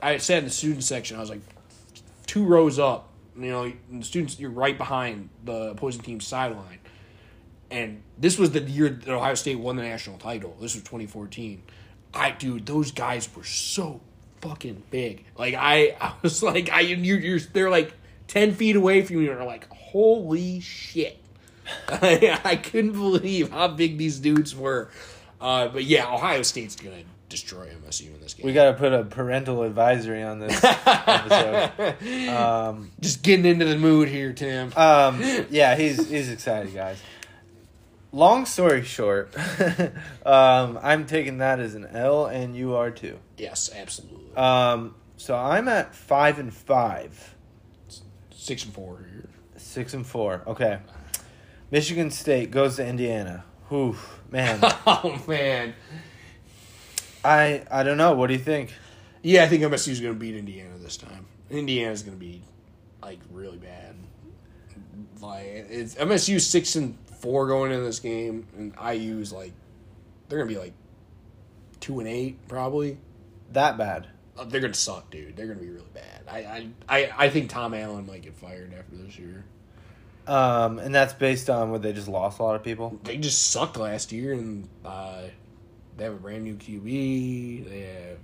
I 0.02 0.18
sat 0.18 0.39
in 0.39 0.46
the 0.46 0.50
student 0.50 0.84
section. 0.84 1.18
I 1.18 1.20
was 1.20 1.30
like 1.30 1.41
two 2.26 2.46
rows 2.46 2.80
up. 2.80 3.10
You 3.38 3.52
know, 3.52 3.74
the 3.91 4.04
students 4.04 4.39
you're 4.39 4.50
right 4.50 4.78
behind 4.78 5.30
the 5.43 5.72
opposing 5.72 6.02
team's 6.02 6.26
sideline. 6.26 6.80
And 7.72 8.04
this 8.18 8.38
was 8.38 8.52
the 8.52 8.62
year 8.62 8.89
that 8.89 9.10
Ohio 9.10 9.36
State 9.36 9.60
won 9.60 9.76
the 9.76 9.84
national 9.84 10.18
title. 10.18 10.56
This 10.62 10.76
was 10.76 10.84
2014. 10.84 11.64
I 12.14 12.32
dude, 12.32 12.66
those 12.66 12.91
guys 12.91 13.28
were 13.36 13.43
so 13.43 14.02
fucking 14.41 14.84
big. 14.89 15.26
Like 15.38 15.56
I, 15.56 15.98
I 16.02 16.14
was 16.22 16.41
like, 16.41 16.72
I 16.72 16.82
you 16.82 17.16
you're 17.16 17.39
they're 17.39 17.70
like 17.70 17.93
ten 18.28 18.54
feet 18.54 18.76
away 18.76 19.02
from 19.02 19.22
you, 19.22 19.32
and 19.32 19.39
are 19.39 19.46
like, 19.46 19.70
holy 19.70 20.60
shit. 20.60 21.20
I, 21.88 22.39
I 22.43 22.56
couldn't 22.58 22.93
believe 22.93 23.50
how 23.50 23.70
big 23.70 23.98
these 23.98 24.20
dudes 24.20 24.56
were. 24.56 24.89
Uh, 25.41 25.68
but 25.68 25.84
yeah, 25.84 26.14
Ohio 26.14 26.43
State's 26.43 26.76
good. 26.76 27.06
Destroy 27.41 27.67
MSU 27.86 28.13
in 28.15 28.21
this 28.21 28.33
game. 28.33 28.45
We 28.45 28.53
got 28.53 28.71
to 28.71 28.73
put 28.73 28.93
a 28.93 29.03
parental 29.03 29.63
advisory 29.63 30.23
on 30.23 30.39
this 30.39 30.63
episode. 30.63 31.95
Um, 32.36 32.91
just 32.99 33.21
getting 33.23 33.45
into 33.45 33.65
the 33.65 33.77
mood 33.77 34.07
here, 34.09 34.33
Tim. 34.33 34.71
um, 34.75 35.21
yeah, 35.49 35.75
he's 35.75 36.09
he's 36.09 36.29
excited, 36.29 36.73
guys. 36.73 37.01
Long 38.11 38.45
story 38.45 38.83
short, 38.83 39.36
um, 40.25 40.79
I'm 40.81 41.05
taking 41.05 41.39
that 41.39 41.59
as 41.59 41.75
an 41.75 41.86
L, 41.88 42.25
and 42.27 42.55
you 42.55 42.75
are 42.75 42.89
too. 42.91 43.19
yes, 43.38 43.69
absolutely. 43.75 44.33
Um, 44.36 44.95
so 45.17 45.36
I'm 45.36 45.67
at 45.67 45.93
five 45.93 46.39
and 46.39 46.53
five, 46.53 47.36
Six 48.31 48.63
and 48.65 48.73
four 48.73 49.05
here. 49.11 49.29
six 49.57 49.93
and 49.93 50.05
four. 50.07 50.43
Okay, 50.47 50.79
Michigan 51.71 52.09
State 52.11 52.51
goes 52.51 52.77
to 52.77 52.86
Indiana. 52.88 53.43
Whew, 53.69 53.97
man, 54.31 54.59
oh 54.88 55.21
man. 55.27 55.73
I 57.26 57.63
I 57.71 57.84
don't 57.84 57.97
know. 57.97 58.13
What 58.13 58.28
do 58.28 58.34
you 58.34 58.39
think? 58.39 58.73
Yeah, 59.21 59.43
I 59.43 59.47
think 59.47 59.63
MSU 59.63 59.89
is 59.89 59.99
going 59.99 60.13
to 60.13 60.19
beat 60.19 60.36
Indiana 60.36 60.78
this 60.78 60.97
time. 60.97 61.26
Indiana's 61.49 62.03
going 62.03 62.17
to 62.17 62.23
be 62.23 62.41
like 63.01 63.19
really 63.32 63.57
bad. 63.57 63.95
Like 65.21 65.45
it's 65.69 65.95
MSU 65.95 66.39
six 66.39 66.76
and 66.76 66.97
four 67.19 67.47
going 67.47 67.71
into 67.71 67.84
this 67.84 67.99
game, 67.99 68.47
and 68.57 68.73
IU's 68.93 69.32
like 69.32 69.53
they're 70.30 70.39
going 70.39 70.49
to 70.49 70.53
be 70.53 70.59
like 70.59 70.73
two 71.80 71.99
and 71.99 72.07
eight 72.07 72.47
probably. 72.47 72.97
That 73.53 73.78
bad? 73.78 74.07
Uh, 74.38 74.43
They're 74.43 74.59
going 74.59 74.73
to 74.73 74.80
suck, 74.80 75.09
dude. 75.11 75.36
They're 75.36 75.45
going 75.45 75.59
to 75.59 75.63
be 75.63 75.69
really 75.71 75.86
bad. 75.93 76.23
I, 76.28 76.38
I 76.39 76.69
I 76.89 77.11
I 77.26 77.30
think 77.30 77.49
Tom 77.49 77.73
Allen 77.73 78.05
might 78.05 78.21
get 78.21 78.36
fired 78.36 78.73
after 78.78 78.95
this 78.95 79.17
year. 79.17 79.45
Um, 80.28 80.80
and 80.80 80.93
that's 80.93 81.13
based 81.13 81.49
on 81.49 81.69
what 81.71 81.84
they 81.84 81.93
just 81.93 82.07
lost 82.07 82.39
a 82.39 82.43
lot 82.43 82.55
of 82.55 82.63
people. 82.63 82.99
They 83.03 83.17
just 83.17 83.51
sucked 83.51 83.78
last 83.78 84.11
year, 84.11 84.34
and 84.34 84.67
uh, 84.84 85.21
they 85.98 86.04
have 86.04 86.14
a 86.14 86.18
brand 86.18 86.43
new 86.43 86.56
QB. 86.56 87.70
They 87.70 87.80
have, 87.82 88.18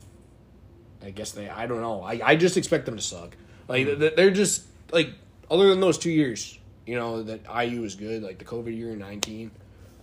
I 1.04 1.12
guess 1.12 1.32
they. 1.32 1.50
I 1.50 1.68
don't 1.68 1.82
know. 1.82 2.02
I, 2.02 2.20
I 2.24 2.36
just 2.36 2.58
expect 2.58 2.86
them 2.86 2.96
to 2.96 3.02
suck. 3.02 3.36
Like 3.68 3.88
mm. 3.88 4.00
th- 4.00 4.16
they're 4.16 4.32
just 4.32 4.66
like 4.92 5.12
other 5.50 5.70
than 5.70 5.80
those 5.80 5.98
two 5.98 6.12
years, 6.12 6.58
you 6.86 6.96
know 6.96 7.24
that 7.24 7.42
IU 7.46 7.84
is 7.84 7.96
good. 7.96 8.24
Like 8.24 8.40
the 8.40 8.46
COVID 8.46 8.76
year 8.76 8.92
in 8.92 9.00
nineteen, 9.00 9.52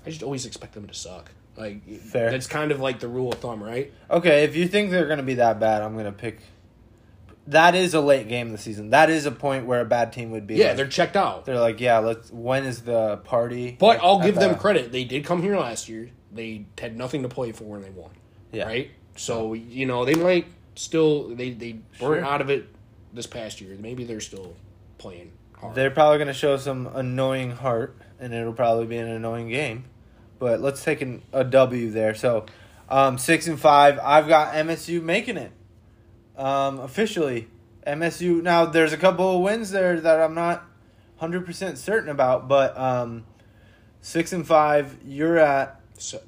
I 0.07 0.11
just 0.11 0.23
always 0.23 0.47
expect 0.47 0.75
them 0.75 0.87
to 0.87 0.95
suck. 0.95 1.31
Like 1.57 2.01
Fair. 2.01 2.31
That's 2.31 2.47
kind 2.47 2.71
of 2.71 2.81
like 2.81 3.01
the 3.01 3.09
rule 3.09 3.33
of 3.33 3.41
thumb, 3.41 3.62
right? 3.62 3.93
Okay, 4.11 4.45
if 4.45 4.55
you 4.55 4.69
think 4.69 4.91
they're 4.91 5.07
going 5.07 5.19
to 5.19 5.25
be 5.25 5.35
that 5.35 5.59
bad, 5.59 5.83
I'm 5.83 5.95
going 5.95 6.05
to 6.05 6.12
pick. 6.12 6.39
That 7.49 7.75
is 7.75 7.95
a 7.95 8.01
late 8.01 8.29
game 8.29 8.49
of 8.49 8.53
the 8.53 8.59
season. 8.59 8.91
That 8.91 9.11
is 9.11 9.27
a 9.27 9.33
point 9.33 9.66
where 9.66 9.81
a 9.81 9.85
bad 9.85 10.12
team 10.12 10.31
would 10.31 10.47
be. 10.47 10.57
Yeah, 10.57 10.69
like- 10.69 10.77
they're 10.77 10.87
checked 10.87 11.16
out. 11.16 11.47
they're 11.47 11.59
like, 11.59 11.81
yeah, 11.81 11.99
let's. 11.99 12.31
When 12.31 12.64
is 12.64 12.83
the 12.83 13.16
party? 13.19 13.77
But 13.79 14.01
I'll 14.03 14.21
give 14.21 14.37
them 14.37 14.53
the- 14.53 14.59
credit. 14.59 14.93
They 14.93 15.05
did 15.05 15.25
come 15.25 15.43
here 15.43 15.59
last 15.59 15.89
year. 15.89 16.11
They 16.33 16.66
had 16.79 16.97
nothing 16.97 17.22
to 17.22 17.29
play 17.29 17.53
for, 17.53 17.76
and 17.76 17.85
they 17.85 17.91
won. 17.91 18.11
Yeah. 18.53 18.64
Right. 18.66 18.91
So 19.16 19.55
you 19.55 19.87
know 19.87 20.05
they 20.05 20.14
might 20.14 20.47
still 20.74 21.35
they 21.35 21.51
they 21.51 21.72
weren't 22.01 22.22
Sure. 22.22 22.24
out 22.24 22.41
of 22.41 22.51
it 22.51 22.68
this 23.12 23.26
past 23.26 23.61
year. 23.61 23.76
Maybe 23.79 24.05
they're 24.05 24.20
still 24.20 24.55
playing 24.99 25.33
hard. 25.57 25.74
They're 25.74 25.91
probably 25.91 26.18
going 26.18 26.29
to 26.29 26.35
show 26.35 26.57
some 26.57 26.87
annoying 26.95 27.53
heart, 27.53 27.97
and 28.20 28.33
it'll 28.33 28.53
probably 28.53 28.87
be 28.87 28.97
an 28.97 29.09
annoying 29.09 29.49
game. 29.49 29.85
But 30.39 30.61
let's 30.61 30.85
take 30.85 31.01
an, 31.01 31.22
a 31.33 31.43
W 31.43 31.91
there. 31.91 32.14
So, 32.14 32.47
um, 32.89 33.18
six 33.18 33.47
and 33.49 33.59
five. 33.59 33.99
I've 33.99 34.29
got 34.29 34.55
MSU 34.55 35.03
making 35.03 35.37
it 35.37 35.51
um, 36.37 36.79
officially. 36.81 37.49
MSU. 37.87 38.43
Now, 38.43 38.66
there's 38.66 38.93
a 38.93 38.97
couple 38.97 39.37
of 39.37 39.43
wins 39.43 39.70
there 39.70 40.01
that 40.01 40.20
I'm 40.20 40.35
not 40.35 40.64
hundred 41.16 41.45
percent 41.45 41.79
certain 41.79 42.09
about, 42.09 42.47
but 42.47 42.79
um, 42.79 43.24
six 44.01 44.33
and 44.33 44.47
five. 44.47 44.97
You're 45.05 45.39
at 45.39 45.78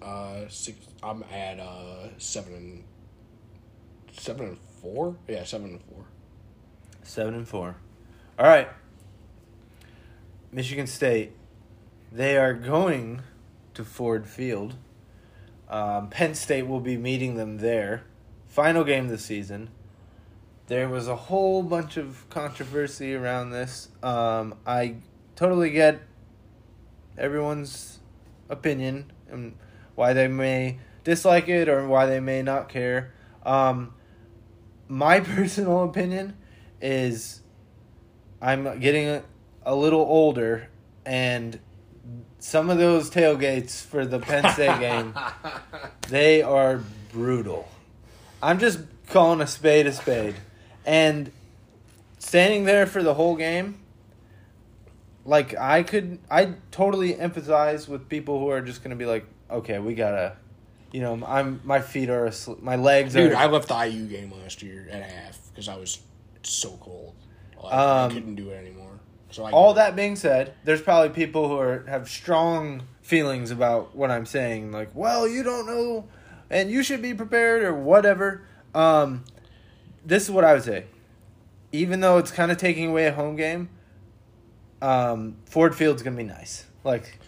uh, 0.03 0.49
six, 0.49 0.79
I'm 1.03 1.23
at 1.33 1.59
uh 1.61 2.09
seven 2.19 2.55
and 2.55 2.85
seven 4.13 4.47
and 4.47 4.59
four. 4.81 5.17
Yeah, 5.29 5.45
seven 5.45 5.71
and 5.71 5.83
four. 5.83 6.05
Seven 7.03 7.35
and 7.35 7.49
four. 7.49 7.77
All 8.39 8.47
right. 8.47 8.69
Michigan 10.53 10.87
State. 10.87 11.33
They 12.13 12.37
are 12.37 12.55
going 12.55 13.23
to 13.75 13.85
Ford 13.85 14.27
Field. 14.27 14.75
Um, 15.69 16.11
Penn 16.11 16.35
State 16.35 16.67
will 16.67 16.81
be 16.81 16.97
meeting 16.97 17.37
them 17.37 17.59
there. 17.59 18.03
Final 18.49 18.83
game 18.83 19.05
of 19.05 19.11
the 19.11 19.19
season. 19.19 19.71
There 20.67 20.89
was 20.89 21.07
a 21.07 21.15
whole 21.15 21.63
bunch 21.63 21.97
of 21.97 22.29
controversy 22.31 23.15
around 23.15 23.51
this. 23.51 23.89
Um, 24.03 24.55
I 24.67 24.97
totally 25.37 25.71
get 25.71 26.01
everyone's 27.17 28.01
opinion 28.49 29.13
and 29.31 29.55
why 29.95 30.13
they 30.13 30.29
may 30.29 30.79
dislike 31.05 31.49
it 31.49 31.69
or 31.69 31.87
why 31.87 32.07
they 32.07 32.21
may 32.21 32.43
not 32.43 32.69
care. 32.69 33.13
Um, 33.45 33.95
my 34.89 35.21
personal 35.37 35.85
opinion 35.85 36.37
is 36.81 37.41
I'm 38.41 38.81
getting 38.81 39.09
a, 39.09 39.23
a 39.65 39.75
little 39.75 40.01
older 40.01 40.69
and 41.05 41.59
some 42.39 42.71
of 42.71 42.79
those 42.79 43.11
tailgates 43.11 43.85
for 43.85 44.07
the 44.07 44.19
Penn 44.19 44.51
State 44.53 44.81
game 44.81 45.15
they 46.09 46.43
are 46.43 46.83
brutal. 47.13 47.69
I'm 48.43 48.59
just 48.59 48.81
calling 49.09 49.41
a 49.41 49.47
spade 49.47 49.87
a 49.87 49.93
spade. 49.93 50.37
And 50.87 51.31
standing 52.19 52.65
there 52.65 52.87
for 52.87 53.03
the 53.03 53.15
whole 53.15 53.37
game 53.37 53.80
like 55.31 55.57
I 55.57 55.85
could 55.85 56.19
I 56.29 56.55
totally 56.73 57.15
empathize 57.15 57.89
with 57.89 58.09
people 58.09 58.41
who 58.41 58.51
are 58.51 58.61
just 58.61 58.83
going 58.83 58.91
to 58.91 58.97
be 58.97 59.07
like 59.07 59.25
okay, 59.49 59.79
we 59.79 59.95
got 59.95 60.11
to 60.11 60.37
you 60.93 61.01
know, 61.01 61.23
I'm 61.25 61.61
my 61.63 61.81
feet 61.81 62.11
are 62.11 62.27
asleep, 62.27 62.61
my 62.63 62.75
legs 62.75 63.15
Dude, 63.15 63.33
are 63.33 63.37
I 63.37 63.47
left 63.47 63.69
the 63.69 63.87
IU 63.87 64.07
game 64.07 64.33
last 64.43 64.61
year 64.61 64.89
at 64.91 65.03
half 65.03 65.39
because 65.51 65.69
I 65.69 65.77
was 65.77 66.01
so 66.43 66.77
cold. 66.81 67.15
Like, 67.63 67.73
Um, 67.73 68.11
I 68.11 68.15
couldn't 68.15 68.35
do 68.35 68.51
it 68.51 68.57
anymore. 68.57 68.99
So 69.31 69.45
I 69.45 69.53
All 69.53 69.75
that 69.75 69.95
being 69.95 70.17
said, 70.17 70.55
there's 70.65 70.83
probably 70.83 71.11
people 71.11 71.49
who 71.49 71.59
are 71.59 71.85
have 71.87 72.09
strong 72.09 72.83
feelings 73.01 73.53
about 73.53 73.95
what 73.95 74.11
I'm 74.11 74.27
saying, 74.27 74.73
like, 74.73 74.91
well, 74.95 75.29
you 75.29 75.45
don't 75.45 75.67
know, 75.67 76.09
and 76.51 76.73
you 76.73 76.83
should 76.83 77.03
be 77.03 77.15
prepared 77.15 77.63
or 77.63 77.73
whatever. 77.73 78.43
Um, 78.75 79.25
this 80.05 80.25
is 80.25 80.31
what 80.33 80.45
I 80.45 80.55
would 80.55 80.65
say. 80.65 80.87
Even 81.71 82.01
though 82.01 82.19
it's 82.19 82.33
kind 82.33 82.51
of 82.51 82.59
taking 82.59 82.89
away 82.91 83.07
a 83.07 83.13
home 83.13 83.37
game, 83.37 83.69
um, 84.83 85.37
Ford 85.47 85.75
Field's 85.75 86.03
gonna 86.03 86.17
be 86.17 86.25
nice. 86.25 86.65
Like, 86.85 87.19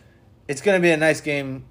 it's 0.48 0.61
gonna 0.61 0.80
be 0.80 0.90
a 0.90 0.96
nice 0.96 1.20
game 1.20 1.64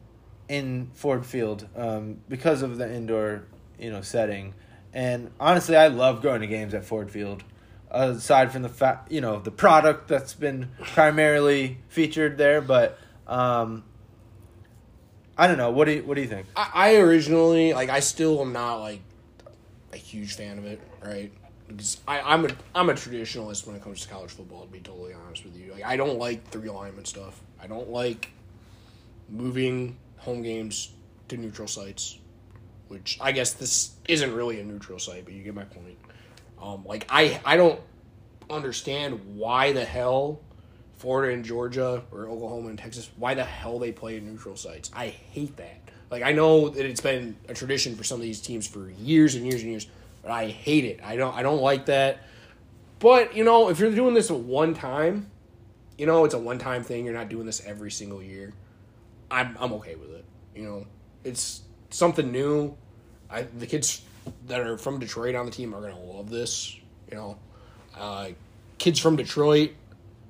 in 0.47 0.91
Ford 0.93 1.25
Field 1.25 1.67
um, 1.77 2.19
because 2.27 2.61
of 2.61 2.77
the 2.77 2.93
indoor, 2.93 3.43
you 3.79 3.89
know, 3.89 4.01
setting. 4.01 4.53
And 4.93 5.31
honestly, 5.39 5.77
I 5.77 5.87
love 5.87 6.21
going 6.21 6.41
to 6.41 6.47
games 6.47 6.73
at 6.73 6.83
Ford 6.83 7.09
Field. 7.09 7.43
Aside 7.89 8.51
from 8.51 8.61
the 8.61 8.69
fact, 8.69 9.11
you 9.11 9.21
know, 9.21 9.39
the 9.39 9.51
product 9.51 10.07
that's 10.07 10.33
been 10.33 10.69
primarily 10.79 11.79
featured 11.87 12.37
there, 12.37 12.61
but 12.61 12.97
um, 13.27 13.83
I 15.37 15.47
don't 15.47 15.57
know. 15.57 15.71
What 15.71 15.85
do 15.85 15.93
you 15.93 16.03
What 16.03 16.15
do 16.15 16.21
you 16.21 16.27
think? 16.27 16.47
I, 16.55 16.69
I 16.73 16.95
originally 16.97 17.73
like 17.73 17.89
I 17.89 17.99
still 18.01 18.39
am 18.41 18.53
not 18.53 18.75
like 18.75 19.01
a 19.93 19.97
huge 19.97 20.35
fan 20.35 20.57
of 20.57 20.65
it, 20.65 20.81
right? 21.03 21.31
I, 22.07 22.21
I'm 22.21 22.45
a 22.45 22.49
I'm 22.73 22.89
a 22.89 22.93
traditionalist 22.93 23.67
when 23.67 23.75
it 23.75 23.83
comes 23.83 24.01
to 24.01 24.09
college 24.09 24.31
football. 24.31 24.65
To 24.65 24.71
be 24.71 24.79
totally 24.79 25.13
honest 25.13 25.43
with 25.43 25.55
you, 25.55 25.73
like 25.73 25.83
I 25.83 25.97
don't 25.97 26.17
like 26.17 26.51
the 26.51 26.57
realignment 26.57 27.07
stuff. 27.07 27.39
I 27.61 27.67
don't 27.67 27.89
like 27.89 28.31
moving 29.29 29.97
home 30.17 30.41
games 30.41 30.91
to 31.29 31.37
neutral 31.37 31.67
sites, 31.67 32.19
which 32.87 33.17
I 33.21 33.31
guess 33.31 33.53
this 33.53 33.91
isn't 34.07 34.33
really 34.33 34.59
a 34.59 34.63
neutral 34.63 34.99
site, 34.99 35.25
but 35.25 35.33
you 35.33 35.43
get 35.43 35.55
my 35.55 35.63
point. 35.63 35.97
Um, 36.61 36.85
like 36.85 37.05
I 37.09 37.39
I 37.45 37.57
don't 37.57 37.79
understand 38.49 39.19
why 39.35 39.71
the 39.71 39.85
hell 39.85 40.39
Florida 40.97 41.33
and 41.33 41.43
Georgia 41.43 42.03
or 42.11 42.27
Oklahoma 42.27 42.69
and 42.69 42.77
Texas 42.77 43.09
why 43.17 43.33
the 43.33 43.43
hell 43.43 43.79
they 43.79 43.91
play 43.91 44.17
in 44.17 44.25
neutral 44.25 44.55
sites. 44.55 44.91
I 44.95 45.07
hate 45.07 45.57
that. 45.57 45.79
Like 46.11 46.23
I 46.23 46.33
know 46.33 46.69
that 46.69 46.85
it's 46.85 47.01
been 47.01 47.37
a 47.47 47.53
tradition 47.53 47.95
for 47.95 48.03
some 48.03 48.17
of 48.17 48.21
these 48.21 48.41
teams 48.41 48.67
for 48.67 48.89
years 48.89 49.35
and 49.35 49.45
years 49.45 49.61
and 49.61 49.71
years, 49.71 49.87
I 50.25 50.47
hate 50.47 50.85
it. 50.85 50.99
I 51.03 51.15
don't 51.15 51.35
I 51.35 51.43
don't 51.43 51.61
like 51.61 51.85
that. 51.87 52.19
But, 52.99 53.35
you 53.35 53.43
know, 53.43 53.69
if 53.69 53.79
you're 53.79 53.89
doing 53.89 54.13
this 54.13 54.29
one 54.29 54.75
time, 54.75 55.31
you 55.97 56.05
know, 56.05 56.23
it's 56.23 56.35
a 56.35 56.39
one 56.39 56.59
time 56.59 56.83
thing. 56.83 57.05
You're 57.05 57.15
not 57.15 57.29
doing 57.29 57.47
this 57.47 57.65
every 57.65 57.89
single 57.89 58.21
year. 58.21 58.53
I'm 59.31 59.57
I'm 59.59 59.73
okay 59.73 59.95
with 59.95 60.11
it. 60.11 60.25
You 60.55 60.63
know, 60.63 60.85
it's 61.23 61.61
something 61.89 62.31
new. 62.31 62.75
I 63.29 63.43
the 63.43 63.65
kids 63.65 64.03
that 64.47 64.59
are 64.59 64.77
from 64.77 64.99
Detroit 64.99 65.35
on 65.35 65.45
the 65.45 65.51
team 65.51 65.73
are 65.73 65.81
gonna 65.81 65.99
love 65.99 66.29
this. 66.29 66.77
You 67.09 67.17
know, 67.17 67.37
uh, 67.97 68.29
kids 68.77 68.99
from 68.99 69.15
Detroit 69.15 69.71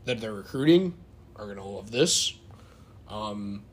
that 0.05 0.21
they're 0.21 0.33
recruiting 0.33 0.93
are 1.35 1.47
gonna 1.47 1.67
love 1.67 1.91
this. 1.91 2.33
Um, 3.09 3.63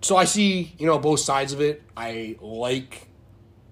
so 0.00 0.16
I 0.16 0.24
see 0.24 0.74
you 0.78 0.86
know 0.86 0.98
both 0.98 1.20
sides 1.20 1.52
of 1.52 1.60
it. 1.60 1.82
I 1.96 2.36
like. 2.40 3.07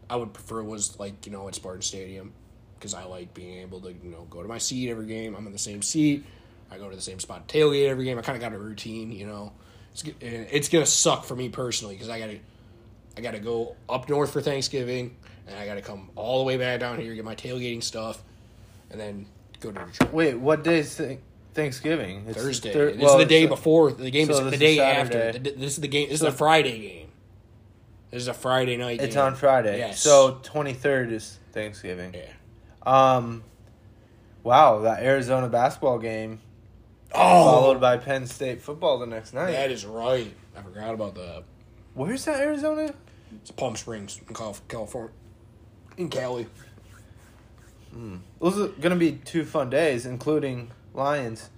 I 0.08 0.16
would 0.16 0.32
prefer 0.32 0.60
it 0.60 0.64
was 0.64 0.98
like 0.98 1.26
you 1.26 1.32
know 1.32 1.48
at 1.48 1.54
Spartan 1.54 1.82
Stadium 1.82 2.32
because 2.78 2.94
I 2.94 3.04
like 3.04 3.34
being 3.34 3.58
able 3.58 3.80
to 3.80 3.88
you 3.92 4.10
know 4.10 4.26
go 4.30 4.42
to 4.42 4.48
my 4.48 4.58
seat 4.58 4.90
every 4.90 5.06
game. 5.06 5.34
I'm 5.34 5.46
in 5.46 5.52
the 5.52 5.58
same 5.58 5.82
seat. 5.82 6.24
I 6.70 6.78
go 6.78 6.90
to 6.90 6.96
the 6.96 7.02
same 7.02 7.20
spot 7.20 7.48
to 7.48 7.58
tailgate 7.58 7.88
every 7.88 8.04
game. 8.04 8.18
I 8.18 8.22
kind 8.22 8.36
of 8.36 8.42
got 8.42 8.52
a 8.52 8.58
routine, 8.58 9.12
you 9.12 9.26
know. 9.26 9.52
It's 9.92 10.04
it's 10.20 10.68
gonna 10.68 10.86
suck 10.86 11.24
for 11.24 11.36
me 11.36 11.48
personally 11.48 11.94
because 11.94 12.08
I 12.08 12.18
gotta 12.18 12.38
I 13.16 13.20
got 13.22 13.32
to 13.32 13.38
go 13.38 13.76
up 13.88 14.08
north 14.08 14.32
for 14.32 14.42
Thanksgiving, 14.42 15.16
and 15.46 15.58
I 15.58 15.66
got 15.66 15.74
to 15.74 15.82
come 15.82 16.10
all 16.16 16.38
the 16.38 16.44
way 16.44 16.56
back 16.58 16.80
down 16.80 17.00
here 17.00 17.14
get 17.14 17.24
my 17.24 17.34
tailgating 17.34 17.82
stuff, 17.82 18.22
and 18.90 19.00
then 19.00 19.26
go 19.60 19.72
to 19.72 19.84
Detroit. 19.84 20.12
Wait, 20.12 20.34
what 20.34 20.62
day 20.62 20.80
is 20.80 20.96
th- 20.96 21.18
Thanksgiving? 21.54 22.26
It's 22.28 22.36
Thursday. 22.36 22.72
Thir- 22.72 22.92
this 22.92 23.00
well, 23.00 23.18
is 23.18 23.24
the 23.24 23.28
day 23.28 23.46
before 23.46 23.92
the 23.92 24.10
game. 24.10 24.26
so 24.26 24.44
is 24.44 24.50
the 24.50 24.58
day 24.58 24.76
Saturday. 24.76 25.28
after. 25.28 25.38
This 25.38 25.72
is 25.72 25.80
the 25.80 25.88
game. 25.88 26.08
This 26.10 26.20
is 26.20 26.26
a 26.26 26.32
Friday 26.32 26.78
game. 26.78 27.08
This 28.10 28.22
is 28.22 28.28
a 28.28 28.34
Friday 28.34 28.76
night. 28.76 29.00
It's 29.00 29.14
game. 29.14 29.24
on 29.24 29.34
Friday. 29.34 29.78
Yes. 29.78 30.00
So 30.00 30.38
twenty 30.42 30.72
third 30.72 31.12
is 31.12 31.38
Thanksgiving. 31.52 32.14
yeah. 32.14 32.32
Um, 32.84 33.42
wow, 34.42 34.80
that 34.80 35.02
Arizona 35.02 35.48
basketball 35.48 35.98
game 35.98 36.40
Oh, 37.14 37.18
followed 37.44 37.80
by 37.80 37.96
Penn 37.96 38.26
State 38.26 38.60
football 38.62 38.98
the 38.98 39.06
next 39.06 39.32
night. 39.34 39.52
that 39.52 39.70
is 39.70 39.84
right. 39.84 40.32
I 40.56 40.62
forgot 40.62 40.94
about 40.94 41.14
that. 41.16 41.44
Where's 41.94 42.24
that 42.26 42.40
Arizona? 42.40 42.94
It's 43.42 43.50
Palm 43.50 43.74
Springs 43.76 44.20
in 44.28 44.34
California, 44.68 45.10
in 45.96 46.08
Cali. 46.08 46.46
Those 48.40 48.58
are 48.60 48.68
gonna 48.80 48.96
be 48.96 49.12
two 49.12 49.44
fun 49.44 49.70
days, 49.70 50.04
including 50.06 50.70
Lions. 50.94 51.48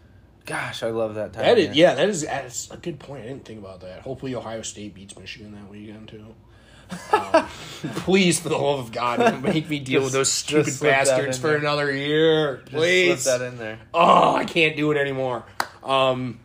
Gosh, 0.49 0.83
I 0.83 0.89
love 0.89 1.17
that 1.17 1.35
time. 1.35 1.45
That 1.45 1.59
is, 1.59 1.77
yeah, 1.77 1.95
that 1.95 2.09
is 2.09 2.23
that's 2.23 2.71
a 2.71 2.79
good 2.79 2.99
point. 2.99 3.25
I 3.25 3.27
didn't 3.29 3.45
think 3.45 3.61
about 3.61 3.81
that. 3.83 4.01
Hopefully, 4.01 4.35
Ohio 4.35 4.63
State 4.63 4.95
beats 4.95 5.15
Michigan 5.19 5.53
that 5.53 5.71
weekend 5.71 6.09
too. 6.09 6.35
Um, 7.13 7.47
please, 7.97 8.41
for 8.41 8.49
the 8.49 8.57
love 8.57 8.79
of 8.79 8.91
God, 8.91 9.19
don't 9.19 9.43
make 9.43 9.69
me 9.69 9.79
deal 9.79 10.03
with 10.03 10.15
those 10.15 10.33
stupid 10.33 10.65
just 10.65 10.83
bastards 10.83 11.37
for 11.39 11.49
there. 11.49 11.59
another 11.59 11.95
year. 11.95 12.63
Just 12.63 12.71
Please, 12.71 13.23
slip 13.25 13.41
that 13.41 13.47
in 13.47 13.59
there. 13.59 13.79
oh, 13.93 14.35
I 14.35 14.47
can't 14.47 14.75
do 14.75 14.91
it 14.91 14.97
anymore. 14.97 15.45
Um, 15.83 16.41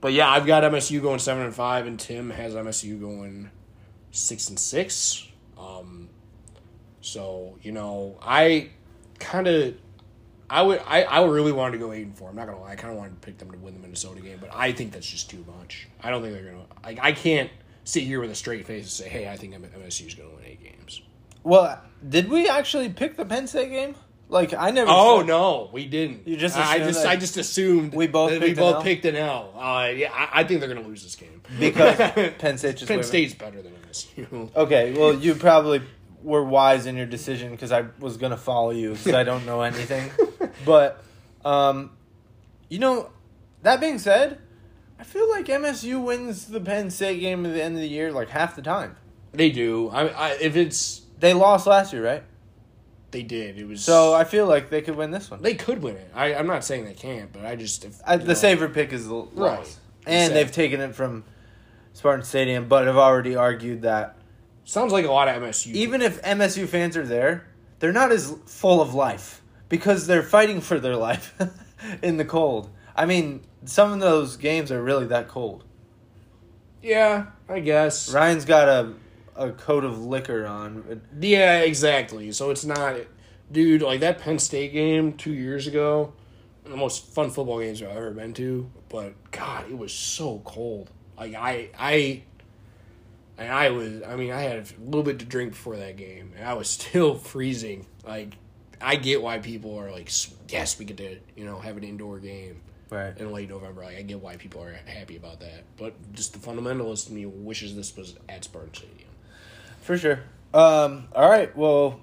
but 0.00 0.12
yeah, 0.12 0.28
I've 0.28 0.44
got 0.44 0.64
MSU 0.64 1.00
going 1.00 1.20
seven 1.20 1.44
and 1.44 1.54
five, 1.54 1.86
and 1.86 1.96
Tim 1.98 2.30
has 2.30 2.54
MSU 2.54 3.00
going 3.00 3.50
six 4.10 4.48
and 4.48 4.58
six. 4.58 5.28
Um, 5.56 6.08
so 7.02 7.56
you 7.62 7.70
know, 7.70 8.18
I 8.20 8.70
kind 9.20 9.46
of, 9.46 9.76
I 10.50 10.62
would, 10.62 10.80
I, 10.86 11.02
I 11.02 11.24
really 11.26 11.52
wanted 11.52 11.72
to 11.72 11.78
go 11.78 11.92
eight 11.92 12.02
and 12.06 12.16
four. 12.16 12.30
I'm 12.30 12.36
not 12.36 12.46
gonna 12.46 12.60
lie, 12.60 12.72
I 12.72 12.76
kind 12.76 12.92
of 12.92 12.98
wanted 12.98 13.20
to 13.20 13.26
pick 13.26 13.38
them 13.38 13.50
to 13.50 13.58
win 13.58 13.74
the 13.74 13.80
Minnesota 13.80 14.20
game, 14.20 14.38
but 14.40 14.50
I 14.54 14.72
think 14.72 14.92
that's 14.92 15.08
just 15.08 15.28
too 15.28 15.44
much. 15.58 15.88
I 16.02 16.10
don't 16.10 16.22
think 16.22 16.34
they're 16.34 16.52
gonna. 16.52 16.64
Like, 16.84 16.98
I 17.02 17.12
can't 17.12 17.50
sit 17.84 18.02
here 18.04 18.20
with 18.20 18.30
a 18.30 18.34
straight 18.34 18.66
face 18.66 18.82
and 18.84 18.90
say, 18.90 19.08
hey, 19.08 19.28
I 19.28 19.36
think 19.36 19.54
MSU 19.54 20.06
is 20.06 20.14
gonna 20.14 20.30
win 20.30 20.44
eight 20.46 20.62
games. 20.62 21.02
Well, 21.42 21.80
did 22.06 22.28
we 22.28 22.48
actually 22.48 22.88
pick 22.88 23.16
the 23.16 23.24
Penn 23.24 23.46
State 23.46 23.70
game? 23.70 23.94
Like 24.30 24.52
I 24.52 24.70
never. 24.70 24.90
Oh 24.92 25.20
said- 25.20 25.26
no, 25.28 25.70
we 25.72 25.86
didn't. 25.86 26.28
You 26.28 26.36
just 26.36 26.56
I 26.56 26.74
I 26.74 26.78
just 26.78 27.06
I 27.06 27.16
just 27.16 27.36
assumed 27.38 27.94
We 27.94 28.06
both 28.06 28.30
that 28.30 28.40
we 28.40 28.48
picked 28.48 28.58
an 28.58 28.72
both 28.72 28.84
picked 28.84 29.04
an 29.06 29.16
L. 29.16 29.54
Uh, 29.56 29.88
yeah, 29.94 30.12
I, 30.12 30.40
I 30.40 30.44
think 30.44 30.60
they're 30.60 30.68
gonna 30.68 30.86
lose 30.86 31.02
this 31.02 31.16
game 31.16 31.40
because 31.58 31.96
Penn 32.38 32.58
State 32.58 32.76
just 32.76 32.88
Penn 32.88 33.02
State's 33.02 33.32
better 33.32 33.62
than 33.62 33.72
MSU. 33.90 34.54
Okay, 34.54 34.92
well, 34.92 35.14
you 35.14 35.34
probably 35.34 35.80
were 36.22 36.42
wise 36.44 36.86
in 36.86 36.96
your 36.96 37.06
decision 37.06 37.50
because 37.52 37.70
I 37.72 37.86
was 38.00 38.16
gonna 38.16 38.36
follow 38.36 38.70
you 38.70 38.90
because 38.92 39.14
I 39.14 39.24
don't 39.24 39.46
know 39.46 39.62
anything. 39.62 40.10
but, 40.64 41.02
um, 41.44 41.90
you 42.68 42.78
know, 42.78 43.10
that 43.62 43.80
being 43.80 43.98
said, 43.98 44.38
I 44.98 45.04
feel 45.04 45.28
like 45.30 45.46
MSU 45.46 46.02
wins 46.02 46.46
the 46.46 46.60
Penn 46.60 46.90
State 46.90 47.20
game 47.20 47.46
at 47.46 47.52
the 47.54 47.62
end 47.62 47.76
of 47.76 47.80
the 47.80 47.88
year 47.88 48.10
like 48.12 48.28
half 48.30 48.56
the 48.56 48.62
time. 48.62 48.96
They 49.32 49.50
do. 49.50 49.88
I, 49.90 50.08
I 50.08 50.28
if 50.40 50.56
it's 50.56 51.02
They 51.20 51.34
lost 51.34 51.66
last 51.66 51.92
year, 51.92 52.04
right? 52.04 52.22
they 53.10 53.22
did. 53.22 53.56
It 53.58 53.66
was 53.66 53.82
So 53.82 54.12
I 54.12 54.24
feel 54.24 54.46
like 54.46 54.68
they 54.68 54.82
could 54.82 54.94
win 54.96 55.10
this 55.12 55.30
one. 55.30 55.40
they 55.40 55.54
could 55.54 55.82
win 55.82 55.96
it. 55.96 56.10
I, 56.14 56.34
I'm 56.34 56.46
not 56.46 56.62
saying 56.62 56.84
they 56.84 56.92
can't, 56.92 57.32
but 57.32 57.46
I 57.46 57.56
just 57.56 57.84
if, 57.86 57.98
I, 58.06 58.18
the 58.18 58.26
know, 58.28 58.34
safer 58.34 58.68
pick 58.68 58.92
is 58.92 59.06
the 59.08 59.14
loss, 59.14 59.34
Right. 59.34 59.76
and 60.06 60.14
Exactly. 60.32 60.34
they've 60.34 60.52
taken 60.52 60.80
it 60.82 60.94
from 60.94 61.24
Spartan 61.94 62.22
Stadium, 62.24 62.68
but 62.68 62.86
have 62.86 62.98
already 62.98 63.34
argued 63.34 63.80
that 63.82 64.17
sounds 64.68 64.92
like 64.92 65.06
a 65.06 65.10
lot 65.10 65.28
of 65.28 65.42
MSU. 65.42 65.72
even 65.72 66.02
if 66.02 66.20
MSU 66.22 66.68
fans 66.68 66.96
are 66.96 67.06
there, 67.06 67.48
they're 67.78 67.92
not 67.92 68.12
as 68.12 68.34
full 68.46 68.80
of 68.80 68.94
life 68.94 69.40
because 69.68 70.06
they're 70.06 70.22
fighting 70.22 70.60
for 70.60 70.78
their 70.78 70.96
life 70.96 71.34
in 72.02 72.16
the 72.16 72.24
cold. 72.24 72.70
I 72.94 73.06
mean, 73.06 73.42
some 73.64 73.92
of 73.92 74.00
those 74.00 74.36
games 74.36 74.70
are 74.72 74.82
really 74.82 75.06
that 75.06 75.28
cold. 75.28 75.64
yeah, 76.82 77.26
I 77.48 77.60
guess. 77.60 78.12
Ryan's 78.12 78.44
got 78.44 78.68
a 78.68 78.94
a 79.38 79.52
coat 79.52 79.84
of 79.84 80.04
liquor 80.04 80.44
on. 80.46 81.00
Yeah, 81.20 81.60
exactly. 81.60 82.32
So 82.32 82.50
it's 82.50 82.64
not, 82.64 82.96
dude. 83.50 83.82
Like 83.82 84.00
that 84.00 84.18
Penn 84.18 84.38
State 84.38 84.72
game 84.72 85.12
two 85.14 85.32
years 85.32 85.66
ago, 85.66 86.12
the 86.64 86.76
most 86.76 87.06
fun 87.14 87.30
football 87.30 87.60
games 87.60 87.80
I've 87.80 87.96
ever 87.96 88.10
been 88.10 88.34
to. 88.34 88.68
But 88.88 89.14
God, 89.30 89.70
it 89.70 89.78
was 89.78 89.92
so 89.92 90.40
cold. 90.44 90.90
Like 91.16 91.34
I, 91.34 91.70
I, 91.78 92.22
and 93.38 93.50
I 93.52 93.70
was. 93.70 94.02
I 94.02 94.16
mean, 94.16 94.30
I 94.32 94.40
had 94.42 94.58
a 94.58 94.64
little 94.84 95.02
bit 95.02 95.18
to 95.20 95.24
drink 95.24 95.52
before 95.52 95.76
that 95.76 95.96
game, 95.96 96.32
and 96.36 96.46
I 96.46 96.54
was 96.54 96.68
still 96.78 97.14
freezing. 97.14 97.86
Like 98.06 98.34
I 98.80 98.96
get 98.96 99.22
why 99.22 99.38
people 99.38 99.78
are 99.78 99.90
like, 99.90 100.10
yes, 100.48 100.78
we 100.78 100.84
get 100.84 100.96
to 100.98 101.18
you 101.36 101.44
know 101.44 101.58
have 101.60 101.76
an 101.76 101.84
indoor 101.84 102.18
game 102.18 102.60
Right. 102.90 103.16
in 103.18 103.32
late 103.32 103.48
November. 103.50 103.82
Like 103.84 103.96
I 103.98 104.02
get 104.02 104.20
why 104.20 104.36
people 104.36 104.62
are 104.62 104.72
happy 104.86 105.16
about 105.16 105.40
that. 105.40 105.64
But 105.76 105.94
just 106.12 106.32
the 106.32 106.38
fundamentalist 106.38 107.08
in 107.08 107.14
me 107.16 107.26
wishes 107.26 107.76
this 107.76 107.96
was 107.96 108.16
at 108.28 108.44
Spartan 108.44 108.74
Stadium. 108.74 109.08
For 109.82 109.96
sure. 109.98 110.20
Um, 110.54 111.08
all 111.14 111.28
right. 111.28 111.54
Well, 111.56 112.00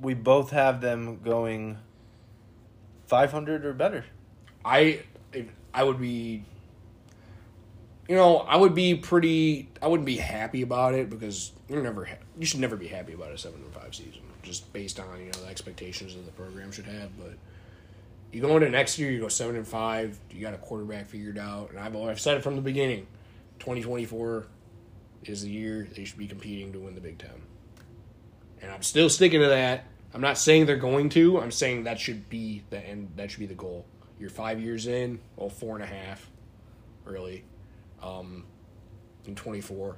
we 0.00 0.14
both 0.14 0.50
have 0.50 0.80
them 0.80 1.20
going 1.22 1.78
500 3.06 3.64
or 3.64 3.72
better. 3.72 4.04
I 4.64 5.00
I 5.72 5.84
would 5.84 6.00
be 6.00 6.44
you 8.08 8.14
know, 8.14 8.38
I 8.38 8.56
would 8.56 8.74
be 8.74 8.94
pretty 8.94 9.68
I 9.80 9.88
wouldn't 9.88 10.06
be 10.06 10.16
happy 10.16 10.62
about 10.62 10.94
it 10.94 11.10
because 11.10 11.52
you're 11.68 11.82
never 11.82 12.04
ha- 12.04 12.16
you 12.38 12.46
should 12.46 12.60
never 12.60 12.76
be 12.76 12.88
happy 12.88 13.14
about 13.14 13.32
a 13.32 13.38
7 13.38 13.58
and 13.58 13.72
5 13.72 13.94
season 13.94 14.22
just 14.42 14.70
based 14.72 15.00
on, 15.00 15.18
you 15.18 15.26
know, 15.26 15.40
the 15.40 15.46
expectations 15.46 16.14
that 16.14 16.24
the 16.26 16.32
program 16.32 16.70
should 16.70 16.84
have, 16.84 17.16
but 17.18 17.32
you 18.30 18.40
go 18.40 18.56
into 18.56 18.68
next 18.68 18.98
year, 18.98 19.10
you 19.10 19.20
go 19.20 19.28
7 19.28 19.56
and 19.56 19.66
5, 19.66 20.18
you 20.30 20.40
got 20.40 20.54
a 20.54 20.58
quarterback 20.58 21.08
figured 21.08 21.38
out, 21.38 21.70
and 21.70 21.78
I've 21.78 21.96
I've 21.96 22.20
said 22.20 22.36
it 22.36 22.42
from 22.42 22.56
the 22.56 22.62
beginning. 22.62 23.06
2024 23.60 24.46
is 25.24 25.42
the 25.42 25.50
year 25.50 25.88
they 25.96 26.04
should 26.04 26.18
be 26.18 26.26
competing 26.26 26.72
to 26.72 26.80
win 26.80 26.94
the 26.94 27.00
Big 27.00 27.18
10. 27.18 27.30
And 28.60 28.70
I'm 28.70 28.82
still 28.82 29.08
sticking 29.08 29.40
to 29.40 29.48
that. 29.48 29.84
I'm 30.12 30.20
not 30.20 30.38
saying 30.38 30.66
they're 30.66 30.76
going 30.76 31.08
to. 31.10 31.40
I'm 31.40 31.50
saying 31.50 31.84
that 31.84 31.98
should 31.98 32.28
be 32.28 32.62
the 32.70 32.78
end. 32.78 33.10
That 33.16 33.30
should 33.30 33.40
be 33.40 33.46
the 33.46 33.54
goal. 33.54 33.84
You're 34.18 34.30
five 34.30 34.60
years 34.60 34.86
in, 34.86 35.18
well, 35.36 35.48
four 35.48 35.74
and 35.74 35.82
a 35.82 35.86
half, 35.86 36.28
really, 37.04 37.44
um, 38.04 38.44
in 39.26 39.34
24. 39.34 39.96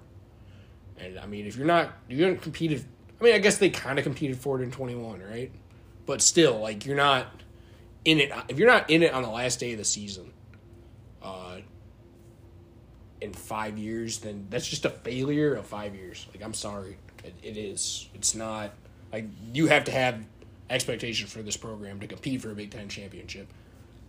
And 0.98 1.18
I 1.18 1.26
mean, 1.26 1.46
if 1.46 1.56
you're 1.56 1.66
not, 1.66 1.92
you 2.08 2.22
haven't 2.24 2.42
competed. 2.42 2.84
I 3.20 3.24
mean, 3.24 3.34
I 3.34 3.38
guess 3.38 3.58
they 3.58 3.70
kind 3.70 3.98
of 3.98 4.04
competed 4.04 4.38
for 4.38 4.60
it 4.60 4.62
in 4.62 4.70
21, 4.70 5.20
right? 5.20 5.50
But 6.06 6.22
still, 6.22 6.60
like, 6.60 6.86
you're 6.86 6.96
not 6.96 7.26
in 8.04 8.20
it. 8.20 8.32
If 8.48 8.58
you're 8.58 8.68
not 8.68 8.88
in 8.88 9.02
it 9.02 9.12
on 9.12 9.22
the 9.22 9.28
last 9.28 9.60
day 9.60 9.72
of 9.72 9.78
the 9.78 9.84
season, 9.84 10.32
uh, 11.22 11.58
in 13.20 13.32
five 13.32 13.78
years, 13.78 14.18
then 14.18 14.46
that's 14.50 14.68
just 14.68 14.84
a 14.84 14.90
failure 14.90 15.54
of 15.54 15.66
five 15.66 15.94
years. 15.94 16.26
Like, 16.32 16.42
I'm 16.42 16.54
sorry, 16.54 16.98
it, 17.24 17.34
it 17.42 17.56
is. 17.56 18.08
It's 18.14 18.34
not 18.34 18.72
like 19.12 19.26
you 19.52 19.66
have 19.66 19.84
to 19.84 19.90
have 19.90 20.24
expectations 20.70 21.32
for 21.32 21.42
this 21.42 21.56
program 21.56 22.00
to 22.00 22.06
compete 22.06 22.42
for 22.42 22.50
a 22.50 22.54
Big 22.54 22.70
Ten 22.70 22.88
championship 22.88 23.48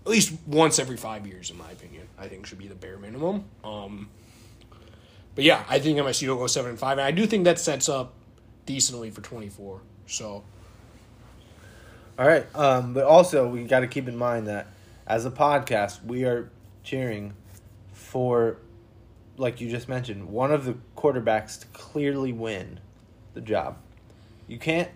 at 0.07 0.11
least 0.11 0.33
once 0.47 0.79
every 0.79 0.95
five 0.95 1.27
years, 1.27 1.49
in 1.49 1.57
my 1.57 1.69
opinion. 1.69 2.07
I 2.17 2.29
think 2.29 2.45
should 2.45 2.57
be 2.57 2.67
the 2.67 2.75
bare 2.75 2.97
minimum. 2.97 3.43
Um, 3.61 4.09
but 5.35 5.43
yeah, 5.43 5.65
I 5.67 5.79
think 5.79 5.99
MSU 5.99 6.29
will 6.29 6.37
go 6.37 6.47
seven 6.47 6.71
and 6.71 6.79
five, 6.79 6.97
and 6.97 7.01
I 7.05 7.11
do 7.11 7.27
think 7.27 7.43
that 7.43 7.59
sets 7.59 7.89
up 7.89 8.13
decently 8.65 9.11
for 9.11 9.21
twenty 9.21 9.49
four. 9.49 9.81
So 10.05 10.43
All 12.17 12.25
right. 12.25 12.45
Um, 12.55 12.93
but 12.93 13.03
also, 13.03 13.47
we 13.47 13.65
got 13.65 13.81
to 13.81 13.87
keep 13.87 14.07
in 14.07 14.15
mind 14.15 14.47
that 14.47 14.67
as 15.05 15.25
a 15.25 15.31
podcast, 15.31 16.03
we 16.05 16.23
are 16.23 16.49
cheering 16.83 17.33
for, 17.91 18.57
like 19.35 19.59
you 19.59 19.69
just 19.69 19.89
mentioned, 19.89 20.29
one 20.29 20.51
of 20.53 20.63
the 20.63 20.77
quarterbacks 20.95 21.59
to 21.59 21.67
clearly 21.67 22.31
win 22.31 22.79
the 23.33 23.41
job. 23.41 23.77
You 24.47 24.57
can't. 24.57 24.89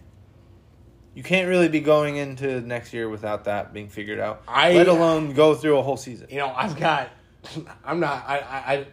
You 1.14 1.24
can't 1.24 1.48
really 1.50 1.68
be 1.68 1.82
going 1.82 2.16
into 2.16 2.62
next 2.62 2.94
year 2.94 3.10
without 3.10 3.44
that 3.46 3.74
being 3.74 3.90
figured 3.90 4.20
out. 4.20 4.44
I- 4.48 4.74
let 4.74 4.88
alone 4.88 5.34
go 5.34 5.56
through 5.56 5.78
a 5.78 5.82
whole 5.82 5.98
season. 5.98 6.28
you 6.30 6.38
know, 6.38 6.54
I've 6.56 6.78
got. 6.78 7.10
I'm 7.86 8.00
not. 8.00 8.24
I. 8.28 8.38
I. 8.40 8.86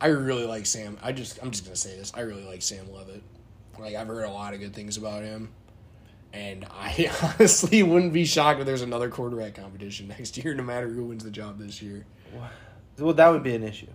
I 0.00 0.06
really 0.08 0.44
like 0.44 0.66
Sam. 0.66 0.98
I 1.02 1.12
just. 1.12 1.38
I'm 1.42 1.50
just 1.50 1.64
gonna 1.64 1.76
say 1.76 1.96
this. 1.96 2.12
I 2.14 2.20
really 2.20 2.44
like 2.44 2.62
Sam 2.62 2.92
Leavitt. 2.92 3.22
Like 3.78 3.94
I've 3.94 4.06
heard 4.08 4.24
a 4.24 4.30
lot 4.30 4.54
of 4.54 4.60
good 4.60 4.74
things 4.74 4.96
about 4.96 5.22
him, 5.22 5.50
and 6.32 6.66
I 6.70 7.10
honestly 7.38 7.82
wouldn't 7.82 8.12
be 8.12 8.24
shocked 8.24 8.60
if 8.60 8.66
there's 8.66 8.82
another 8.82 9.08
quarterback 9.08 9.54
competition 9.54 10.08
next 10.18 10.36
year, 10.38 10.54
no 10.54 10.62
matter 10.62 10.88
who 10.88 11.04
wins 11.04 11.24
the 11.24 11.30
job 11.30 11.58
this 11.58 11.80
year. 11.80 12.06
Well, 12.98 13.14
that 13.14 13.28
would 13.28 13.42
be 13.42 13.54
an 13.54 13.62
issue. 13.62 13.88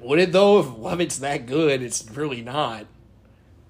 Would 0.00 0.18
it 0.18 0.32
though? 0.32 0.60
If 0.60 0.78
Leavitt's 0.78 1.18
that 1.18 1.46
good, 1.46 1.82
it's 1.82 2.08
really 2.10 2.40
not. 2.40 2.86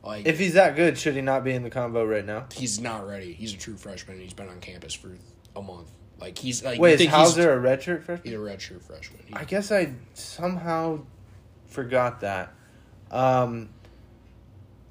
Like 0.03 0.27
If 0.27 0.39
he's 0.39 0.55
that 0.55 0.75
good, 0.77 0.99
should 0.99 1.15
he 1.15 1.21
not 1.21 1.45
be 1.45 1.53
in 1.53 1.63
the 1.63 1.71
combo 1.71 2.05
right 2.05 2.25
now? 2.25 2.47
he's 2.53 2.81
not 2.81 3.07
ready. 3.07 3.33
He's 3.33 3.55
a 3.55 3.57
true 3.57 3.77
freshman. 3.77 4.15
and 4.17 4.23
He's 4.25 4.35
been 4.35 4.49
on 4.49 4.61
campus 4.61 4.95
for 4.95 5.11
a 5.55 5.63
month. 5.63 5.89
Like 6.21 6.39
he's 6.39 6.63
like. 6.65 6.77
you 6.77 6.83
Wait, 6.83 6.93
is 6.95 6.99
think 6.99 7.11
he's- 7.11 7.21
Houser 7.35 7.53
a 7.53 7.61
redshirt 7.63 8.03
freshman? 8.05 8.21
He's 8.25 8.35
a 8.35 8.37
redshirt 8.37 8.83
freshman. 8.83 9.21
He- 9.27 9.35
I 9.35 9.45
guess 9.45 9.71
I 9.73 9.93
somehow 10.15 11.01
forgot 11.69 12.21
that. 12.21 12.53
Um, 13.11 13.69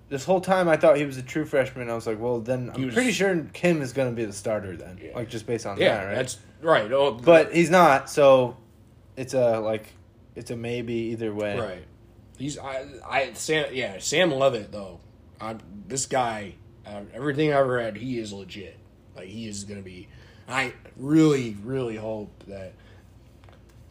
this 0.10 0.26
whole 0.26 0.42
time 0.42 0.68
I 0.68 0.76
thought 0.78 0.98
he 0.98 1.06
was 1.06 1.18
a 1.18 1.22
true 1.24 1.46
freshman. 1.46 1.90
I 1.90 1.94
was 1.96 2.06
like, 2.06 2.20
well, 2.20 2.40
then 2.40 2.72
I'm 2.74 2.86
was- 2.86 2.94
pretty 2.94 3.12
sure 3.12 3.46
Kim 3.54 3.82
is 3.82 3.94
going 3.94 4.10
to 4.10 4.16
be 4.16 4.26
the 4.26 4.34
starter 4.34 4.76
then, 4.76 5.00
Yeah. 5.02 5.16
like 5.16 5.30
just 5.30 5.46
based 5.48 5.66
on 5.66 5.78
Yeah, 5.80 5.98
that, 5.98 6.06
right? 6.06 6.16
that's 6.16 6.38
right. 6.62 6.92
Oh, 6.92 7.12
but 7.14 7.54
he's 7.54 7.70
not, 7.70 8.10
so 8.10 8.58
it's 9.16 9.34
a 9.34 9.60
like 9.60 9.88
it's 10.36 10.52
a 10.52 10.56
maybe 10.56 10.94
either 10.94 11.34
way. 11.34 11.58
right. 11.60 11.84
He's 12.42 12.58
I 12.58 12.86
I 13.08 13.34
Sam 13.34 13.68
yeah 13.72 14.00
Sam 14.00 14.32
Leavitt 14.32 14.72
though. 14.72 15.00
I 15.40 15.58
this 15.88 16.06
guy 16.08 16.56
uh, 16.86 17.02
everything 17.14 17.54
I've 17.54 17.68
read 17.68 17.96
he 17.98 18.18
is 18.18 18.34
legit. 18.34 18.78
Like 19.16 19.28
he 19.28 19.48
is 19.48 19.64
gonna 19.64 19.82
be. 19.82 20.08
I 20.48 20.74
really 20.98 21.56
really 21.64 21.96
hope 21.96 22.44
that. 22.48 22.74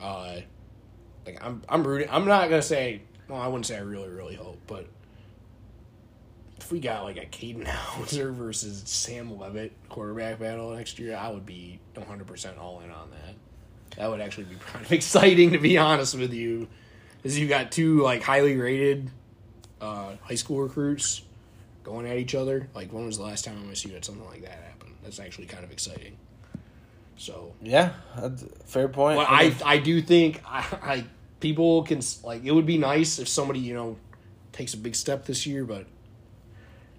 Uh, 0.00 0.40
like 1.24 1.44
I'm 1.44 1.62
I'm 1.68 1.86
rooting. 1.86 2.08
I'm 2.10 2.26
not 2.26 2.50
gonna 2.50 2.62
say. 2.62 3.02
Well, 3.28 3.40
I 3.40 3.46
wouldn't 3.46 3.66
say 3.66 3.76
I 3.76 3.80
really 3.80 4.08
really 4.08 4.34
hope, 4.34 4.58
but 4.66 4.86
if 6.58 6.72
we 6.72 6.80
got 6.80 7.04
like 7.04 7.16
a 7.16 7.26
Caden 7.26 7.66
Hauser 7.68 8.32
versus 8.32 8.82
Sam 8.86 9.38
Leavitt 9.38 9.72
quarterback 9.88 10.40
battle 10.40 10.74
next 10.74 10.98
year, 10.98 11.16
I 11.16 11.30
would 11.30 11.46
be 11.46 11.78
100 11.94 12.26
percent 12.26 12.58
all 12.58 12.80
in 12.80 12.90
on 12.90 13.10
that. 13.10 13.96
That 13.96 14.10
would 14.10 14.20
actually 14.20 14.44
be 14.44 14.56
kind 14.72 14.84
of 14.84 14.90
exciting, 14.90 15.52
to 15.52 15.58
be 15.58 15.78
honest 15.78 16.18
with 16.18 16.32
you, 16.32 16.66
is 17.24 17.38
you 17.38 17.48
got 17.48 17.72
two 17.72 18.02
like 18.02 18.22
highly 18.22 18.56
rated 18.56 19.10
uh, 19.80 20.12
high 20.22 20.34
school 20.34 20.60
recruits 20.60 21.22
going 21.82 22.06
at 22.06 22.18
each 22.18 22.34
other. 22.34 22.68
Like 22.74 22.92
when 22.92 23.06
was 23.06 23.18
the 23.18 23.24
last 23.24 23.44
time 23.44 23.56
MSU 23.68 23.92
had 23.92 24.04
something 24.04 24.26
like 24.26 24.42
that 24.42 24.52
happen? 24.52 24.94
That's 25.02 25.18
actually 25.20 25.46
kind 25.46 25.64
of 25.64 25.72
exciting. 25.72 26.16
So 27.16 27.52
Yeah, 27.60 27.92
fair 28.64 28.88
point. 28.88 29.18
but 29.18 29.26
I 29.28 29.54
I 29.64 29.78
do 29.78 30.00
think 30.00 30.40
I, 30.46 30.64
I 30.82 31.04
people 31.40 31.82
can 31.82 32.00
like 32.24 32.44
it 32.44 32.52
would 32.52 32.66
be 32.66 32.78
nice 32.78 33.18
if 33.18 33.28
somebody 33.28 33.60
you 33.60 33.74
know 33.74 33.96
takes 34.52 34.74
a 34.74 34.78
big 34.78 34.94
step 34.94 35.26
this 35.26 35.46
year, 35.46 35.64
but 35.64 35.86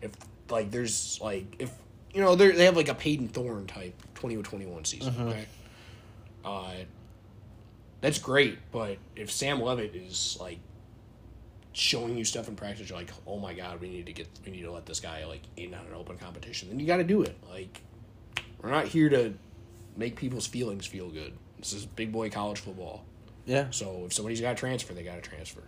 if 0.01 0.11
like 0.49 0.69
there's 0.71 1.19
like 1.21 1.55
if 1.59 1.71
you 2.13 2.21
know 2.21 2.35
they 2.35 2.51
they 2.51 2.65
have 2.65 2.75
like 2.77 2.89
a 2.89 2.95
Payton 2.95 3.29
Thorne 3.29 3.65
type 3.65 3.95
twenty 4.13 4.37
or 4.37 4.43
twenty 4.43 4.65
one 4.65 4.85
season, 4.85 5.15
okay. 5.19 5.45
Uh, 6.45 6.73
that's 8.01 8.17
great, 8.19 8.57
but 8.71 8.97
if 9.15 9.31
Sam 9.31 9.61
Leavitt 9.61 9.95
is 9.95 10.37
like 10.39 10.59
showing 11.73 12.17
you 12.17 12.25
stuff 12.25 12.47
in 12.47 12.55
practice, 12.55 12.89
you're 12.89 12.97
like, 12.97 13.11
oh 13.25 13.37
my 13.39 13.53
god, 13.53 13.79
we 13.79 13.89
need 13.89 14.05
to 14.07 14.13
get 14.13 14.27
we 14.45 14.51
need 14.51 14.63
to 14.63 14.71
let 14.71 14.85
this 14.85 14.99
guy 14.99 15.25
like 15.25 15.41
in 15.57 15.73
on 15.73 15.85
an 15.85 15.93
open 15.93 16.17
competition. 16.17 16.69
Then 16.69 16.79
you 16.79 16.85
got 16.85 16.97
to 16.97 17.03
do 17.03 17.21
it. 17.21 17.37
Like 17.49 17.81
we're 18.61 18.71
not 18.71 18.87
here 18.87 19.09
to 19.09 19.33
make 19.95 20.15
people's 20.15 20.47
feelings 20.47 20.85
feel 20.85 21.09
good. 21.09 21.33
This 21.59 21.73
is 21.73 21.85
big 21.85 22.11
boy 22.11 22.29
college 22.29 22.59
football. 22.59 23.05
yeah, 23.45 23.69
So 23.69 24.03
if 24.05 24.13
somebody's 24.13 24.41
got 24.41 24.55
to 24.55 24.59
transfer, 24.59 24.93
they 24.93 25.03
got 25.03 25.21
to 25.21 25.29
transfer. 25.29 25.61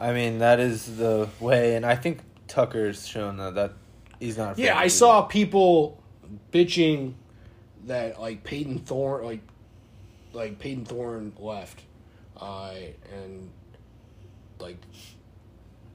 I 0.00 0.12
mean 0.12 0.38
that 0.38 0.60
is 0.60 0.96
the 0.96 1.28
way, 1.40 1.74
and 1.74 1.84
I 1.84 1.96
think 1.96 2.20
Tucker's 2.46 3.06
shown 3.06 3.36
that 3.38 3.54
that 3.56 3.72
he's 4.20 4.38
not. 4.38 4.58
Yeah, 4.58 4.78
I 4.78 4.88
saw 4.88 5.22
people 5.22 6.02
bitching 6.52 7.14
that 7.86 8.20
like 8.20 8.44
Payton 8.44 8.80
Thorne, 8.80 9.24
like 9.24 9.40
like 10.32 10.58
Payton 10.58 10.84
Thorne 10.84 11.32
left, 11.38 11.82
uh, 12.40 12.74
and 13.12 13.50
like 14.58 14.78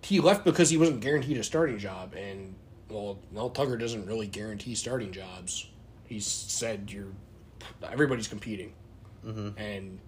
he 0.02 0.20
left 0.20 0.44
because 0.44 0.70
he 0.70 0.78
wasn't 0.78 1.02
guaranteed 1.02 1.38
a 1.38 1.44
starting 1.44 1.78
job, 1.78 2.14
and 2.16 2.56
well, 2.90 3.20
Mel 3.32 3.50
Tucker 3.50 3.78
doesn't 3.78 4.06
really 4.06 4.28
guarantee 4.28 4.76
starting 4.76 5.12
jobs. 5.12 5.68
He 6.06 6.20
said 6.20 6.92
you're 6.92 7.08
everybody's 7.84 8.28
competing, 8.28 8.74
and 9.58 10.00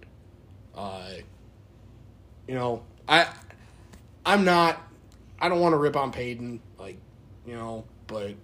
uh, 0.76 1.10
you 2.48 2.56
know 2.56 2.84
I 3.08 3.28
I'm 4.26 4.46
not 4.46 4.82
I 5.40 5.50
don't 5.50 5.60
want 5.60 5.74
to 5.74 5.78
rip 5.78 5.96
on 5.96 6.12
Payton 6.12 6.60
like 6.78 6.98
you 7.46 7.56
know, 7.56 7.86
but 8.08 8.36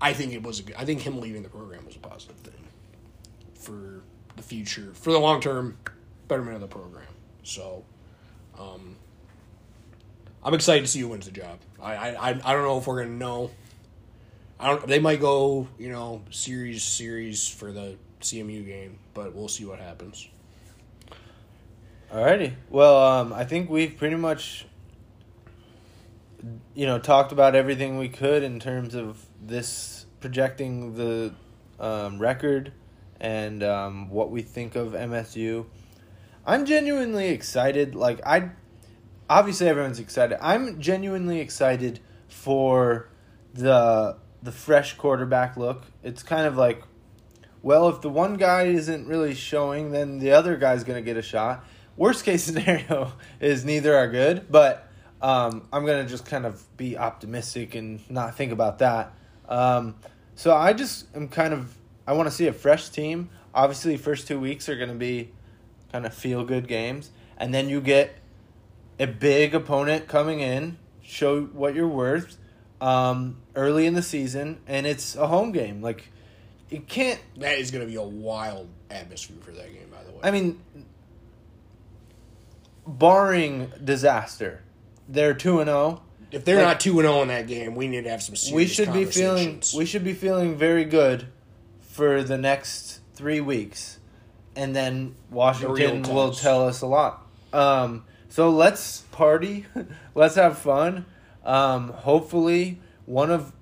I 0.00 0.12
think 0.12 0.32
it 0.32 0.42
was 0.42 0.60
a 0.60 0.62
good, 0.62 0.76
I 0.76 0.84
think 0.84 1.00
him 1.00 1.20
leaving 1.20 1.42
the 1.42 1.48
program 1.48 1.84
was 1.84 1.96
a 1.96 2.00
positive 2.00 2.36
thing 2.36 2.64
for 3.54 4.02
the 4.38 4.44
future, 4.44 4.92
for 4.94 5.12
the 5.12 5.18
long 5.18 5.40
term 5.40 5.76
betterment 6.26 6.54
of 6.54 6.60
the 6.60 6.66
program. 6.66 7.04
So, 7.42 7.84
um, 8.58 8.96
I'm 10.42 10.54
excited 10.54 10.82
to 10.82 10.86
see 10.86 11.00
who 11.00 11.08
wins 11.08 11.26
the 11.26 11.32
job. 11.32 11.58
I 11.80 11.94
I, 11.94 12.28
I 12.30 12.52
don't 12.52 12.62
know 12.62 12.78
if 12.78 12.86
we're 12.86 13.02
gonna 13.02 13.16
know. 13.16 13.50
I 14.58 14.68
don't. 14.68 14.86
They 14.86 14.98
might 14.98 15.20
go 15.20 15.68
you 15.78 15.90
know 15.90 16.22
series 16.30 16.82
series 16.82 17.48
for 17.48 17.72
the 17.72 17.96
CMU 18.20 18.64
game, 18.66 18.98
but 19.14 19.34
we'll 19.34 19.48
see 19.48 19.64
what 19.64 19.78
happens. 19.78 20.28
Alrighty. 22.12 22.54
Well, 22.70 22.96
um, 22.96 23.32
I 23.34 23.44
think 23.44 23.68
we've 23.68 23.94
pretty 23.94 24.16
much, 24.16 24.64
you 26.74 26.86
know, 26.86 26.98
talked 26.98 27.32
about 27.32 27.54
everything 27.54 27.98
we 27.98 28.08
could 28.08 28.42
in 28.42 28.60
terms 28.60 28.94
of 28.94 29.26
this 29.42 30.06
projecting 30.20 30.94
the 30.94 31.34
um, 31.78 32.18
record 32.18 32.72
and 33.20 33.62
um, 33.62 34.10
what 34.10 34.30
we 34.30 34.42
think 34.42 34.76
of 34.76 34.92
MSU. 34.92 35.66
I'm 36.46 36.64
genuinely 36.64 37.28
excited. 37.28 37.94
Like 37.94 38.20
I, 38.26 38.50
obviously 39.28 39.68
everyone's 39.68 40.00
excited. 40.00 40.38
I'm 40.40 40.80
genuinely 40.80 41.40
excited 41.40 42.00
for 42.28 43.08
the 43.54 44.16
the 44.42 44.52
fresh 44.52 44.94
quarterback 44.94 45.56
look. 45.56 45.82
It's 46.02 46.22
kind 46.22 46.46
of 46.46 46.56
like, 46.56 46.82
well, 47.62 47.88
if 47.88 48.00
the 48.00 48.08
one 48.08 48.34
guy 48.34 48.64
isn't 48.64 49.06
really 49.06 49.34
showing, 49.34 49.90
then 49.90 50.20
the 50.20 50.32
other 50.32 50.56
guy's 50.56 50.84
gonna 50.84 51.02
get 51.02 51.16
a 51.16 51.22
shot. 51.22 51.64
Worst 51.96 52.24
case 52.24 52.44
scenario 52.46 53.12
is 53.40 53.64
neither 53.64 53.96
are 53.96 54.08
good, 54.08 54.46
but 54.50 54.88
um, 55.20 55.66
I'm 55.72 55.84
gonna 55.84 56.06
just 56.06 56.24
kind 56.24 56.46
of 56.46 56.64
be 56.76 56.96
optimistic 56.96 57.74
and 57.74 58.00
not 58.10 58.36
think 58.36 58.52
about 58.52 58.78
that. 58.78 59.12
Um, 59.48 59.96
so 60.34 60.54
I 60.54 60.72
just 60.72 61.14
am 61.16 61.28
kind 61.28 61.52
of 61.52 61.74
I 62.08 62.12
want 62.12 62.26
to 62.26 62.34
see 62.34 62.46
a 62.46 62.54
fresh 62.54 62.88
team. 62.88 63.28
Obviously, 63.54 63.98
first 63.98 64.26
two 64.26 64.40
weeks 64.40 64.66
are 64.70 64.76
gonna 64.76 64.94
be 64.94 65.30
kind 65.92 66.06
of 66.06 66.14
feel 66.14 66.42
good 66.42 66.66
games, 66.66 67.10
and 67.36 67.52
then 67.52 67.68
you 67.68 67.82
get 67.82 68.16
a 68.98 69.06
big 69.06 69.54
opponent 69.54 70.08
coming 70.08 70.40
in, 70.40 70.78
show 71.02 71.42
what 71.42 71.74
you're 71.74 71.86
worth 71.86 72.38
um, 72.80 73.36
early 73.54 73.84
in 73.84 73.92
the 73.92 74.00
season, 74.00 74.58
and 74.66 74.86
it's 74.86 75.16
a 75.16 75.26
home 75.26 75.52
game. 75.52 75.82
Like 75.82 76.08
it 76.70 76.88
can't. 76.88 77.20
That 77.36 77.58
is 77.58 77.70
going 77.70 77.84
to 77.84 77.90
be 77.90 77.96
a 77.96 78.02
wild 78.02 78.70
atmosphere 78.90 79.36
for 79.42 79.50
that 79.50 79.70
game, 79.70 79.90
by 79.90 80.02
the 80.02 80.12
way. 80.12 80.20
I 80.22 80.30
mean, 80.30 80.62
barring 82.86 83.70
disaster, 83.84 84.62
they're 85.10 85.34
two 85.34 85.60
and 85.60 85.68
zero. 85.68 86.00
if 86.30 86.46
they're 86.46 86.56
like- 86.56 86.64
not 86.64 86.80
two 86.80 86.98
and 87.00 87.06
zero 87.06 87.20
in 87.20 87.28
that 87.28 87.46
game, 87.46 87.74
we 87.74 87.86
need 87.86 88.04
to 88.04 88.10
have 88.10 88.22
some 88.22 88.34
serious 88.34 88.56
We 88.56 88.66
should 88.66 88.94
be 88.94 89.04
feeling. 89.04 89.62
We 89.76 89.84
should 89.84 90.04
be 90.04 90.14
feeling 90.14 90.56
very 90.56 90.86
good 90.86 91.26
for 91.98 92.22
the 92.22 92.38
next 92.38 93.00
three 93.14 93.40
weeks, 93.40 93.98
and 94.54 94.74
then 94.74 95.16
Washington 95.32 96.04
real 96.04 96.14
will 96.14 96.30
tell 96.30 96.64
us 96.64 96.80
a 96.80 96.86
lot. 96.86 97.26
Um, 97.52 98.04
so 98.28 98.50
let's 98.50 99.00
party, 99.10 99.66
let's 100.14 100.36
have 100.36 100.58
fun. 100.58 101.06
Um, 101.44 101.88
hopefully, 101.88 102.78
one 103.04 103.32
of 103.32 103.52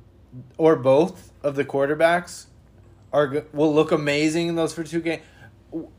or 0.58 0.76
both 0.76 1.32
of 1.42 1.56
the 1.56 1.64
quarterbacks 1.64 2.44
are 3.10 3.46
will 3.54 3.74
look 3.74 3.90
amazing 3.90 4.48
in 4.48 4.54
those 4.54 4.74
for 4.74 4.84
two 4.84 5.00
games. 5.00 5.22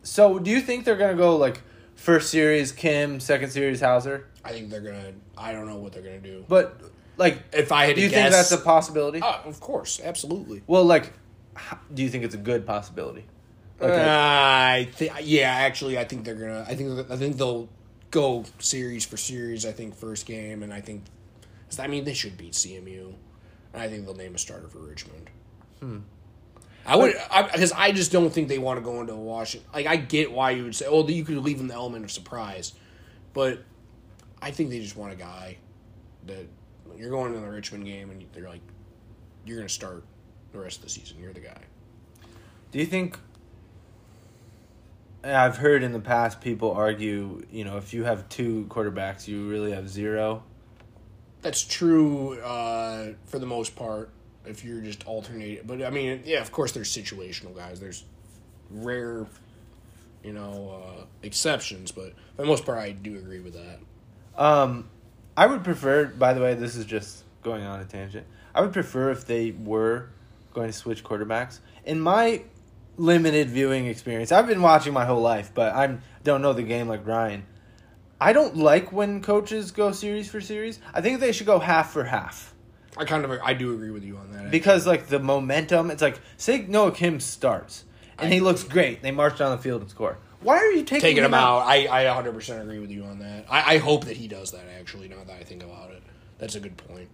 So, 0.03 0.37
do 0.37 0.51
you 0.51 0.61
think 0.61 0.85
they're 0.85 0.95
gonna 0.95 1.15
go 1.15 1.37
like 1.37 1.63
first 1.95 2.29
series 2.29 2.71
Kim, 2.71 3.19
second 3.19 3.49
series 3.49 3.79
Houser? 3.79 4.27
I 4.45 4.51
think 4.51 4.69
they're 4.69 4.81
gonna. 4.81 5.13
I 5.35 5.53
don't 5.53 5.65
know 5.65 5.77
what 5.77 5.91
they're 5.91 6.03
gonna 6.03 6.19
do. 6.19 6.45
But 6.47 6.79
like, 7.17 7.41
If 7.51 7.71
I 7.71 7.87
had 7.87 7.95
do 7.95 8.01
you 8.03 8.09
think 8.09 8.29
that's 8.29 8.51
a 8.51 8.59
possibility? 8.59 9.21
Oh, 9.23 9.41
of 9.43 9.59
course, 9.59 9.99
absolutely. 10.03 10.61
Well, 10.67 10.85
like, 10.85 11.13
do 11.93 12.03
you 12.03 12.09
think 12.09 12.23
it's 12.23 12.35
a 12.35 12.39
good 12.39 12.65
possibility? 12.65 13.25
Like, 13.79 13.91
Uh, 13.91 13.95
I 13.95 14.89
think, 14.91 15.13
yeah, 15.21 15.49
actually, 15.49 15.97
I 15.97 16.03
think 16.03 16.25
they're 16.25 16.35
gonna. 16.35 16.65
I 16.67 16.75
think, 16.75 17.11
I 17.11 17.15
think 17.15 17.37
they'll 17.37 17.69
go 18.11 18.45
series 18.59 19.05
for 19.05 19.17
series. 19.17 19.65
I 19.65 19.71
think 19.71 19.95
first 19.95 20.25
game, 20.25 20.63
and 20.63 20.73
I 20.73 20.81
think, 20.81 21.03
I 21.79 21.87
mean, 21.87 22.03
they 22.03 22.13
should 22.13 22.37
beat 22.37 22.53
CMU, 22.53 23.13
and 23.73 23.81
I 23.81 23.87
think 23.87 24.05
they'll 24.05 24.15
name 24.15 24.35
a 24.35 24.37
starter 24.37 24.67
for 24.67 24.79
Richmond. 24.79 25.29
I 26.85 26.95
would, 26.95 27.15
because 27.51 27.73
I, 27.73 27.91
just 27.91 28.11
don't 28.13 28.29
think 28.29 28.47
they 28.47 28.57
want 28.59 28.79
to 28.79 28.81
go 28.83 29.01
into 29.01 29.13
Washington. 29.15 29.69
Like, 29.73 29.85
I 29.85 29.97
get 29.97 30.31
why 30.31 30.51
you 30.51 30.63
would 30.63 30.75
say, 30.75 30.85
oh, 30.87 31.05
you 31.07 31.25
could 31.25 31.37
leave 31.37 31.57
them 31.57 31.67
the 31.67 31.73
element 31.73 32.05
of 32.05 32.11
surprise, 32.11 32.73
but 33.33 33.59
I 34.41 34.51
think 34.51 34.69
they 34.69 34.79
just 34.79 34.95
want 34.95 35.11
a 35.11 35.17
guy 35.17 35.57
that 36.27 36.47
you're 36.97 37.09
going 37.09 37.33
to 37.33 37.39
the 37.39 37.47
Richmond 37.49 37.85
game, 37.85 38.09
and 38.09 38.25
they're 38.33 38.47
like, 38.47 38.61
you're 39.45 39.57
gonna 39.57 39.69
start 39.69 40.03
the 40.57 40.63
rest 40.63 40.77
of 40.77 40.83
the 40.83 40.89
season. 40.89 41.17
You're 41.19 41.33
the 41.33 41.39
guy. 41.39 41.61
do 42.71 42.79
you 42.79 42.85
think? 42.85 43.17
I've 45.23 45.57
heard 45.57 45.83
in 45.83 45.91
the 45.91 45.99
past 45.99 46.39
people 46.41 46.71
argue, 46.71 47.45
you 47.51 47.65
know, 47.65 47.77
if 47.77 47.93
you 47.93 48.03
have 48.05 48.29
two 48.29 48.65
quarterbacks, 48.69 49.27
you 49.27 49.49
really 49.49 49.71
have 49.71 49.89
zero. 49.89 50.43
That's 51.41 51.63
true 51.63 52.39
uh, 52.39 53.13
for 53.25 53.39
the 53.39 53.45
most 53.45 53.75
part. 53.75 54.09
If 54.45 54.63
you're 54.63 54.79
just 54.79 55.05
alternating, 55.05 55.65
but 55.65 55.83
I 55.83 55.89
mean, 55.89 56.21
yeah, 56.23 56.39
of 56.39 56.53
course, 56.53 56.71
there's 56.71 56.89
situational 56.89 57.53
guys. 57.53 57.81
There's 57.81 58.05
rare, 58.69 59.25
you 60.23 60.31
know, 60.31 60.81
uh, 60.81 61.03
exceptions, 61.21 61.91
but 61.91 62.13
for 62.35 62.43
the 62.43 62.45
most 62.45 62.65
part, 62.65 62.77
I 62.77 62.91
do 62.91 63.17
agree 63.17 63.41
with 63.41 63.55
that. 63.55 63.79
Um, 64.41 64.87
I 65.35 65.47
would 65.47 65.65
prefer. 65.65 66.05
By 66.05 66.33
the 66.33 66.41
way, 66.41 66.53
this 66.53 66.77
is 66.77 66.85
just 66.85 67.25
going 67.43 67.63
on 67.63 67.81
a 67.81 67.85
tangent. 67.85 68.25
I 68.55 68.61
would 68.61 68.71
prefer 68.71 69.11
if 69.11 69.25
they 69.25 69.51
were 69.51 70.09
going 70.57 70.71
to 70.71 70.77
switch 70.77 71.03
quarterbacks. 71.03 71.59
In 71.85 72.01
my 72.01 72.43
limited 72.97 73.49
viewing 73.49 73.85
experience, 73.85 74.31
I've 74.31 74.47
been 74.47 74.61
watching 74.61 74.91
my 74.91 75.05
whole 75.05 75.21
life, 75.21 75.51
but 75.53 75.73
I 75.73 75.99
don't 76.23 76.41
know 76.41 76.53
the 76.53 76.63
game 76.63 76.87
like 76.87 77.05
Ryan. 77.05 77.45
I 78.19 78.33
don't 78.33 78.57
like 78.57 78.91
when 78.91 79.21
coaches 79.21 79.69
go 79.71 79.91
series 79.91 80.29
for 80.29 80.41
series. 80.41 80.79
I 80.93 81.01
think 81.01 81.19
they 81.19 81.31
should 81.31 81.45
go 81.45 81.59
half 81.59 81.91
for 81.91 82.03
half. 82.03 82.55
I 82.97 83.05
kind 83.05 83.23
of 83.23 83.39
I 83.43 83.53
do 83.53 83.75
agree 83.75 83.91
with 83.91 84.03
you 84.03 84.17
on 84.17 84.31
that. 84.31 84.49
Because 84.49 84.87
like 84.87 85.05
the 85.05 85.19
momentum, 85.19 85.91
it's 85.91 86.01
like 86.01 86.19
say 86.37 86.65
Noah 86.67 86.91
Kim 86.91 87.19
starts 87.19 87.85
and 88.17 88.33
he 88.33 88.39
looks 88.39 88.63
great. 88.63 89.03
They 89.03 89.11
march 89.11 89.37
down 89.37 89.51
the 89.55 89.61
field 89.61 89.81
and 89.81 89.91
score. 89.91 90.17
Why 90.41 90.57
are 90.57 90.71
you 90.71 90.83
taking, 90.83 91.01
taking 91.01 91.17
him 91.17 91.25
him 91.25 91.33
out, 91.35 91.67
I 91.67 91.85
I 91.85 92.05
100 92.05 92.33
percent 92.33 92.63
agree 92.63 92.79
with 92.79 92.89
you 92.89 93.03
on 93.03 93.19
that. 93.19 93.45
I, 93.47 93.75
I 93.75 93.77
hope 93.77 94.05
that 94.05 94.17
he 94.17 94.27
does 94.27 94.51
that. 94.53 94.65
Actually, 94.79 95.07
now 95.07 95.23
that 95.27 95.39
I 95.39 95.43
think 95.43 95.61
about 95.61 95.91
it, 95.91 96.01
that's 96.39 96.55
a 96.55 96.59
good 96.59 96.77
point. 96.77 97.09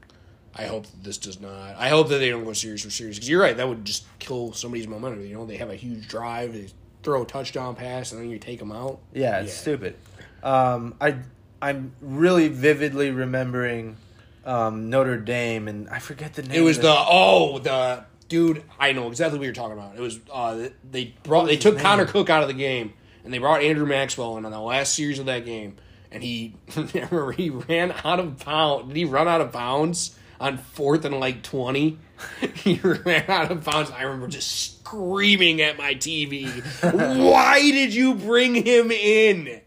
I 0.56 0.66
hope 0.66 0.86
that 0.86 1.04
this 1.04 1.18
does 1.18 1.40
not. 1.40 1.76
I 1.78 1.90
hope 1.90 2.10
that 2.10 2.20
they 2.20 2.30
don't 2.30 2.44
go 2.44 2.54
series 2.54 2.84
for 2.84 2.90
series 2.90 3.16
because 3.16 3.30
you're 3.30 3.42
right. 3.42 3.58
That 3.58 3.68
would 3.68 3.86
just 3.86 4.06
kill 4.20 4.54
somebody's 4.54 4.88
momentum. 4.88 5.26
You 5.26 5.34
know, 5.36 5.46
they 5.46 5.58
have 5.58 5.70
a 5.70 5.76
huge 5.76 6.08
drive, 6.08 6.54
they 6.54 6.68
throw 7.02 7.24
a 7.24 7.26
touchdown 7.26 7.76
pass, 7.76 8.12
and 8.12 8.22
then 8.22 8.30
you 8.30 8.40
take 8.40 8.60
them 8.60 8.72
out. 8.72 9.00
Yeah, 9.14 9.42
it's 9.42 9.54
stupid. 9.54 9.96
Um, 10.44 10.96
I 11.02 11.18
I'm 11.62 11.94
really 12.02 12.50
vividly 12.50 13.12
remembering 13.12 13.98
um, 14.46 14.90
Notre 14.90 15.18
Dame, 15.18 15.68
and 15.68 15.90
I 15.90 16.00
forget 16.00 16.34
the 16.34 16.44
name. 16.44 16.52
It 16.60 16.62
was 16.62 16.80
the 16.80 16.94
oh 16.96 17.60
the 17.60 18.06
dude. 18.28 18.64
I 18.80 18.92
know 18.92 19.08
exactly 19.08 19.40
what 19.40 19.46
you're 19.46 19.54
talking 19.54 19.78
about. 19.78 19.96
It 19.96 20.02
was 20.02 20.20
uh 20.32 20.70
they 20.90 21.16
brought 21.24 21.46
they 21.46 21.58
took? 21.58 21.80
Connor 21.80 22.06
Cook 22.06 22.30
out 22.30 22.42
of 22.42 22.48
the 22.48 22.54
game 22.54 22.94
and 23.24 23.34
they 23.34 23.38
brought 23.38 23.62
Andrew 23.62 23.86
Maxwell 23.86 24.38
in 24.38 24.46
on 24.46 24.52
the 24.52 24.60
last 24.60 24.96
series 24.96 25.20
of 25.20 25.28
that 25.28 25.46
game 25.46 25.78
and 26.12 26.24
he 26.24 26.56
remember 26.76 27.32
he 27.32 27.50
ran 27.50 27.94
out 28.04 28.20
of 28.20 28.44
bounds. 28.44 28.88
Did 28.88 28.98
he 28.98 29.06
run 29.06 29.28
out 29.28 29.42
of 29.42 29.52
bounds 29.52 30.18
on 30.40 30.58
fourth 30.58 31.06
and 31.06 31.20
like 31.20 31.44
twenty? 31.44 32.00
he 32.56 32.76
ran 32.84 33.26
out 33.30 33.52
of 33.52 33.64
bounds. 33.64 33.92
I 33.92 34.04
remember 34.04 34.28
just 34.28 34.80
screaming 34.80 35.62
at 35.62 35.78
my 35.78 35.96
TV. 35.96 36.48
Why 37.32 37.62
did 37.62 37.94
you 37.94 38.16
bring 38.16 38.56
him 38.56 38.92
in? 38.92 39.62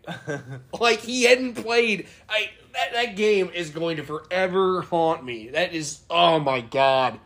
like 0.79 1.01
he 1.01 1.25
hadn't 1.25 1.55
played. 1.55 2.07
I 2.29 2.51
that, 2.73 2.93
that 2.93 3.17
game 3.17 3.51
is 3.55 3.71
going 3.71 3.97
to 3.97 4.03
forever 4.03 4.83
haunt 4.83 5.25
me. 5.25 5.49
That 5.49 5.73
is 5.75 6.01
oh 6.11 6.39
my 6.39 6.61
god. 6.61 7.19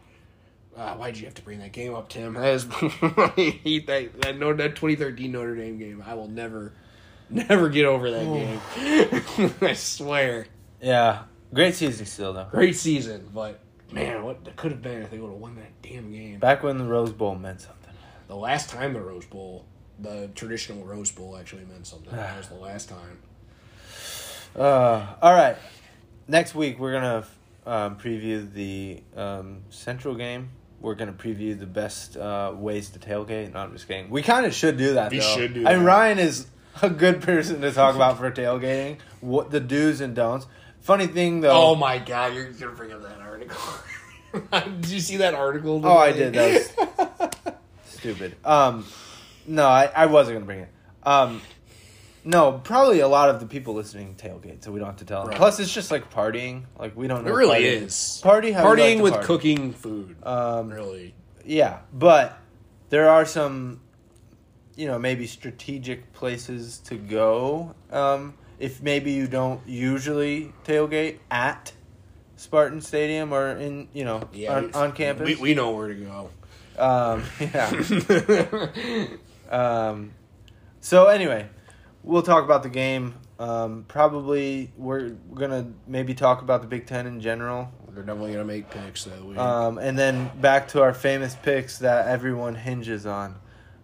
Uh, 0.76 0.95
why'd 0.95 1.16
you 1.16 1.26
have 1.26 1.34
to 1.34 1.43
bring 1.43 1.59
that 1.59 1.72
game 1.72 1.95
up, 1.95 2.09
Tim? 2.09 2.34
That 2.34 2.55
is 2.55 2.66
I 2.70 3.61
hate 3.62 3.86
that 3.88 4.22
that, 4.22 4.38
that 4.38 4.76
2013 4.76 5.30
Notre 5.32 5.55
Dame 5.55 5.78
game. 5.78 6.03
I 6.07 6.14
will 6.14 6.28
never, 6.28 6.72
never 7.28 7.68
get 7.68 7.84
over 7.84 8.11
that 8.11 8.24
game. 8.24 9.55
I 9.61 9.74
swear. 9.74 10.47
yeah, 10.80 11.24
great 11.53 11.74
season 11.74 12.07
still 12.07 12.32
though. 12.32 12.46
Great 12.51 12.76
season, 12.76 13.28
but 13.34 13.61
man, 13.92 14.24
what 14.24 14.44
that 14.44 14.57
could 14.57 14.72
have 14.72 14.82
been 14.82 15.03
if 15.03 15.11
they 15.11 15.18
would 15.18 15.30
have 15.30 15.40
won 15.40 15.57
that 15.57 15.82
damn 15.82 16.11
game. 16.12 16.38
Back 16.38 16.62
when 16.62 16.78
the 16.78 16.84
Rose 16.84 17.12
Bowl 17.12 17.34
meant 17.34 17.61
something. 17.61 17.94
The 18.28 18.36
last 18.36 18.70
time 18.70 18.92
the 18.92 19.01
Rose 19.01 19.26
Bowl, 19.26 19.66
the 19.98 20.30
traditional 20.34 20.84
Rose 20.84 21.11
Bowl, 21.11 21.36
actually 21.36 21.64
meant 21.64 21.86
something. 21.86 22.14
That 22.14 22.36
was 22.36 22.48
the 22.48 22.55
last 22.57 22.88
time. 22.88 23.18
Uh, 24.57 25.07
all 25.22 25.34
right, 25.34 25.57
next 26.26 26.55
week 26.55 26.78
we're 26.78 26.92
gonna 26.92 27.24
um, 27.66 27.96
preview 27.96 28.53
the 28.53 29.03
um, 29.16 29.62
Central 29.70 30.14
game. 30.14 30.51
We're 30.80 30.94
gonna 30.94 31.12
preview 31.12 31.59
the 31.59 31.66
best 31.66 32.16
uh, 32.16 32.53
ways 32.57 32.90
to 32.90 32.98
tailgate. 32.98 33.53
No, 33.53 33.61
I'm 33.61 33.72
just 33.72 33.86
kidding. 33.86 34.11
We 34.11 34.22
kind 34.22 34.46
of 34.46 34.55
should 34.55 34.76
do 34.76 34.94
that. 34.94 35.11
We 35.11 35.18
though. 35.18 35.36
should 35.36 35.55
do 35.55 35.61
mean, 35.61 35.64
that. 35.64 35.84
Ryan 35.84 36.18
is 36.18 36.46
a 36.82 36.90
good 36.90 37.20
person 37.20 37.61
to 37.61 37.72
talk 37.72 37.94
about 37.94 38.18
for 38.18 38.30
tailgating. 38.30 38.98
What 39.20 39.51
the 39.51 39.61
do's 39.61 40.01
and 40.01 40.14
don'ts. 40.14 40.46
Funny 40.81 41.07
thing 41.07 41.41
though. 41.41 41.51
Oh 41.53 41.74
my 41.74 41.99
god, 41.99 42.35
you're 42.35 42.51
gonna 42.53 42.72
bring 42.72 42.93
up 42.93 43.03
that 43.03 43.20
article. 43.20 43.61
did 44.81 44.91
you 44.91 45.01
see 45.01 45.18
that 45.18 45.35
article? 45.35 45.81
Oh, 45.85 45.97
I 45.97 46.12
did. 46.12 46.33
That 46.35 46.70
was 47.07 47.31
stupid. 47.87 48.37
Um, 48.45 48.85
no, 49.47 49.66
I, 49.66 49.91
I 49.95 50.07
wasn't 50.07 50.37
gonna 50.37 50.47
bring 50.47 50.61
it. 50.61 50.68
Um, 51.03 51.41
no, 52.24 52.53
probably 52.53 53.01
a 53.01 53.09
lot 53.09 53.31
of 53.31 53.41
the 53.41 53.47
people 53.47 53.74
listening 53.74 54.14
tailgate, 54.14 54.62
so 54.64 54.70
we 54.72 54.78
don't 54.78 54.89
have 54.89 54.99
to 54.99 55.05
tell 55.05 55.22
them. 55.22 55.31
Right. 55.31 55.37
Plus, 55.39 55.59
it's 55.61 55.72
just 55.72 55.91
like 55.91 56.12
partying. 56.12 56.64
Like 56.78 56.97
we 56.97 57.09
don't. 57.09 57.24
Know 57.24 57.31
It 57.31 57.35
really 57.35 57.49
party. 57.51 57.66
is. 57.66 58.20
Party 58.22 58.53
how 58.53 58.64
Partying 58.64 58.97
like 58.97 59.03
with 59.05 59.12
party. 59.14 59.26
cooking 59.26 59.72
food. 59.72 60.16
Um, 60.22 60.70
really. 60.70 61.14
Yeah, 61.45 61.78
but 61.93 62.39
there 62.91 63.09
are 63.09 63.24
some, 63.24 63.81
you 64.76 64.87
know, 64.87 64.99
maybe 64.99 65.26
strategic 65.26 66.12
places 66.12 66.78
to 66.85 66.97
go. 66.97 67.74
Um, 67.91 68.35
if 68.61 68.83
maybe 68.83 69.13
you 69.13 69.27
don't 69.27 69.67
usually 69.67 70.53
tailgate 70.65 71.19
at 71.31 71.73
Spartan 72.37 72.81
Stadium 72.81 73.33
or 73.33 73.57
in, 73.57 73.89
you 73.93 74.05
know, 74.05 74.29
Yeah, 74.33 74.57
on, 74.57 74.75
on 74.75 74.93
campus. 74.93 75.27
We, 75.27 75.35
we 75.37 75.55
know 75.55 75.73
where 75.73 75.89
to 75.89 75.95
go. 75.95 76.31
Um, 76.79 77.25
yeah. 77.41 79.07
um, 79.51 80.13
so 80.81 81.07
anyway, 81.07 81.49
we'll 82.05 82.23
talk 82.23 82.45
about 82.45 82.63
the 82.63 82.69
game. 82.69 83.15
Um, 83.39 83.87
probably 83.89 84.71
we're 84.77 85.11
gonna 85.35 85.73
maybe 85.87 86.13
talk 86.13 86.43
about 86.43 86.61
the 86.61 86.69
Big 86.69 86.87
Ten 86.87 87.07
in 87.07 87.23
general. 87.23 87.73
We're 87.87 88.03
definitely 88.03 88.33
gonna 88.33 88.45
make 88.45 88.69
picks 88.69 89.05
that 89.05 89.25
week. 89.25 89.39
Um, 89.39 89.79
and 89.79 89.99
then 89.99 90.31
back 90.43 90.69
to 90.69 90.83
our 90.83 90.93
famous 90.93 91.35
picks 91.35 91.79
that 91.79 92.07
everyone 92.07 92.55
hinges 92.55 93.07
on. 93.07 93.37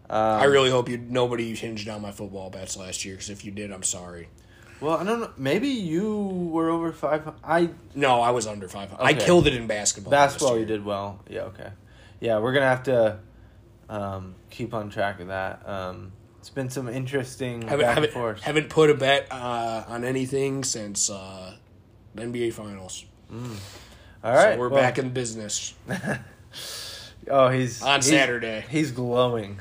Um, 0.08 0.40
I 0.40 0.44
really 0.44 0.70
hope 0.70 0.90
you 0.90 0.98
nobody 0.98 1.54
hinged 1.54 1.88
on 1.88 2.02
my 2.02 2.12
football 2.12 2.50
bets 2.50 2.76
last 2.76 3.04
year. 3.06 3.14
Because 3.14 3.30
if 3.30 3.46
you 3.46 3.50
did, 3.50 3.72
I'm 3.72 3.82
sorry. 3.82 4.28
Well. 4.80 4.96
I 4.98 5.04
don't 5.04 5.20
know. 5.20 5.30
Maybe 5.36 5.68
you 5.68 6.16
were 6.52 6.70
over 6.70 6.92
five. 6.92 7.28
I 7.44 7.70
No, 7.94 8.20
I 8.20 8.30
was 8.30 8.46
under 8.46 8.68
five. 8.68 8.92
I 8.98 9.12
Okay. 9.12 9.24
killed 9.24 9.46
it 9.46 9.54
in 9.54 9.66
basketball. 9.66 10.10
last 10.12 10.32
basketball. 10.34 10.50
year. 10.52 10.60
You 10.60 10.66
did 10.66 10.84
well. 10.84 11.20
Yeah. 11.28 11.42
Okay. 11.42 11.70
Yeah, 12.20 12.38
we're 12.38 12.52
gonna 12.52 12.66
have 12.68 12.82
to 12.84 13.18
um, 13.88 14.34
keep 14.50 14.74
on 14.74 14.90
track 14.90 15.20
of 15.20 15.28
that. 15.28 15.62
Um, 15.68 16.12
it's 16.38 16.50
been 16.50 16.70
some 16.70 16.88
interesting 16.88 17.62
Haven't, 17.62 17.80
back 17.80 17.96
and 17.96 18.04
haven't, 18.04 18.12
forth. 18.12 18.40
haven't 18.42 18.68
put 18.70 18.88
a 18.90 18.94
bet 18.94 19.26
uh, 19.30 19.84
on 19.88 20.04
anything 20.04 20.64
since 20.64 21.10
uh, 21.10 21.54
the 22.14 22.22
NBA 22.22 22.52
Finals. 22.52 23.04
All 23.32 23.38
right, 24.22 24.54
so 24.54 24.58
we're 24.58 24.68
well- 24.68 24.80
back 24.82 24.98
in 24.98 25.10
business 25.10 25.74
Oh, 27.28 27.48
he's 27.48 27.82
on 27.82 28.00
he's- 28.00 28.06
Saturday. 28.08 28.64
He's 28.70 28.92
glowing, 28.92 29.60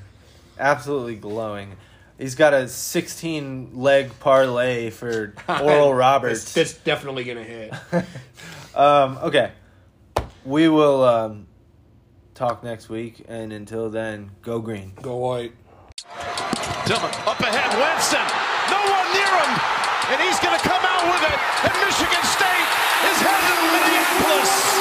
absolutely 0.59 1.15
glowing. 1.15 1.75
He's 2.17 2.35
got 2.35 2.53
a 2.53 2.67
16 2.67 3.71
leg 3.73 4.17
parlay 4.19 4.89
for 4.89 5.33
Oral 5.49 5.93
Roberts. 5.93 6.53
That's, 6.53 6.73
that's 6.73 6.83
definitely 6.83 7.23
gonna 7.23 7.43
hit. 7.43 7.73
Um, 8.75 9.17
okay, 9.23 9.53
we 10.43 10.67
will 10.67 11.01
um, 11.05 11.47
talk 12.33 12.61
next 12.61 12.89
week, 12.89 13.23
and 13.29 13.53
until 13.53 13.89
then, 13.89 14.31
go 14.41 14.59
green. 14.59 14.91
Go 15.01 15.15
white. 15.15 15.53
Dillon 16.85 17.07
up 17.23 17.39
ahead, 17.39 17.71
Winston. 17.71 18.27
No 18.67 18.79
one 18.91 19.07
near 19.15 19.31
him, 19.31 19.51
and 20.11 20.19
he's 20.19 20.39
going 20.43 20.59
to 20.59 20.63
come 20.67 20.83
out 20.83 21.07
with 21.07 21.23
it. 21.23 21.39
And 21.63 21.73
Michigan 21.87 22.23
State 22.27 22.69
is 23.07 23.17
headed 23.23 23.47
to 23.47 23.63
Minneapolis. 23.63 24.74